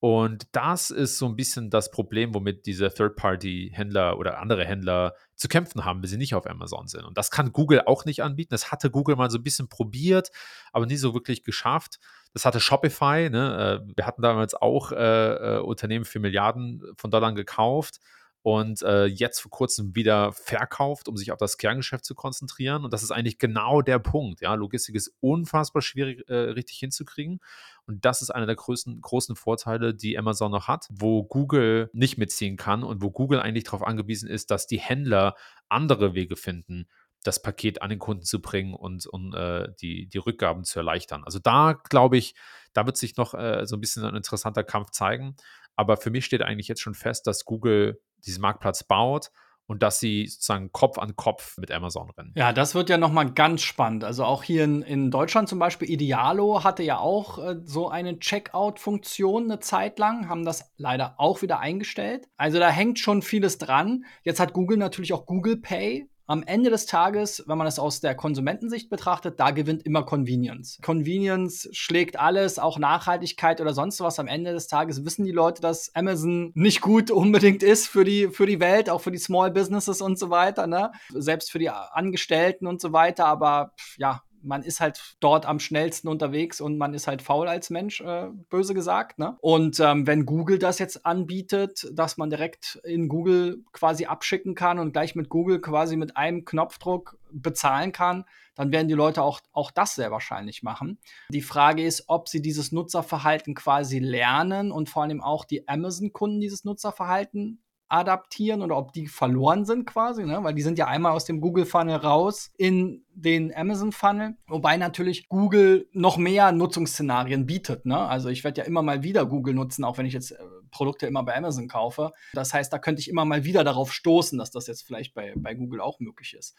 Und 0.00 0.46
das 0.52 0.90
ist 0.90 1.18
so 1.18 1.26
ein 1.26 1.34
bisschen 1.34 1.70
das 1.70 1.90
Problem, 1.90 2.32
womit 2.32 2.66
diese 2.66 2.88
Third-Party-Händler 2.88 4.16
oder 4.16 4.38
andere 4.38 4.64
Händler 4.64 5.14
zu 5.34 5.48
kämpfen 5.48 5.84
haben, 5.84 6.02
wenn 6.02 6.08
sie 6.08 6.16
nicht 6.16 6.36
auf 6.36 6.48
Amazon 6.48 6.86
sind. 6.86 7.04
Und 7.04 7.18
das 7.18 7.32
kann 7.32 7.52
Google 7.52 7.82
auch 7.84 8.04
nicht 8.04 8.22
anbieten. 8.22 8.50
Das 8.50 8.70
hatte 8.70 8.90
Google 8.90 9.16
mal 9.16 9.30
so 9.30 9.38
ein 9.38 9.42
bisschen 9.42 9.68
probiert, 9.68 10.30
aber 10.72 10.86
nie 10.86 10.96
so 10.96 11.14
wirklich 11.14 11.42
geschafft. 11.42 11.98
Das 12.32 12.44
hatte 12.44 12.60
Shopify. 12.60 13.28
Ne? 13.28 13.82
Äh, 13.84 13.92
wir 13.96 14.06
hatten 14.06 14.22
damals 14.22 14.54
auch 14.54 14.92
äh, 14.92 15.56
äh, 15.56 15.58
Unternehmen 15.58 16.04
für 16.04 16.20
Milliarden 16.20 16.82
von 16.96 17.10
Dollar 17.10 17.32
gekauft 17.32 17.98
und 18.42 18.82
äh, 18.82 19.06
jetzt 19.06 19.40
vor 19.40 19.50
kurzem 19.50 19.94
wieder 19.94 20.32
verkauft, 20.32 21.08
um 21.08 21.16
sich 21.16 21.32
auf 21.32 21.38
das 21.38 21.58
Kerngeschäft 21.58 22.04
zu 22.04 22.14
konzentrieren. 22.14 22.84
Und 22.84 22.92
das 22.92 23.02
ist 23.02 23.10
eigentlich 23.10 23.38
genau 23.38 23.82
der 23.82 23.98
Punkt. 23.98 24.40
Ja, 24.40 24.54
Logistik 24.54 24.94
ist 24.94 25.12
unfassbar 25.20 25.82
schwierig 25.82 26.28
äh, 26.28 26.34
richtig 26.34 26.78
hinzukriegen. 26.78 27.40
Und 27.86 28.04
das 28.04 28.22
ist 28.22 28.30
einer 28.30 28.46
der 28.46 28.54
größten, 28.54 29.00
großen 29.00 29.34
Vorteile, 29.34 29.94
die 29.94 30.16
Amazon 30.16 30.52
noch 30.52 30.68
hat, 30.68 30.86
wo 30.90 31.24
Google 31.24 31.90
nicht 31.92 32.18
mitziehen 32.18 32.56
kann 32.56 32.84
und 32.84 33.02
wo 33.02 33.10
Google 33.10 33.40
eigentlich 33.40 33.64
darauf 33.64 33.82
angewiesen 33.82 34.28
ist, 34.28 34.50
dass 34.50 34.66
die 34.66 34.78
Händler 34.78 35.34
andere 35.68 36.14
Wege 36.14 36.36
finden, 36.36 36.88
das 37.24 37.42
Paket 37.42 37.82
an 37.82 37.90
den 37.90 37.98
Kunden 37.98 38.24
zu 38.24 38.40
bringen 38.40 38.74
und, 38.74 39.06
und 39.06 39.34
äh, 39.34 39.68
die, 39.80 40.06
die 40.06 40.18
Rückgaben 40.18 40.64
zu 40.64 40.78
erleichtern. 40.78 41.24
Also 41.24 41.40
da 41.40 41.72
glaube 41.72 42.16
ich, 42.16 42.34
da 42.72 42.86
wird 42.86 42.96
sich 42.96 43.16
noch 43.16 43.34
äh, 43.34 43.66
so 43.66 43.76
ein 43.76 43.80
bisschen 43.80 44.04
ein 44.04 44.14
interessanter 44.14 44.62
Kampf 44.62 44.90
zeigen. 44.90 45.36
Aber 45.74 45.96
für 45.96 46.10
mich 46.10 46.24
steht 46.24 46.42
eigentlich 46.42 46.68
jetzt 46.68 46.80
schon 46.80 46.94
fest, 46.94 47.26
dass 47.26 47.44
Google 47.44 48.00
diesen 48.26 48.42
Marktplatz 48.42 48.84
baut 48.84 49.30
und 49.68 49.82
dass 49.82 50.00
sie 50.00 50.26
sozusagen 50.26 50.72
Kopf 50.72 50.98
an 50.98 51.14
Kopf 51.14 51.58
mit 51.58 51.70
Amazon 51.70 52.10
rennen. 52.10 52.32
Ja, 52.34 52.52
das 52.52 52.74
wird 52.74 52.88
ja 52.88 52.96
nochmal 52.96 53.30
ganz 53.30 53.62
spannend. 53.62 54.02
Also 54.02 54.24
auch 54.24 54.42
hier 54.42 54.64
in, 54.64 54.82
in 54.82 55.10
Deutschland 55.10 55.48
zum 55.48 55.58
Beispiel, 55.58 55.90
Idealo 55.90 56.64
hatte 56.64 56.82
ja 56.82 56.98
auch 56.98 57.38
äh, 57.38 57.56
so 57.64 57.88
eine 57.88 58.18
Checkout-Funktion 58.18 59.44
eine 59.44 59.60
Zeit 59.60 59.98
lang, 59.98 60.28
haben 60.28 60.44
das 60.44 60.72
leider 60.78 61.14
auch 61.18 61.42
wieder 61.42 61.60
eingestellt. 61.60 62.28
Also 62.38 62.58
da 62.58 62.70
hängt 62.70 62.98
schon 62.98 63.20
vieles 63.20 63.58
dran. 63.58 64.04
Jetzt 64.24 64.40
hat 64.40 64.54
Google 64.54 64.78
natürlich 64.78 65.12
auch 65.12 65.26
Google 65.26 65.58
Pay 65.58 66.08
am 66.28 66.42
Ende 66.42 66.68
des 66.68 66.84
Tages, 66.84 67.42
wenn 67.46 67.56
man 67.56 67.66
es 67.66 67.78
aus 67.78 68.00
der 68.00 68.14
Konsumentensicht 68.14 68.90
betrachtet, 68.90 69.40
da 69.40 69.50
gewinnt 69.50 69.84
immer 69.84 70.04
Convenience. 70.04 70.78
Convenience 70.82 71.68
schlägt 71.72 72.20
alles, 72.20 72.58
auch 72.58 72.78
Nachhaltigkeit 72.78 73.62
oder 73.62 73.72
sonst 73.72 74.00
was. 74.00 74.18
Am 74.18 74.28
Ende 74.28 74.52
des 74.52 74.66
Tages 74.66 75.06
wissen 75.06 75.24
die 75.24 75.32
Leute, 75.32 75.62
dass 75.62 75.90
Amazon 75.94 76.52
nicht 76.54 76.82
gut 76.82 77.10
unbedingt 77.10 77.62
ist 77.62 77.88
für 77.88 78.04
die, 78.04 78.28
für 78.28 78.44
die 78.44 78.60
Welt, 78.60 78.90
auch 78.90 79.00
für 79.00 79.10
die 79.10 79.18
Small 79.18 79.50
Businesses 79.50 80.02
und 80.02 80.18
so 80.18 80.28
weiter, 80.28 80.66
ne? 80.66 80.92
Selbst 81.08 81.50
für 81.50 81.58
die 81.58 81.70
Angestellten 81.70 82.66
und 82.66 82.80
so 82.80 82.92
weiter. 82.92 83.24
Aber 83.24 83.72
ja, 83.96 84.22
man 84.48 84.62
ist 84.62 84.80
halt 84.80 85.16
dort 85.20 85.46
am 85.46 85.60
schnellsten 85.60 86.08
unterwegs 86.08 86.60
und 86.60 86.78
man 86.78 86.94
ist 86.94 87.06
halt 87.06 87.20
faul 87.22 87.48
als 87.48 87.68
Mensch, 87.68 88.00
äh, 88.00 88.28
böse 88.48 88.74
gesagt. 88.74 89.18
Ne? 89.18 89.36
Und 89.40 89.78
ähm, 89.78 90.06
wenn 90.06 90.24
Google 90.24 90.58
das 90.58 90.78
jetzt 90.78 91.04
anbietet, 91.04 91.86
dass 91.92 92.16
man 92.16 92.30
direkt 92.30 92.80
in 92.82 93.08
Google 93.08 93.62
quasi 93.72 94.06
abschicken 94.06 94.54
kann 94.54 94.78
und 94.78 94.92
gleich 94.92 95.14
mit 95.14 95.28
Google 95.28 95.60
quasi 95.60 95.96
mit 95.96 96.16
einem 96.16 96.46
Knopfdruck 96.46 97.18
bezahlen 97.30 97.92
kann, 97.92 98.24
dann 98.54 98.72
werden 98.72 98.88
die 98.88 98.94
Leute 98.94 99.22
auch, 99.22 99.40
auch 99.52 99.70
das 99.70 99.94
sehr 99.94 100.10
wahrscheinlich 100.10 100.62
machen. 100.62 100.98
Die 101.30 101.42
Frage 101.42 101.84
ist, 101.84 102.04
ob 102.08 102.28
sie 102.28 102.40
dieses 102.40 102.72
Nutzerverhalten 102.72 103.54
quasi 103.54 103.98
lernen 103.98 104.72
und 104.72 104.88
vor 104.88 105.02
allem 105.02 105.22
auch 105.22 105.44
die 105.44 105.68
Amazon-Kunden 105.68 106.40
dieses 106.40 106.64
Nutzerverhalten 106.64 107.62
adaptieren 107.88 108.62
oder 108.62 108.76
ob 108.76 108.92
die 108.92 109.06
verloren 109.06 109.64
sind 109.64 109.86
quasi, 109.86 110.24
ne? 110.24 110.42
weil 110.42 110.54
die 110.54 110.62
sind 110.62 110.78
ja 110.78 110.86
einmal 110.86 111.12
aus 111.12 111.24
dem 111.24 111.40
Google-Funnel 111.40 111.96
raus 111.96 112.50
in 112.56 113.04
den 113.14 113.54
Amazon-Funnel, 113.54 114.36
wobei 114.46 114.76
natürlich 114.76 115.28
Google 115.28 115.88
noch 115.92 116.18
mehr 116.18 116.52
Nutzungsszenarien 116.52 117.46
bietet. 117.46 117.86
Ne? 117.86 117.98
Also 117.98 118.28
ich 118.28 118.44
werde 118.44 118.60
ja 118.60 118.66
immer 118.66 118.82
mal 118.82 119.02
wieder 119.02 119.26
Google 119.26 119.54
nutzen, 119.54 119.84
auch 119.84 119.98
wenn 119.98 120.06
ich 120.06 120.12
jetzt 120.12 120.32
äh, 120.32 120.36
Produkte 120.70 121.06
immer 121.06 121.22
bei 121.22 121.36
Amazon 121.36 121.68
kaufe. 121.68 122.12
Das 122.32 122.54
heißt, 122.54 122.72
da 122.72 122.78
könnte 122.78 123.00
ich 123.00 123.08
immer 123.08 123.24
mal 123.24 123.44
wieder 123.44 123.64
darauf 123.64 123.92
stoßen, 123.92 124.38
dass 124.38 124.50
das 124.50 124.66
jetzt 124.66 124.86
vielleicht 124.86 125.14
bei, 125.14 125.32
bei 125.36 125.54
Google 125.54 125.80
auch 125.80 126.00
möglich 126.00 126.34
ist. 126.34 126.54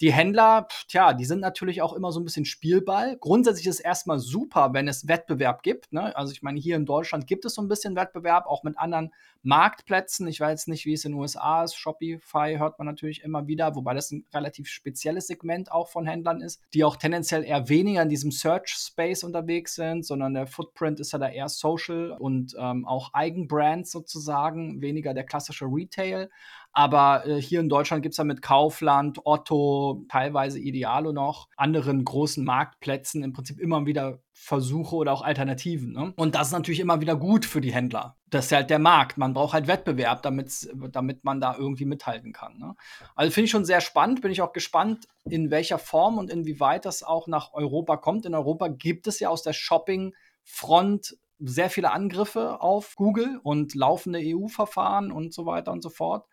Die 0.00 0.12
Händler, 0.12 0.68
tja, 0.88 1.12
die 1.12 1.24
sind 1.24 1.40
natürlich 1.40 1.82
auch 1.82 1.92
immer 1.92 2.12
so 2.12 2.20
ein 2.20 2.24
bisschen 2.24 2.44
Spielball. 2.44 3.16
Grundsätzlich 3.18 3.66
ist 3.66 3.76
es 3.76 3.80
erstmal 3.80 4.18
super, 4.18 4.72
wenn 4.72 4.88
es 4.88 5.08
Wettbewerb 5.08 5.62
gibt. 5.62 5.92
Ne? 5.92 6.14
Also 6.16 6.32
ich 6.32 6.42
meine, 6.42 6.60
hier 6.60 6.76
in 6.76 6.86
Deutschland 6.86 7.26
gibt 7.26 7.44
es 7.44 7.54
so 7.54 7.62
ein 7.62 7.68
bisschen 7.68 7.96
Wettbewerb, 7.96 8.46
auch 8.46 8.62
mit 8.62 8.78
anderen 8.78 9.12
Marktplätzen. 9.44 10.26
Ich 10.26 10.40
weiß 10.40 10.66
nicht, 10.68 10.86
wie 10.86 10.94
es 10.94 11.04
in 11.04 11.12
den 11.12 11.20
USA 11.20 11.64
ist. 11.64 11.76
Shopify 11.76 12.56
hört 12.58 12.78
man 12.78 12.86
natürlich 12.86 13.22
immer 13.22 13.46
wieder, 13.46 13.76
wobei 13.76 13.94
das 13.94 14.10
ein 14.10 14.24
relativ 14.32 14.68
spezielles 14.68 15.26
Segment 15.26 15.70
auch 15.70 15.88
von 15.88 16.06
Händlern 16.06 16.40
ist, 16.40 16.62
die 16.72 16.82
auch 16.82 16.96
tendenziell 16.96 17.44
eher 17.44 17.68
weniger 17.68 18.02
in 18.02 18.08
diesem 18.08 18.32
Search-Space 18.32 19.22
unterwegs 19.22 19.74
sind, 19.74 20.04
sondern 20.04 20.34
der 20.34 20.46
Footprint 20.46 20.98
ist 20.98 21.12
ja 21.12 21.18
da 21.18 21.28
eher 21.28 21.48
Social 21.48 22.12
und 22.18 22.56
ähm, 22.58 22.86
auch 22.86 23.12
Eigenbrands 23.54 23.90
sozusagen, 23.90 24.80
weniger 24.80 25.14
der 25.14 25.24
klassische 25.24 25.66
Retail. 25.66 26.30
Aber 26.72 27.24
äh, 27.26 27.40
hier 27.40 27.60
in 27.60 27.68
Deutschland 27.68 28.02
gibt 28.02 28.14
es 28.14 28.16
ja 28.16 28.24
mit 28.24 28.42
Kaufland, 28.42 29.20
Otto, 29.24 30.04
teilweise 30.08 30.58
Idealo 30.58 31.12
noch, 31.12 31.48
anderen 31.56 32.04
großen 32.04 32.44
Marktplätzen 32.44 33.22
im 33.22 33.32
Prinzip 33.32 33.60
immer 33.60 33.86
wieder 33.86 34.18
Versuche 34.32 34.96
oder 34.96 35.12
auch 35.12 35.22
Alternativen. 35.22 35.92
Ne? 35.92 36.12
Und 36.16 36.34
das 36.34 36.48
ist 36.48 36.52
natürlich 36.52 36.80
immer 36.80 37.00
wieder 37.00 37.14
gut 37.14 37.44
für 37.44 37.60
die 37.60 37.72
Händler. 37.72 38.16
Das 38.28 38.46
ist 38.46 38.52
halt 38.52 38.70
der 38.70 38.80
Markt. 38.80 39.16
Man 39.16 39.34
braucht 39.34 39.54
halt 39.54 39.68
Wettbewerb, 39.68 40.22
damit 40.22 41.24
man 41.24 41.40
da 41.40 41.54
irgendwie 41.56 41.84
mithalten 41.84 42.32
kann. 42.32 42.58
Ne? 42.58 42.74
Also 43.14 43.30
finde 43.30 43.44
ich 43.44 43.52
schon 43.52 43.64
sehr 43.64 43.80
spannend. 43.80 44.20
Bin 44.20 44.32
ich 44.32 44.42
auch 44.42 44.52
gespannt, 44.52 45.06
in 45.24 45.52
welcher 45.52 45.78
Form 45.78 46.18
und 46.18 46.28
inwieweit 46.28 46.84
das 46.84 47.04
auch 47.04 47.28
nach 47.28 47.52
Europa 47.52 47.96
kommt. 47.98 48.26
In 48.26 48.34
Europa 48.34 48.66
gibt 48.66 49.06
es 49.06 49.20
ja 49.20 49.28
aus 49.28 49.42
der 49.42 49.52
Shopping-Front 49.52 51.16
sehr 51.38 51.70
viele 51.70 51.92
Angriffe 51.92 52.60
auf 52.60 52.94
Google 52.96 53.40
und 53.42 53.74
laufende 53.74 54.20
EU-Verfahren 54.22 55.10
und 55.12 55.34
so 55.34 55.46
weiter 55.46 55.72
und 55.72 55.82
so 55.82 55.90
fort. 55.90 56.26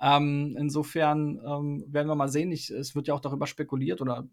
Ähm, 0.00 0.56
insofern 0.58 1.40
ähm, 1.46 1.84
werden 1.88 2.08
wir 2.08 2.14
mal 2.14 2.28
sehen. 2.28 2.52
Ich, 2.52 2.70
es 2.70 2.94
wird 2.94 3.08
ja 3.08 3.14
auch 3.14 3.20
darüber 3.20 3.46
spekuliert 3.46 4.00
oder 4.00 4.28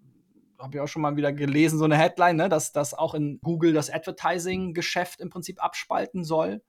habe 0.60 0.78
ich 0.78 0.82
auch 0.82 0.88
schon 0.88 1.02
mal 1.02 1.18
wieder 1.18 1.34
gelesen, 1.34 1.78
so 1.78 1.86
eine 1.86 1.98
Headline, 1.98 2.38
ne, 2.38 2.50
dass 2.50 2.72
das 2.72 2.94
auch 2.94 3.14
in 3.14 3.40
Google 3.42 3.74
das 3.74 3.90
Advertising-Geschäft 3.90 5.20
im 5.20 5.30
Prinzip 5.30 5.64
abspalten 5.64 6.24
soll. 6.24 6.62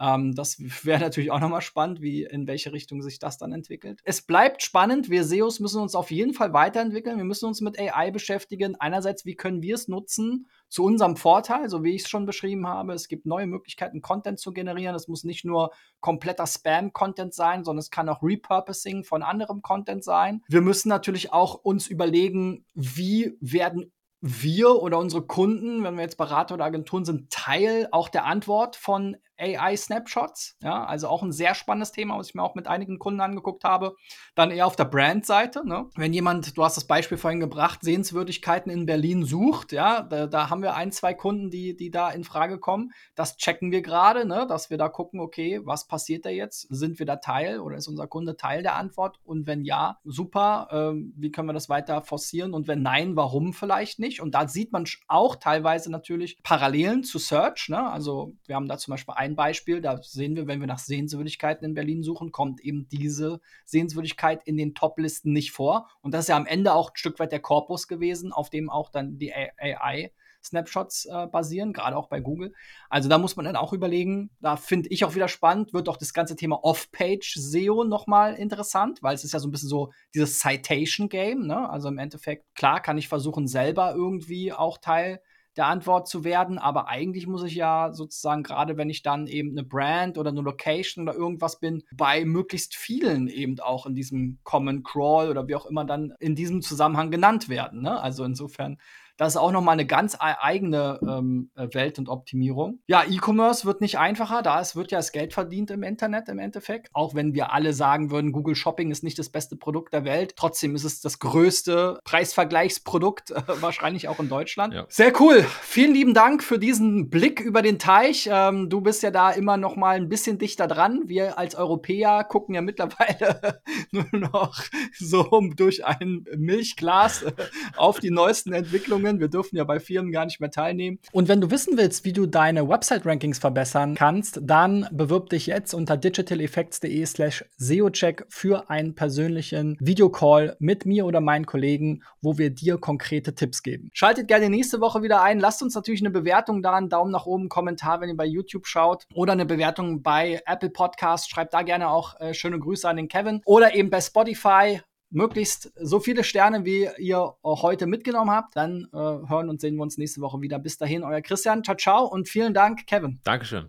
Ähm, 0.00 0.34
das 0.34 0.58
wäre 0.84 1.00
natürlich 1.00 1.30
auch 1.30 1.40
nochmal 1.40 1.60
spannend, 1.60 2.00
wie 2.00 2.24
in 2.24 2.46
welche 2.46 2.72
Richtung 2.72 3.02
sich 3.02 3.18
das 3.18 3.38
dann 3.38 3.52
entwickelt. 3.52 4.00
Es 4.04 4.22
bleibt 4.22 4.62
spannend. 4.62 5.10
Wir 5.10 5.24
SEOs 5.24 5.60
müssen 5.60 5.80
uns 5.80 5.94
auf 5.94 6.10
jeden 6.10 6.34
Fall 6.34 6.52
weiterentwickeln. 6.52 7.16
Wir 7.16 7.24
müssen 7.24 7.46
uns 7.46 7.60
mit 7.60 7.78
AI 7.78 8.10
beschäftigen. 8.10 8.76
Einerseits, 8.76 9.24
wie 9.24 9.34
können 9.34 9.62
wir 9.62 9.74
es 9.74 9.88
nutzen 9.88 10.48
zu 10.68 10.84
unserem 10.84 11.16
Vorteil, 11.16 11.68
so 11.68 11.82
wie 11.82 11.94
ich 11.94 12.02
es 12.02 12.08
schon 12.08 12.26
beschrieben 12.26 12.66
habe. 12.66 12.92
Es 12.92 13.08
gibt 13.08 13.26
neue 13.26 13.46
Möglichkeiten, 13.46 14.02
Content 14.02 14.38
zu 14.38 14.52
generieren. 14.52 14.94
Es 14.94 15.08
muss 15.08 15.24
nicht 15.24 15.44
nur 15.44 15.70
kompletter 16.00 16.46
Spam-Content 16.46 17.34
sein, 17.34 17.64
sondern 17.64 17.80
es 17.80 17.90
kann 17.90 18.08
auch 18.08 18.22
Repurposing 18.22 19.04
von 19.04 19.22
anderem 19.22 19.62
Content 19.62 20.04
sein. 20.04 20.42
Wir 20.48 20.60
müssen 20.60 20.88
natürlich 20.88 21.32
auch 21.32 21.54
uns 21.54 21.88
überlegen, 21.88 22.66
wie 22.74 23.36
werden 23.40 23.92
wir 24.20 24.82
oder 24.82 24.98
unsere 24.98 25.22
Kunden, 25.22 25.84
wenn 25.84 25.94
wir 25.94 26.02
jetzt 26.02 26.18
Berater 26.18 26.54
oder 26.54 26.64
Agenturen 26.64 27.04
sind, 27.04 27.30
Teil 27.30 27.88
auch 27.92 28.08
der 28.08 28.24
Antwort 28.24 28.74
von 28.74 29.16
AI-Snapshots. 29.38 30.56
Ja, 30.62 30.84
also 30.84 31.08
auch 31.08 31.22
ein 31.22 31.32
sehr 31.32 31.54
spannendes 31.54 31.92
Thema, 31.92 32.18
was 32.18 32.28
ich 32.28 32.34
mir 32.34 32.42
auch 32.42 32.54
mit 32.54 32.68
einigen 32.68 32.98
Kunden 32.98 33.20
angeguckt 33.20 33.64
habe. 33.64 33.96
Dann 34.34 34.50
eher 34.50 34.66
auf 34.66 34.76
der 34.76 34.84
Brand-Seite. 34.84 35.66
Ne? 35.66 35.88
Wenn 35.96 36.12
jemand, 36.12 36.56
du 36.56 36.64
hast 36.64 36.76
das 36.76 36.86
Beispiel 36.86 37.18
vorhin 37.18 37.40
gebracht, 37.40 37.80
Sehenswürdigkeiten 37.82 38.70
in 38.70 38.86
Berlin 38.86 39.24
sucht, 39.24 39.72
ja, 39.72 40.02
da, 40.02 40.26
da 40.26 40.50
haben 40.50 40.62
wir 40.62 40.74
ein, 40.74 40.92
zwei 40.92 41.14
Kunden, 41.14 41.50
die, 41.50 41.76
die 41.76 41.90
da 41.90 42.10
in 42.10 42.24
Frage 42.24 42.58
kommen. 42.58 42.92
Das 43.14 43.36
checken 43.36 43.70
wir 43.70 43.82
gerade, 43.82 44.26
ne? 44.26 44.46
dass 44.48 44.70
wir 44.70 44.78
da 44.78 44.88
gucken, 44.88 45.20
okay, 45.20 45.60
was 45.64 45.86
passiert 45.86 46.24
da 46.24 46.30
jetzt? 46.30 46.66
Sind 46.70 46.98
wir 46.98 47.06
da 47.06 47.16
Teil 47.16 47.60
oder 47.60 47.76
ist 47.76 47.88
unser 47.88 48.06
Kunde 48.06 48.36
Teil 48.36 48.62
der 48.62 48.76
Antwort? 48.76 49.20
Und 49.24 49.46
wenn 49.46 49.64
ja, 49.64 49.98
super, 50.04 50.68
ähm, 50.70 51.12
wie 51.16 51.30
können 51.30 51.48
wir 51.48 51.52
das 51.52 51.68
weiter 51.68 52.02
forcieren? 52.02 52.54
Und 52.54 52.68
wenn 52.68 52.82
nein, 52.82 53.16
warum 53.16 53.52
vielleicht 53.52 53.98
nicht? 53.98 54.20
Und 54.20 54.34
da 54.34 54.48
sieht 54.48 54.72
man 54.72 54.84
auch 55.06 55.36
teilweise 55.36 55.90
natürlich 55.90 56.42
Parallelen 56.42 57.04
zu 57.04 57.18
Search. 57.18 57.68
Ne? 57.68 57.90
Also 57.90 58.32
wir 58.46 58.56
haben 58.56 58.68
da 58.68 58.78
zum 58.78 58.92
Beispiel 58.92 59.14
ein 59.16 59.27
ein 59.28 59.36
Beispiel, 59.36 59.80
da 59.80 60.02
sehen 60.02 60.36
wir, 60.36 60.46
wenn 60.46 60.60
wir 60.60 60.66
nach 60.66 60.78
Sehenswürdigkeiten 60.78 61.64
in 61.64 61.74
Berlin 61.74 62.02
suchen, 62.02 62.32
kommt 62.32 62.60
eben 62.60 62.88
diese 62.88 63.40
Sehenswürdigkeit 63.64 64.42
in 64.44 64.56
den 64.56 64.74
Top-Listen 64.74 65.32
nicht 65.32 65.52
vor. 65.52 65.88
Und 66.00 66.14
das 66.14 66.22
ist 66.22 66.28
ja 66.28 66.36
am 66.36 66.46
Ende 66.46 66.74
auch 66.74 66.90
ein 66.90 66.96
Stück 66.96 67.18
weit 67.18 67.32
der 67.32 67.40
Korpus 67.40 67.88
gewesen, 67.88 68.32
auf 68.32 68.50
dem 68.50 68.70
auch 68.70 68.90
dann 68.90 69.18
die 69.18 69.32
AI 69.34 70.12
Snapshots 70.42 71.06
äh, 71.06 71.26
basieren, 71.26 71.72
gerade 71.72 71.96
auch 71.96 72.08
bei 72.08 72.20
Google. 72.20 72.54
Also 72.88 73.08
da 73.08 73.18
muss 73.18 73.36
man 73.36 73.44
dann 73.44 73.56
auch 73.56 73.72
überlegen, 73.72 74.30
da 74.40 74.56
finde 74.56 74.88
ich 74.90 75.04
auch 75.04 75.14
wieder 75.14 75.28
spannend, 75.28 75.72
wird 75.72 75.88
auch 75.88 75.96
das 75.96 76.12
ganze 76.12 76.36
Thema 76.36 76.62
Off-Page-SEO 76.62 77.84
nochmal 77.84 78.34
interessant, 78.34 79.02
weil 79.02 79.14
es 79.14 79.24
ist 79.24 79.32
ja 79.32 79.40
so 79.40 79.48
ein 79.48 79.50
bisschen 79.50 79.68
so 79.68 79.92
dieses 80.14 80.40
Citation-Game, 80.40 81.46
ne? 81.46 81.68
Also 81.68 81.88
im 81.88 81.98
Endeffekt, 81.98 82.54
klar 82.54 82.80
kann 82.80 82.98
ich 82.98 83.08
versuchen, 83.08 83.46
selber 83.46 83.94
irgendwie 83.94 84.52
auch 84.52 84.78
Teil 84.78 85.20
der 85.58 85.66
Antwort 85.66 86.08
zu 86.08 86.24
werden. 86.24 86.58
Aber 86.58 86.88
eigentlich 86.88 87.26
muss 87.26 87.42
ich 87.42 87.54
ja 87.54 87.92
sozusagen, 87.92 88.42
gerade 88.42 88.76
wenn 88.76 88.88
ich 88.88 89.02
dann 89.02 89.26
eben 89.26 89.50
eine 89.50 89.64
Brand 89.64 90.16
oder 90.16 90.30
eine 90.30 90.40
Location 90.40 91.06
oder 91.06 91.16
irgendwas 91.16 91.60
bin, 91.60 91.82
bei 91.92 92.24
möglichst 92.24 92.76
vielen 92.76 93.28
eben 93.28 93.58
auch 93.60 93.84
in 93.84 93.94
diesem 93.94 94.38
Common 94.44 94.82
Crawl 94.82 95.28
oder 95.28 95.48
wie 95.48 95.56
auch 95.56 95.66
immer 95.66 95.84
dann 95.84 96.14
in 96.20 96.34
diesem 96.34 96.62
Zusammenhang 96.62 97.10
genannt 97.10 97.48
werden. 97.48 97.82
Ne? 97.82 98.00
Also 98.00 98.24
insofern 98.24 98.78
das 99.18 99.34
ist 99.34 99.36
auch 99.36 99.50
nochmal 99.50 99.72
eine 99.74 99.84
ganz 99.84 100.16
eigene 100.18 101.00
ähm, 101.02 101.50
äh, 101.56 101.66
Welt 101.74 101.98
und 101.98 102.08
Optimierung. 102.08 102.78
Ja, 102.86 103.02
E-Commerce 103.02 103.66
wird 103.66 103.80
nicht 103.80 103.98
einfacher, 103.98 104.42
da 104.42 104.60
es 104.60 104.76
wird 104.76 104.92
ja 104.92 104.98
das 104.98 105.10
Geld 105.10 105.34
verdient 105.34 105.72
im 105.72 105.82
Internet 105.82 106.28
im 106.28 106.38
Endeffekt. 106.38 106.88
Auch 106.92 107.16
wenn 107.16 107.34
wir 107.34 107.52
alle 107.52 107.72
sagen 107.72 108.12
würden, 108.12 108.30
Google 108.30 108.54
Shopping 108.54 108.92
ist 108.92 109.02
nicht 109.02 109.18
das 109.18 109.28
beste 109.28 109.56
Produkt 109.56 109.92
der 109.92 110.04
Welt. 110.04 110.34
Trotzdem 110.36 110.76
ist 110.76 110.84
es 110.84 111.00
das 111.00 111.18
größte 111.18 111.98
Preisvergleichsprodukt, 112.04 113.32
äh, 113.32 113.42
wahrscheinlich 113.60 114.06
auch 114.06 114.20
in 114.20 114.28
Deutschland. 114.28 114.72
Ja. 114.72 114.86
Sehr 114.88 115.12
cool. 115.20 115.44
Vielen 115.62 115.94
lieben 115.94 116.14
Dank 116.14 116.44
für 116.44 116.60
diesen 116.60 117.10
Blick 117.10 117.40
über 117.40 117.62
den 117.62 117.80
Teich. 117.80 118.28
Ähm, 118.32 118.70
du 118.70 118.80
bist 118.80 119.02
ja 119.02 119.10
da 119.10 119.32
immer 119.32 119.56
noch 119.56 119.74
mal 119.74 119.96
ein 119.96 120.08
bisschen 120.08 120.38
dichter 120.38 120.68
dran. 120.68 121.02
Wir 121.06 121.38
als 121.38 121.56
Europäer 121.56 122.22
gucken 122.22 122.54
ja 122.54 122.62
mittlerweile 122.62 123.62
nur 123.90 124.06
noch 124.12 124.62
so 124.96 125.40
durch 125.56 125.84
ein 125.84 126.24
Milchglas 126.36 127.24
äh, 127.24 127.32
auf 127.76 127.98
die 127.98 128.12
neuesten 128.12 128.52
Entwicklungen 128.52 129.07
Rankungen. 129.08 129.20
Wir 129.20 129.28
dürfen 129.28 129.56
ja 129.56 129.64
bei 129.64 129.80
Firmen 129.80 130.12
gar 130.12 130.24
nicht 130.24 130.40
mehr 130.40 130.50
teilnehmen. 130.50 130.98
Und 131.12 131.28
wenn 131.28 131.40
du 131.40 131.50
wissen 131.50 131.76
willst, 131.76 132.04
wie 132.04 132.12
du 132.12 132.26
deine 132.26 132.68
Website-Rankings 132.68 133.38
verbessern 133.38 133.94
kannst, 133.94 134.40
dann 134.42 134.86
bewirb 134.92 135.30
dich 135.30 135.46
jetzt 135.46 135.74
unter 135.74 135.96
digitaleffects.de 135.96 137.04
slash 137.06 137.44
SEOcheck 137.56 138.24
für 138.28 138.70
einen 138.70 138.94
persönlichen 138.94 139.76
Videocall 139.80 140.56
mit 140.58 140.86
mir 140.86 141.06
oder 141.06 141.20
meinen 141.20 141.46
Kollegen, 141.46 142.02
wo 142.20 142.38
wir 142.38 142.50
dir 142.50 142.78
konkrete 142.78 143.34
Tipps 143.34 143.62
geben. 143.62 143.90
Schaltet 143.92 144.28
gerne 144.28 144.50
nächste 144.50 144.80
Woche 144.80 145.02
wieder 145.02 145.22
ein. 145.22 145.40
Lasst 145.40 145.62
uns 145.62 145.74
natürlich 145.74 146.00
eine 146.00 146.10
Bewertung 146.10 146.62
da, 146.62 146.74
einen 146.74 146.88
Daumen 146.88 147.10
nach 147.10 147.26
oben, 147.26 147.48
Kommentar, 147.48 148.00
wenn 148.00 148.08
ihr 148.08 148.16
bei 148.16 148.26
YouTube 148.26 148.66
schaut 148.66 149.06
oder 149.14 149.32
eine 149.32 149.46
Bewertung 149.46 150.02
bei 150.02 150.40
Apple 150.46 150.70
Podcasts. 150.70 151.28
Schreibt 151.28 151.54
da 151.54 151.62
gerne 151.62 151.88
auch 151.90 152.18
äh, 152.20 152.34
schöne 152.34 152.58
Grüße 152.58 152.88
an 152.88 152.96
den 152.96 153.08
Kevin 153.08 153.40
oder 153.44 153.74
eben 153.74 153.90
bei 153.90 154.00
Spotify 154.00 154.80
möglichst 155.10 155.72
so 155.76 156.00
viele 156.00 156.24
Sterne, 156.24 156.64
wie 156.64 156.88
ihr 156.98 157.34
heute 157.44 157.86
mitgenommen 157.86 158.30
habt. 158.30 158.56
Dann 158.56 158.88
äh, 158.92 158.96
hören 158.96 159.48
und 159.48 159.60
sehen 159.60 159.76
wir 159.76 159.82
uns 159.82 159.98
nächste 159.98 160.20
Woche 160.20 160.40
wieder. 160.40 160.58
Bis 160.58 160.78
dahin, 160.78 161.04
euer 161.04 161.20
Christian. 161.20 161.64
Ciao, 161.64 161.76
ciao 161.76 162.06
und 162.06 162.28
vielen 162.28 162.54
Dank, 162.54 162.86
Kevin. 162.86 163.20
Dankeschön. 163.24 163.68